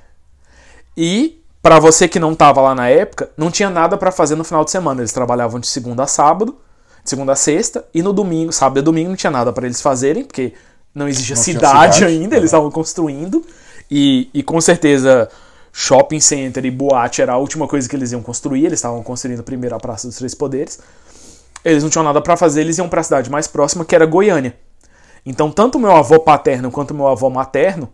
e 0.96 1.42
pra 1.62 1.78
você 1.78 2.06
que 2.06 2.20
não 2.20 2.34
tava 2.34 2.60
lá 2.60 2.74
na 2.74 2.88
época, 2.88 3.28
não 3.36 3.50
tinha 3.50 3.68
nada 3.68 3.96
pra 3.96 4.12
fazer 4.12 4.36
no 4.36 4.44
final 4.44 4.64
de 4.64 4.70
semana. 4.70 5.00
Eles 5.00 5.12
trabalhavam 5.12 5.58
de 5.58 5.66
segunda 5.66 6.04
a 6.04 6.06
sábado, 6.06 6.56
de 7.02 7.10
segunda 7.10 7.32
a 7.32 7.36
sexta, 7.36 7.84
e 7.92 8.02
no 8.02 8.12
domingo, 8.12 8.52
sábado 8.52 8.78
e 8.78 8.82
domingo 8.82 9.08
não 9.10 9.16
tinha 9.16 9.30
nada 9.30 9.52
pra 9.52 9.66
eles 9.66 9.82
fazerem, 9.82 10.24
porque 10.24 10.54
não 10.94 11.08
existia 11.08 11.34
Não 11.36 11.42
cidade, 11.42 11.94
cidade, 11.96 12.04
ainda, 12.04 12.36
eles 12.36 12.42
né? 12.42 12.44
estavam 12.46 12.70
construindo. 12.70 13.44
E, 13.90 14.30
e 14.32 14.42
com 14.42 14.60
certeza 14.60 15.28
shopping 15.72 16.20
center 16.20 16.64
e 16.64 16.70
boate 16.70 17.20
era 17.20 17.34
a 17.34 17.36
última 17.36 17.68
coisa 17.68 17.88
que 17.88 17.94
eles 17.94 18.10
iam 18.12 18.22
construir, 18.22 18.64
eles 18.64 18.78
estavam 18.78 19.02
construindo 19.02 19.42
primeiro 19.42 19.74
a 19.76 19.78
Praça 19.78 20.06
dos 20.06 20.16
Três 20.16 20.34
Poderes. 20.34 20.78
Eles 21.64 21.82
não 21.82 21.90
tinham 21.90 22.04
nada 22.04 22.20
pra 22.22 22.36
fazer, 22.36 22.60
eles 22.60 22.78
iam 22.78 22.88
pra 22.88 23.02
cidade 23.02 23.28
mais 23.28 23.46
próxima, 23.48 23.84
que 23.84 23.94
era 23.94 24.06
Goiânia. 24.06 24.54
Então, 25.26 25.50
tanto 25.50 25.78
meu 25.78 25.90
avô 25.90 26.20
paterno 26.20 26.70
quanto 26.70 26.94
meu 26.94 27.08
avô 27.08 27.28
materno 27.28 27.92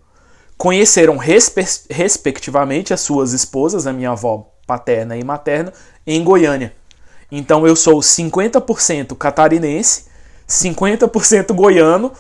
conheceram 0.59 1.17
respe- 1.17 1.65
respectivamente 1.91 2.93
as 2.95 3.01
suas 3.01 3.33
esposas, 3.33 3.87
a 3.87 3.93
minha 3.93 4.11
avó 4.11 4.51
paterna 4.67 5.17
e 5.17 5.25
materna, 5.25 5.73
em 6.07 6.23
Goiânia. 6.23 6.75
Então 7.31 7.67
eu 7.67 7.75
sou 7.75 7.99
50% 8.01 9.17
catarinense, 9.17 10.05
50% 10.47 11.55
goiano, 11.55 12.13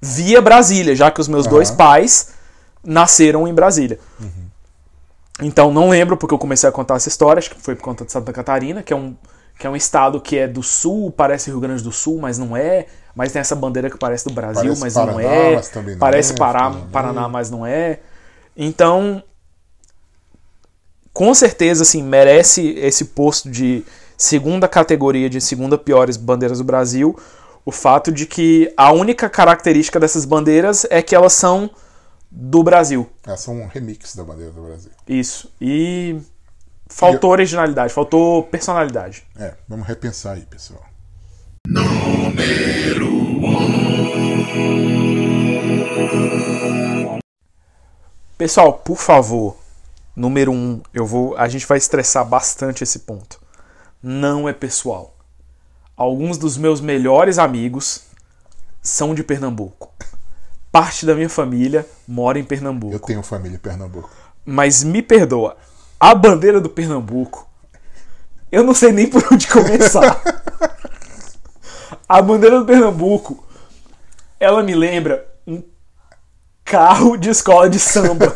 via 0.00 0.40
Brasília, 0.40 0.94
já 0.94 1.10
que 1.10 1.20
os 1.20 1.26
meus 1.28 1.46
dois 1.46 1.70
pais 1.72 2.30
nasceram 2.84 3.48
em 3.48 3.52
Brasília. 3.52 3.98
Então 5.42 5.72
não 5.72 5.88
lembro 5.90 6.16
porque 6.16 6.32
eu 6.34 6.38
comecei 6.38 6.68
a 6.68 6.72
contar 6.72 6.94
essa 6.96 7.08
história, 7.08 7.40
acho 7.40 7.50
que 7.50 7.60
foi 7.60 7.74
por 7.74 7.82
conta 7.82 8.04
de 8.04 8.12
Santa 8.12 8.32
Catarina, 8.32 8.82
que 8.82 8.92
é 8.92 8.96
um, 8.96 9.16
que 9.60 9.66
é 9.66 9.70
um 9.70 9.76
estado 9.76 10.18
que 10.22 10.38
é 10.38 10.48
do 10.48 10.62
sul, 10.62 11.12
parece 11.12 11.50
Rio 11.50 11.60
Grande 11.60 11.82
do 11.82 11.92
Sul, 11.92 12.18
mas 12.18 12.38
não 12.38 12.56
é. 12.56 12.86
Mas 13.14 13.30
tem 13.30 13.40
essa 13.40 13.54
bandeira 13.54 13.90
que 13.90 13.98
parece 13.98 14.24
do 14.24 14.32
Brasil, 14.32 14.62
Parece 14.62 14.80
mas 14.80 14.94
Paraná, 14.94 15.12
não 15.12 15.20
é. 15.20 15.54
mas 15.54 15.70
não 15.74 15.98
parece 15.98 16.32
é, 16.32 16.36
Pará, 16.36 16.74
é. 16.74 16.90
Paraná, 16.90 17.28
mas 17.28 17.50
não 17.50 17.66
é. 17.66 18.00
Então, 18.56 19.22
com 21.12 21.34
certeza, 21.34 21.82
assim, 21.82 22.02
merece 22.02 22.70
esse 22.78 23.06
posto 23.06 23.50
de 23.50 23.84
segunda 24.16 24.66
categoria, 24.66 25.28
de 25.28 25.42
segunda 25.42 25.76
piores 25.76 26.16
bandeiras 26.16 26.56
do 26.56 26.64
Brasil, 26.64 27.14
o 27.62 27.70
fato 27.70 28.10
de 28.10 28.24
que 28.24 28.72
a 28.78 28.92
única 28.92 29.28
característica 29.28 30.00
dessas 30.00 30.24
bandeiras 30.24 30.86
é 30.88 31.02
que 31.02 31.14
elas 31.14 31.34
são 31.34 31.68
do 32.30 32.62
Brasil. 32.62 33.06
Essa 33.26 33.50
é 33.50 33.54
um 33.54 33.66
remix 33.66 34.16
da 34.16 34.24
bandeira 34.24 34.52
do 34.52 34.62
Brasil. 34.62 34.90
Isso. 35.06 35.52
E 35.60 36.16
faltou 36.90 37.30
originalidade, 37.30 37.92
faltou 37.92 38.42
personalidade. 38.42 39.24
É, 39.38 39.54
vamos 39.68 39.86
repensar 39.86 40.34
aí, 40.34 40.42
pessoal. 40.42 40.84
Pessoal, 48.36 48.72
por 48.72 48.96
favor, 48.96 49.56
número 50.16 50.50
um, 50.50 50.82
eu 50.92 51.06
vou, 51.06 51.36
a 51.36 51.48
gente 51.48 51.66
vai 51.66 51.78
estressar 51.78 52.24
bastante 52.24 52.82
esse 52.82 53.00
ponto. 53.00 53.40
Não 54.02 54.48
é 54.48 54.52
pessoal. 54.52 55.14
Alguns 55.96 56.38
dos 56.38 56.56
meus 56.56 56.80
melhores 56.80 57.38
amigos 57.38 58.04
são 58.82 59.14
de 59.14 59.22
Pernambuco. 59.22 59.92
Parte 60.72 61.04
da 61.04 61.14
minha 61.14 61.28
família 61.28 61.86
mora 62.08 62.38
em 62.38 62.44
Pernambuco. 62.44 62.94
Eu 62.94 63.00
tenho 63.00 63.22
família 63.22 63.56
em 63.56 63.60
Pernambuco. 63.60 64.10
Mas 64.44 64.82
me 64.82 65.02
perdoa, 65.02 65.56
a 66.00 66.14
bandeira 66.14 66.60
do 66.60 66.70
Pernambuco, 66.70 67.46
eu 68.50 68.64
não 68.64 68.74
sei 68.74 68.90
nem 68.90 69.06
por 69.06 69.22
onde 69.30 69.46
começar. 69.46 70.20
a 72.08 72.22
bandeira 72.22 72.58
do 72.58 72.64
Pernambuco, 72.64 73.46
ela 74.40 74.62
me 74.62 74.74
lembra 74.74 75.26
carro 76.64 77.16
de 77.16 77.28
escola 77.28 77.68
de 77.68 77.78
samba. 77.78 78.34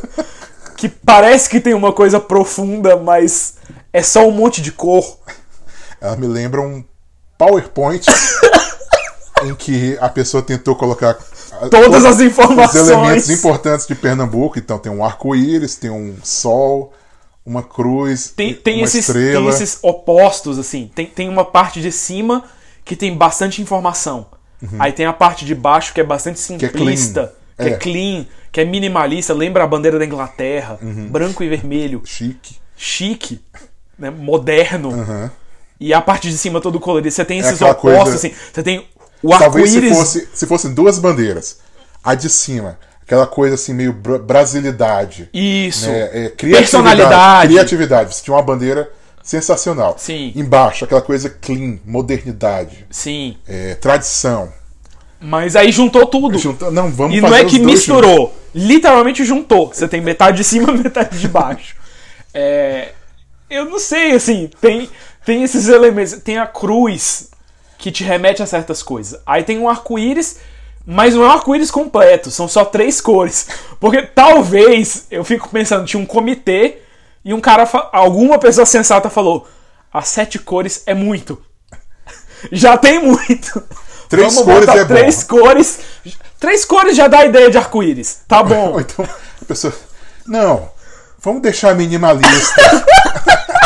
que 0.77 0.89
parece 0.89 1.49
que 1.49 1.61
tem 1.61 1.73
uma 1.73 1.93
coisa 1.93 2.21
profunda, 2.21 2.97
mas 2.97 3.55
é 3.93 4.03
só 4.03 4.27
um 4.29 4.33
monte 4.33 4.61
de 4.61 4.71
cor. 4.73 5.19
Ela 6.01 6.17
me 6.17 6.27
lembra 6.27 6.61
um 6.61 6.85
PowerPoint 7.39 8.05
em 9.45 9.55
que 9.55 9.97
a 10.01 10.09
pessoa 10.09 10.43
tentou 10.43 10.77
colocar 10.77 11.17
Todas 11.71 12.05
as 12.05 12.17
os 12.17 12.21
informações. 12.21 12.89
elementos 12.89 13.31
importantes 13.31 13.87
de 13.87 13.95
Pernambuco. 13.95 14.59
Então 14.59 14.79
tem 14.79 14.91
um 14.91 15.05
arco-íris, 15.05 15.77
tem 15.77 15.91
um 15.91 16.17
sol, 16.23 16.93
uma 17.45 17.62
cruz, 17.62 18.32
Tem, 18.34 18.55
tem, 18.55 18.76
uma 18.78 18.84
esses, 18.84 19.07
estrela. 19.09 19.40
tem 19.40 19.49
esses 19.49 19.78
opostos, 19.82 20.59
assim. 20.59 20.90
Tem, 20.95 21.07
tem 21.07 21.28
uma 21.28 21.45
parte 21.45 21.80
de 21.80 21.92
cima 21.92 22.45
que 22.84 22.97
tem 22.97 23.14
bastante 23.16 23.61
informação. 23.62 24.26
Aí 24.78 24.92
tem 24.92 25.05
a 25.05 25.12
parte 25.12 25.45
de 25.45 25.55
baixo 25.55 25.92
que 25.92 26.01
é 26.01 26.05
bastante 26.05 26.40
Uhum. 26.51 26.57
é 26.57 26.59
clean. 26.61 26.70
simplista, 26.70 27.34
que 27.59 27.64
é, 27.64 27.72
É. 27.72 27.76
clean, 27.76 28.26
que 28.51 28.61
é 28.61 28.64
minimalista, 28.64 29.34
lembra 29.34 29.62
a 29.62 29.66
bandeira 29.66 29.99
da 29.99 30.07
Inglaterra, 30.07 30.78
Uhum. 30.80 31.09
branco 31.09 31.42
e 31.45 31.49
vermelho, 31.49 32.01
Chique. 32.05 32.57
chique, 32.76 33.42
né, 33.99 34.09
moderno. 34.11 34.90
Aham. 34.92 35.30
E 35.78 35.92
a 35.92 36.01
parte 36.01 36.30
de 36.30 36.38
cima 36.38 36.61
todo 36.62 36.80
colorido. 36.80 37.11
Você 37.11 37.24
tem 37.26 37.40
esses 37.40 37.61
É 37.61 37.70
opostos, 37.70 37.92
coisa- 38.05 38.16
assim. 38.16 38.32
Você 38.55 38.62
tem 38.62 38.88
o 39.22 39.28
Talvez 39.30 39.70
se, 39.70 39.76
arco-íris. 39.76 39.99
fosse, 39.99 40.28
se 40.32 40.47
fossem 40.47 40.72
duas 40.72 40.99
bandeiras. 40.99 41.59
A 42.03 42.14
de 42.14 42.30
cima, 42.30 42.78
aquela 43.07 43.26
coisa 43.26 43.55
assim, 43.55 43.72
meio 43.74 43.92
bra- 43.92 44.18
brasilidade. 44.18 45.28
Isso. 45.32 45.86
né? 45.88 46.00
É, 46.02 46.28
criatividade, 46.30 46.59
Personalidade. 46.62 47.48
Criatividade. 47.52 48.14
Você 48.14 48.24
tinha 48.24 48.34
uma 48.36 48.42
bandeira 48.42 48.90
sensacional. 49.22 49.94
Sim. 49.98 50.32
Embaixo, 50.36 50.84
aquela 50.84 51.00
coisa 51.02 51.30
clean, 51.30 51.78
modernidade, 51.84 52.86
Sim. 52.90 53.36
é, 53.48 53.74
tradição. 53.74 54.52
Mas 55.20 55.57
aí 55.57 55.72
juntou 55.72 56.05
tudo. 56.07 56.38
Não, 56.70 56.90
vamos 56.90 57.16
E 57.16 57.20
não 57.20 57.34
é 57.34 57.44
que 57.44 57.59
misturou. 57.59 58.34
Literalmente 58.55 59.24
juntou. 59.24 59.68
Você 59.72 59.88
tem 59.88 60.00
metade 60.00 60.36
de 60.36 60.44
cima 60.44 60.70
metade 60.76 61.18
de 61.18 61.26
baixo. 61.28 61.74
É, 62.34 62.90
Eu 63.48 63.64
não 63.66 63.78
sei, 63.78 64.12
assim, 64.12 64.50
tem, 64.61 64.90
tem 65.24 65.42
esses 65.42 65.68
elementos. 65.68 66.12
Tem 66.22 66.36
a 66.38 66.46
cruz 66.46 67.30
que 67.78 67.90
te 67.90 68.05
remete 68.05 68.42
a 68.42 68.46
certas 68.46 68.82
coisas. 68.82 69.18
Aí 69.24 69.42
tem 69.42 69.59
um 69.59 69.68
arco-íris, 69.68 70.38
mas 70.87 71.14
não 71.14 71.24
é 71.24 71.28
um 71.28 71.30
arco-íris 71.30 71.70
completo, 71.70 72.30
são 72.30 72.47
só 72.47 72.64
três 72.64 73.01
cores. 73.01 73.49
Porque 73.80 74.03
talvez, 74.03 75.07
eu 75.11 75.24
fico 75.24 75.49
pensando, 75.49 75.87
tinha 75.87 76.03
um 76.03 76.07
comitê 76.07 76.78
e 77.24 77.32
um 77.32 77.41
cara, 77.41 77.68
alguma 77.93 78.39
pessoa 78.39 78.66
sensata 78.66 79.09
falou: 79.09 79.49
as 79.93 80.09
sete 80.09 80.39
cores 80.39 80.82
é 80.87 80.95
muito. 80.95 81.41
Já 82.53 82.76
tem 82.76 82.99
muito. 82.99 83.62
Três 84.09 84.35
Vamos 84.35 84.45
cores 84.53 84.68
é 84.68 84.85
bom. 84.85 84.95
três 84.95 85.24
cores. 85.24 85.78
Três 86.39 86.64
cores 86.64 86.95
já 86.95 87.09
dá 87.09 87.20
a 87.20 87.24
ideia 87.24 87.51
de 87.51 87.57
arco-íris. 87.57 88.20
Tá 88.28 88.43
bom. 88.43 88.78
então, 88.80 89.09
a 89.41 89.45
pessoa. 89.47 89.74
Não, 90.26 90.70
vamos 91.18 91.41
deixar 91.41 91.74
minimalista. 91.74 92.62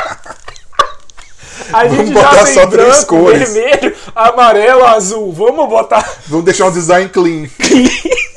A 1.73 1.85
Vamos 1.85 1.97
gente 1.99 2.13
botar 2.13 2.35
já 2.37 2.45
tem 2.45 2.55
só 2.55 2.67
três 2.67 2.87
branco, 2.89 3.07
cores. 3.07 3.53
vermelho, 3.53 3.97
amarelo, 4.15 4.85
azul. 4.85 5.33
Vamos 5.33 5.69
botar 5.69 6.19
vamos 6.27 6.45
deixar 6.45 6.67
um 6.67 6.73
design 6.73 7.09
clean. 7.11 7.49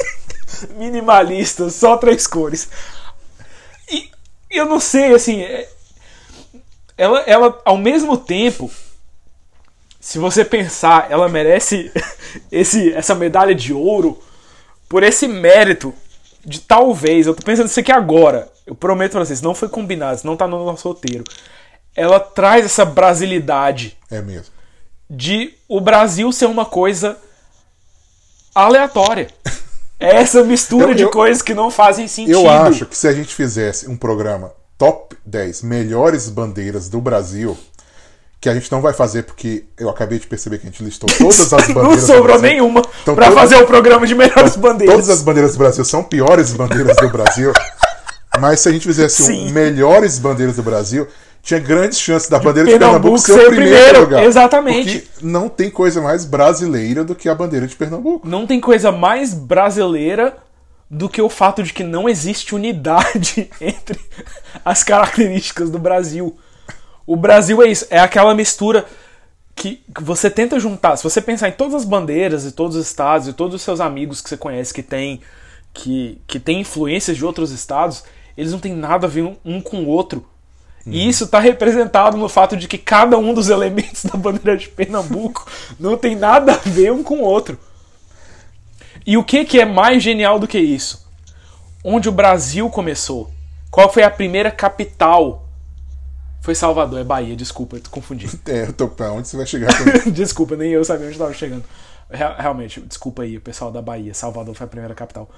minimalista, 0.78 1.70
só 1.70 1.98
três 1.98 2.28
cores. 2.28 2.68
E 3.90 4.10
eu 4.50 4.66
não 4.66 4.80
sei, 4.80 5.14
assim. 5.14 5.42
é- 5.42 5.68
Ela, 6.98 7.22
ela, 7.22 7.62
ao 7.66 7.78
mesmo 7.78 8.16
tempo, 8.18 8.70
se 10.00 10.20
você 10.20 10.44
pensar, 10.46 11.08
ela 11.10 11.28
merece 11.30 11.92
esse, 12.52 12.94
essa 12.94 13.16
medalha 13.16 13.56
de 13.56 13.74
ouro 13.74 14.22
por 14.90 15.04
esse 15.04 15.28
mérito 15.28 15.94
de 16.46 16.60
talvez. 16.60 17.26
Eu 17.28 17.34
tô 17.34 17.44
pensando 17.44 17.68
isso 17.68 17.80
aqui 17.80 17.92
agora. 17.92 18.52
Eu 18.68 18.76
prometo 18.76 19.14
pra 19.14 19.26
vocês, 19.26 19.42
não 19.42 19.56
foi 19.56 19.68
combinado, 19.70 20.18
isso 20.18 20.28
não 20.28 20.38
tá 20.38 20.48
no 20.48 20.64
nosso 20.66 20.88
roteiro. 20.88 21.24
Ela 21.96 22.20
traz 22.20 22.66
essa 22.66 22.86
brasilidade 22.86 23.98
É 24.10 24.22
mesmo. 24.22 24.46
de 25.10 25.54
o 25.68 25.82
Brasil 25.82 26.32
ser 26.32 26.46
uma 26.46 26.66
coisa 26.66 27.18
aleatória. 28.54 29.28
É 30.04 30.16
essa 30.16 30.44
mistura 30.44 30.94
Eu- 30.94 30.96
de 30.96 31.04
eu- 31.04 31.12
coisas 31.12 31.44
que 31.44 31.54
não 31.54 31.70
fazem 31.70 32.08
sentido. 32.08 32.32
Eu 32.40 32.50
acho 32.50 32.88
que 32.88 32.98
se 32.98 33.08
a 33.08 33.14
gente 33.14 33.36
fizesse 33.36 33.88
um 33.88 33.96
programa 33.96 34.52
top 34.76 35.16
10 35.24 35.62
melhores 35.62 36.28
bandeiras 36.28 36.90
do 36.90 37.00
Brasil, 37.00 37.56
que 38.40 38.50
a 38.50 38.54
gente 38.56 38.72
não 38.72 38.82
vai 38.82 38.94
fazer 38.94 39.22
porque 39.26 39.64
eu 39.78 39.92
acabei 39.92 40.18
de 40.18 40.26
perceber 40.26 40.58
que 40.58 40.66
a 40.66 40.72
gente 40.72 40.84
listou 40.84 41.08
todas 41.20 41.40
as 41.42 41.68
bandeiras. 41.68 41.84
não 41.84 41.96
do 41.96 42.02
sobrou 42.02 42.24
Brasil. 42.24 42.42
nenhuma 42.50 42.82
Então, 43.04 43.14
pra 43.14 43.28
todas- 43.28 43.40
fazer 43.42 43.58
o 43.64 43.68
programa 43.68 44.08
de 44.08 44.16
melhores 44.16 44.56
bandeiras. 44.56 44.96
Todas 44.96 45.10
as 45.12 45.22
bandeiras 45.22 45.52
do 45.52 45.60
Brasil 45.60 45.86
são 45.86 46.04
piores 46.04 46.52
bandeiras 46.52 46.98
do 46.98 47.08
Brasil. 47.10 47.54
Mas 48.42 48.60
se 48.62 48.70
a 48.70 48.72
gente 48.72 48.88
fizesse 48.88 49.22
Sim. 49.22 49.50
um 49.50 49.52
melhores 49.52 50.18
bandeiras 50.18 50.56
do 50.56 50.64
Brasil, 50.64 51.08
tinha 51.42 51.60
grandes 51.60 52.00
chances 52.00 52.30
da 52.30 52.38
bandeira 52.38 52.70
de 52.70 52.78
Pernambuco 52.78 53.02
Pernambuco 53.02 53.20
ser 53.20 53.34
o 53.34 53.50
primeiro, 53.50 53.76
primeiro, 53.76 54.00
lugar. 54.02 54.24
exatamente. 54.24 55.00
Porque 55.00 55.26
não 55.26 55.50
tem 55.50 55.72
coisa 55.72 56.02
mais 56.02 56.24
brasileira 56.24 57.04
do 57.04 57.16
que 57.16 57.28
a 57.28 57.36
bandeira 57.36 57.66
de 57.68 57.76
Pernambuco. 57.76 58.28
Não 58.28 58.46
tem 58.46 58.60
coisa 58.60 58.92
mais 58.92 59.34
brasileira 59.34 60.38
do 60.90 61.10
que 61.10 61.22
o 61.22 61.30
fato 61.30 61.64
de 61.64 61.74
que 61.74 61.84
não 61.84 62.08
existe 62.08 62.54
unidade 62.54 63.50
entre 63.60 64.00
as 64.64 64.84
características 64.84 65.72
do 65.72 65.80
Brasil. 65.80 66.38
O 67.08 67.16
Brasil 67.16 67.62
é 67.64 67.68
isso, 67.68 67.88
é 67.90 68.00
aquela 68.00 68.36
mistura 68.36 68.86
que 69.56 69.82
que 69.96 70.04
você 70.04 70.30
tenta 70.30 70.60
juntar. 70.60 70.96
Se 70.96 71.04
você 71.04 71.22
pensar 71.22 71.50
em 71.50 71.54
todas 71.54 71.74
as 71.74 71.86
bandeiras 71.86 72.46
e 72.46 72.52
todos 72.52 72.76
os 72.76 72.86
estados 72.86 73.28
e 73.28 73.34
todos 73.34 73.56
os 73.56 73.62
seus 73.62 73.80
amigos 73.80 74.22
que 74.22 74.30
você 74.30 74.38
conhece 74.38 74.74
que 74.74 74.84
tem 74.84 75.22
que, 75.74 76.22
que 76.28 76.40
tem 76.40 76.60
influências 76.60 77.18
de 77.18 77.26
outros 77.26 77.52
estados, 77.52 78.04
eles 78.38 78.52
não 78.52 78.60
têm 78.60 78.74
nada 78.74 79.08
a 79.08 79.10
ver 79.10 79.24
um, 79.24 79.36
um 79.44 79.62
com 79.62 79.84
o 79.84 79.88
outro. 79.88 80.26
E 80.86 81.08
isso 81.08 81.26
está 81.26 81.40
representado 81.40 82.18
no 82.18 82.28
fato 82.28 82.58
de 82.58 82.68
que 82.68 82.78
cada 82.78 83.18
um 83.18 83.34
dos 83.34 83.50
elementos 83.50 84.04
da 84.10 84.18
bandeira 84.18 84.58
de 84.58 84.68
Pernambuco 84.68 85.46
não 85.80 85.96
tem 85.98 86.16
nada 86.16 86.54
a 86.54 86.58
ver 86.70 86.92
um 86.92 87.04
com 87.04 87.16
o 87.20 87.24
outro. 87.24 87.58
E 89.06 89.18
o 89.18 89.24
que, 89.24 89.46
que 89.46 89.60
é 89.60 89.66
mais 89.66 90.02
genial 90.04 90.40
do 90.40 90.48
que 90.48 90.60
isso? 90.60 91.08
Onde 91.84 92.10
o 92.10 92.12
Brasil 92.12 92.70
começou? 92.70 93.32
Qual 93.70 93.92
foi 93.92 94.04
a 94.04 94.10
primeira 94.12 94.52
capital? 94.52 95.48
Foi 96.42 96.56
Salvador, 96.56 97.00
é 97.00 97.04
Bahia, 97.04 97.36
desculpa, 97.36 97.78
eu 97.78 97.82
confundi. 97.90 98.28
É, 98.48 98.64
eu 98.64 98.74
tô 98.74 98.88
pra 98.88 99.12
onde 99.12 99.28
você 99.28 99.38
vai 99.38 99.46
chegar 99.46 99.72
com 100.04 100.10
desculpa, 100.12 100.56
nem 100.56 100.72
eu 100.72 100.84
sabia 100.84 101.06
onde 101.06 101.14
estava 101.16 101.34
chegando. 101.34 101.64
Real- 102.10 102.36
Realmente, 102.38 102.82
desculpa 102.82 103.22
aí, 103.24 103.38
o 103.38 103.42
pessoal 103.42 103.72
da 103.72 103.82
Bahia. 103.82 104.14
Salvador 104.14 104.54
foi 104.56 104.66
a 104.66 104.70
primeira 104.70 104.94
capital. 104.96 105.30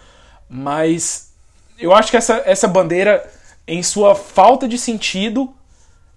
Mas 0.49 1.29
eu 1.77 1.93
acho 1.93 2.09
que 2.09 2.17
essa, 2.17 2.41
essa 2.45 2.67
bandeira, 2.67 3.23
em 3.67 3.81
sua 3.83 4.15
falta 4.15 4.67
de 4.67 4.77
sentido, 4.77 5.53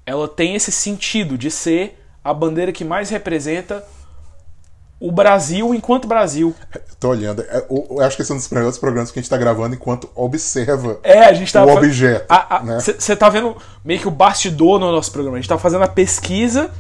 ela 0.05 0.29
tem 0.29 0.55
esse 0.55 0.73
sentido 0.73 1.37
de 1.39 1.51
ser 1.51 1.99
a 2.23 2.35
bandeira 2.35 2.73
que 2.73 2.85
mais 2.85 3.11
representa 3.11 3.85
o 4.99 5.13
Brasil 5.13 5.75
enquanto 5.75 6.09
Brasil. 6.09 6.55
Tô 6.99 7.11
olhando. 7.11 7.43
É, 7.43 7.67
Eu 7.69 8.01
acho 8.01 8.17
que 8.17 8.23
esse 8.23 8.33
é 8.33 8.35
um 8.35 8.39
dos 8.39 8.49
primeiros 8.49 8.79
programas 8.79 9.11
que 9.11 9.19
a 9.19 9.23
gente 9.23 9.29
tá 9.29 9.37
gravando 9.37 9.75
enquanto 9.75 10.09
observa 10.15 10.99
É, 11.03 11.21
a 11.27 11.33
gente 11.35 11.53
tá 11.53 11.65
o 11.65 11.69
objeto. 11.71 12.27
né? 12.65 12.79
Você 12.81 13.15
tá 13.15 13.29
vendo 13.29 13.57
meio 13.85 14.01
que 14.01 14.09
o 14.09 14.11
bastidor 14.11 14.81
no 14.81 14.91
nosso 14.91 15.13
programa. 15.13 15.37
A 15.37 15.41
gente 15.41 15.49
tá 15.49 15.59
fazendo 15.59 15.85
a 15.85 15.89
pesquisa 15.89 16.71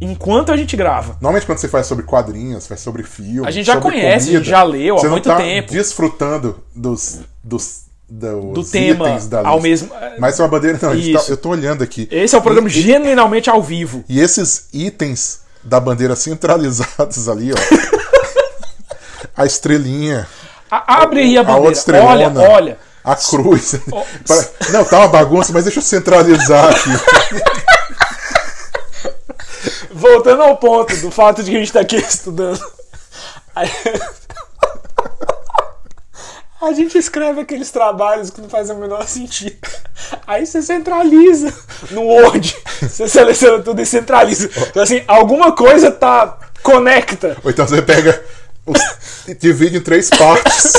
enquanto 0.00 0.52
a 0.52 0.56
gente 0.56 0.76
grava. 0.76 1.12
Normalmente 1.20 1.46
quando 1.46 1.58
você 1.58 1.68
faz 1.68 1.86
sobre 1.86 2.04
quadrinhos, 2.04 2.66
faz 2.66 2.80
sobre 2.80 3.02
filme, 3.02 3.48
A 3.48 3.50
gente 3.50 3.66
já 3.66 3.80
conhece, 3.80 4.28
a 4.30 4.38
gente 4.38 4.48
já 4.48 4.62
leu 4.62 4.98
há 4.98 5.08
muito 5.08 5.28
não 5.28 5.36
tá 5.36 5.42
tempo. 5.42 5.72
desfrutando 5.72 6.62
dos, 6.76 7.20
dos, 7.42 7.86
dos 8.08 8.54
Do 8.54 8.64
tema 8.64 9.18
ao 9.44 9.60
mesmo- 9.60 9.90
Mas 10.18 10.38
é 10.38 10.42
uma 10.42 10.48
bandeira 10.48 10.78
não, 10.80 10.90
a 10.90 10.94
tá- 10.94 11.24
eu 11.28 11.36
tô 11.36 11.50
olhando 11.50 11.82
aqui. 11.84 12.08
Esse 12.10 12.34
é 12.34 12.38
o 12.38 12.42
programa 12.42 12.68
E- 12.68 12.70
genuinamente 12.70 13.50
ao 13.50 13.62
vivo. 13.62 14.02
E 14.08 14.18
esses 14.20 14.68
itens 14.72 15.40
da 15.62 15.78
bandeira 15.78 16.16
centralizados 16.16 17.28
ali, 17.28 17.52
ó. 17.52 17.56
a 19.36 19.44
estrelinha, 19.44 20.26
A- 20.70 21.02
abre 21.02 21.20
aí 21.20 21.36
a 21.36 21.40
a 21.40 21.42
outra 21.42 21.54
bandeira. 21.56 21.76
estrelona, 21.78 22.40
Olha, 22.40 22.50
olha. 22.50 22.78
a 23.04 23.14
cruz. 23.14 23.74
Pare- 24.26 24.48
Não, 24.72 24.84
tá 24.84 24.98
uma 25.00 25.08
bagunça, 25.08 25.52
mas 25.52 25.64
deixa 25.64 25.80
eu 25.80 25.82
centralizar 25.82 26.70
aqui. 26.70 26.90
Voltando 29.92 30.42
ao 30.42 30.56
ponto 30.56 30.96
do 30.98 31.10
fato 31.10 31.42
de 31.42 31.50
que 31.50 31.56
a 31.56 31.60
gente 31.60 31.72
tá 31.72 31.80
aqui 31.80 31.96
estudando. 31.96 32.60
A 36.60 36.72
gente 36.72 36.98
escreve 36.98 37.40
aqueles 37.40 37.70
trabalhos 37.70 38.30
que 38.30 38.40
não 38.40 38.48
fazem 38.48 38.74
o 38.74 38.78
menor 38.80 39.06
sentido. 39.06 39.56
Aí 40.26 40.44
você 40.44 40.60
centraliza 40.60 41.52
no 41.90 42.02
Word. 42.02 42.56
Você 42.82 43.08
seleciona 43.08 43.62
tudo 43.62 43.80
e 43.80 43.86
centraliza. 43.86 44.50
Então, 44.68 44.82
assim, 44.82 45.02
alguma 45.06 45.52
coisa 45.54 45.90
tá. 45.90 46.36
conecta. 46.62 47.36
Ou 47.44 47.50
então 47.50 47.66
você 47.66 47.80
pega, 47.80 48.22
os- 48.66 48.80
divide 49.38 49.76
em 49.76 49.80
três 49.80 50.10
partes, 50.10 50.72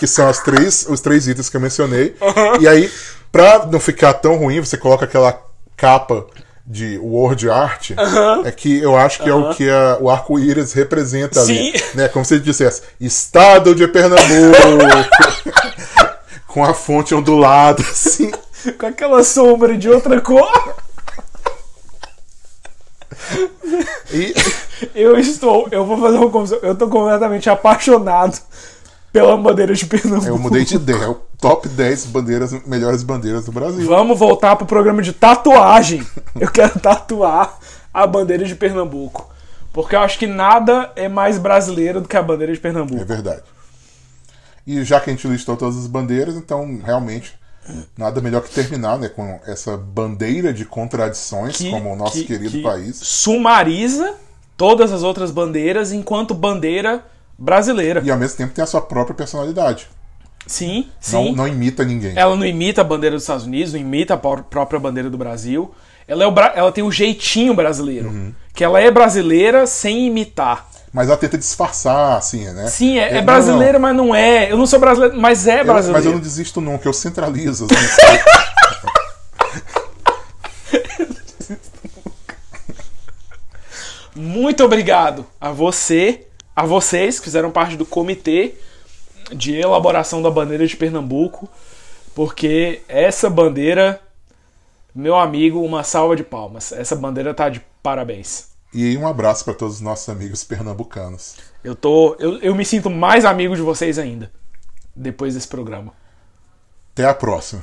que 0.00 0.06
são 0.06 0.28
as 0.28 0.40
três, 0.40 0.86
os 0.88 1.00
três 1.00 1.28
itens 1.28 1.48
que 1.48 1.56
eu 1.56 1.60
mencionei. 1.60 2.16
E 2.60 2.66
aí, 2.66 2.90
pra 3.30 3.64
não 3.66 3.78
ficar 3.78 4.14
tão 4.14 4.36
ruim, 4.36 4.60
você 4.60 4.76
coloca 4.76 5.04
aquela 5.04 5.40
capa 5.76 6.26
de 6.70 6.98
word 6.98 7.48
art, 7.48 7.92
é 8.44 8.50
que 8.52 8.78
eu 8.82 8.94
acho 8.94 9.22
que 9.22 9.28
é 9.30 9.32
o 9.34 9.54
que 9.54 9.70
a- 9.70 9.96
o 10.02 10.10
arco-íris 10.10 10.74
representa 10.74 11.40
ali. 11.40 11.72
Sim. 11.78 11.84
Né? 11.94 12.08
Como 12.08 12.24
se 12.26 12.34
ele 12.34 12.42
dissesse, 12.42 12.82
Estado 13.00 13.74
de 13.74 13.88
Pernambuco, 13.88 14.28
com 16.46 16.62
a 16.62 16.74
fonte 16.74 17.14
ondulada, 17.14 17.80
assim. 17.82 18.30
Com 18.78 18.84
aquela 18.86 19.24
sombra 19.24 19.78
de 19.78 19.88
outra 19.88 20.20
cor. 20.20 20.76
E, 24.12 24.34
Eu 24.94 25.18
estou. 25.18 25.68
Eu 25.70 25.84
vou 25.86 25.98
fazer 25.98 26.18
uma 26.18 26.30
confusão. 26.30 26.58
Eu 26.62 26.74
tô 26.74 26.88
completamente 26.88 27.48
apaixonado 27.48 28.38
pela 29.12 29.36
bandeira 29.36 29.74
de 29.74 29.86
Pernambuco. 29.86 30.26
eu 30.28 30.38
mudei 30.38 30.64
de 30.64 30.76
ideia, 30.76 31.04
é 31.04 31.08
o 31.08 31.14
top 31.40 31.68
10 31.68 32.06
bandeiras, 32.06 32.52
melhores 32.66 33.02
bandeiras 33.02 33.44
do 33.46 33.52
Brasil. 33.52 33.86
Vamos 33.86 34.18
voltar 34.18 34.56
pro 34.56 34.66
programa 34.66 35.00
de 35.02 35.12
tatuagem. 35.12 36.06
Eu 36.38 36.50
quero 36.50 36.78
tatuar 36.78 37.58
a 37.92 38.06
bandeira 38.06 38.44
de 38.44 38.54
Pernambuco. 38.54 39.28
Porque 39.72 39.94
eu 39.94 40.00
acho 40.00 40.18
que 40.18 40.26
nada 40.26 40.90
é 40.96 41.08
mais 41.08 41.38
brasileiro 41.38 42.00
do 42.00 42.08
que 42.08 42.16
a 42.16 42.22
bandeira 42.22 42.52
de 42.52 42.58
É 42.58 42.62
Pernambuco. 42.62 43.04
verdade. 43.04 43.42
E 44.66 44.82
já 44.84 45.00
que 45.00 45.08
a 45.08 45.12
gente 45.12 45.26
listou 45.26 45.56
todas 45.56 45.76
as 45.78 45.86
bandeiras, 45.86 46.34
então 46.36 46.80
realmente 46.84 47.32
nada 47.96 48.20
melhor 48.20 48.42
que 48.42 48.50
terminar 48.50 48.98
né, 48.98 49.08
com 49.08 49.40
essa 49.46 49.76
bandeira 49.76 50.52
de 50.52 50.64
contradições, 50.64 51.56
Que- 51.56 51.70
como 51.70 51.92
o 51.92 51.96
nosso 51.96 52.12
que- 52.14 52.24
querido 52.24 52.50
que 52.50 52.62
país. 52.62 52.96
Sumariza 53.02 54.14
todas 54.56 54.92
as 54.92 55.02
outras 55.02 55.30
bandeiras 55.30 55.92
enquanto 55.92 56.34
bandeira 56.34 57.04
brasileira. 57.38 58.02
E 58.04 58.10
ao 58.10 58.18
mesmo 58.18 58.36
tempo 58.36 58.52
tem 58.52 58.62
a 58.62 58.66
sua 58.66 58.80
própria 58.80 59.14
personalidade. 59.14 59.86
Sim, 60.46 60.88
Não, 61.12 61.24
sim. 61.24 61.34
não 61.34 61.46
imita 61.46 61.84
ninguém. 61.84 62.14
Ela 62.16 62.34
não 62.34 62.46
imita 62.46 62.80
a 62.80 62.84
bandeira 62.84 63.16
dos 63.16 63.22
Estados 63.22 63.44
Unidos, 63.44 63.72
não 63.74 63.80
imita 63.80 64.14
a 64.14 64.16
pró- 64.16 64.42
própria 64.42 64.80
bandeira 64.80 65.10
do 65.10 65.18
Brasil. 65.18 65.74
Ela, 66.06 66.24
é 66.24 66.26
o 66.26 66.30
bra- 66.30 66.52
ela 66.56 66.72
tem 66.72 66.82
o 66.82 66.90
jeitinho 66.90 67.54
brasileiro. 67.54 68.08
Uhum. 68.08 68.32
Que 68.54 68.64
ela 68.64 68.80
é 68.80 68.90
brasileira 68.90 69.66
sem 69.66 70.06
imitar. 70.06 70.66
Mas 70.90 71.08
ela 71.08 71.18
tenta 71.18 71.36
disfarçar, 71.36 72.16
assim, 72.16 72.46
né? 72.50 72.66
Sim, 72.66 72.98
é, 72.98 73.10
é 73.10 73.14
não, 73.16 73.24
brasileira, 73.26 73.78
mas 73.78 73.94
não 73.94 74.14
é. 74.14 74.50
Eu 74.50 74.56
não 74.56 74.66
sou 74.66 74.78
brasileiro, 74.80 75.20
mas 75.20 75.46
é 75.46 75.56
não. 75.56 75.58
Eu- 75.58 75.64
brasileiro. 75.66 75.92
mas 75.98 76.06
eu 76.06 76.12
não 76.12 76.20
desisto 76.20 76.60
nunca, 76.62 76.88
eu 76.88 76.94
centralizo. 76.94 77.66
Assim, 77.66 77.74
Muito 84.14 84.64
obrigado 84.64 85.26
a 85.40 85.50
você, 85.52 86.26
a 86.58 86.66
vocês 86.66 87.20
que 87.20 87.26
fizeram 87.26 87.52
parte 87.52 87.76
do 87.76 87.86
comitê 87.86 88.56
de 89.32 89.54
elaboração 89.54 90.20
da 90.20 90.28
bandeira 90.28 90.66
de 90.66 90.76
Pernambuco, 90.76 91.48
porque 92.16 92.82
essa 92.88 93.30
bandeira, 93.30 94.00
meu 94.92 95.16
amigo, 95.16 95.62
uma 95.62 95.84
salva 95.84 96.16
de 96.16 96.24
palmas. 96.24 96.72
Essa 96.72 96.96
bandeira 96.96 97.32
tá 97.32 97.48
de 97.48 97.62
parabéns. 97.80 98.48
e 98.74 98.96
um 98.96 99.06
abraço 99.06 99.44
para 99.44 99.54
todos 99.54 99.76
os 99.76 99.80
nossos 99.80 100.08
amigos 100.08 100.42
pernambucanos. 100.42 101.36
Eu 101.62 101.76
tô, 101.76 102.16
eu, 102.18 102.38
eu 102.38 102.56
me 102.56 102.64
sinto 102.64 102.90
mais 102.90 103.24
amigo 103.24 103.54
de 103.54 103.62
vocês 103.62 103.96
ainda 103.96 104.28
depois 104.96 105.34
desse 105.34 105.46
programa. 105.46 105.92
Até 106.92 107.04
a 107.04 107.14
próxima. 107.14 107.62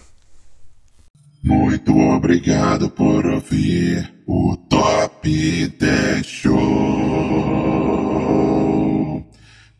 Muito 1.43 1.91
obrigado 1.98 2.89
por 2.89 3.26
ouvir 3.26 4.16
o 4.26 4.56
Top 4.70 5.68
10 5.68 6.26
Show. 6.26 8.14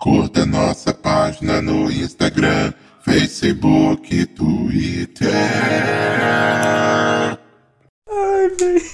Curta 0.06 0.46
nossa 0.46 0.94
página 0.94 1.60
no 1.64 1.90
Instagram, 1.90 2.72
Facebook, 3.02 4.24
Twitter. 4.28 5.32
Ai, 8.08 8.50
velho. 8.50 8.86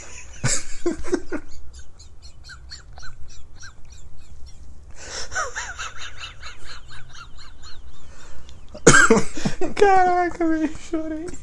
Caraca, 9.76 10.48
velho, 10.48 10.70
chorei. 10.90 11.41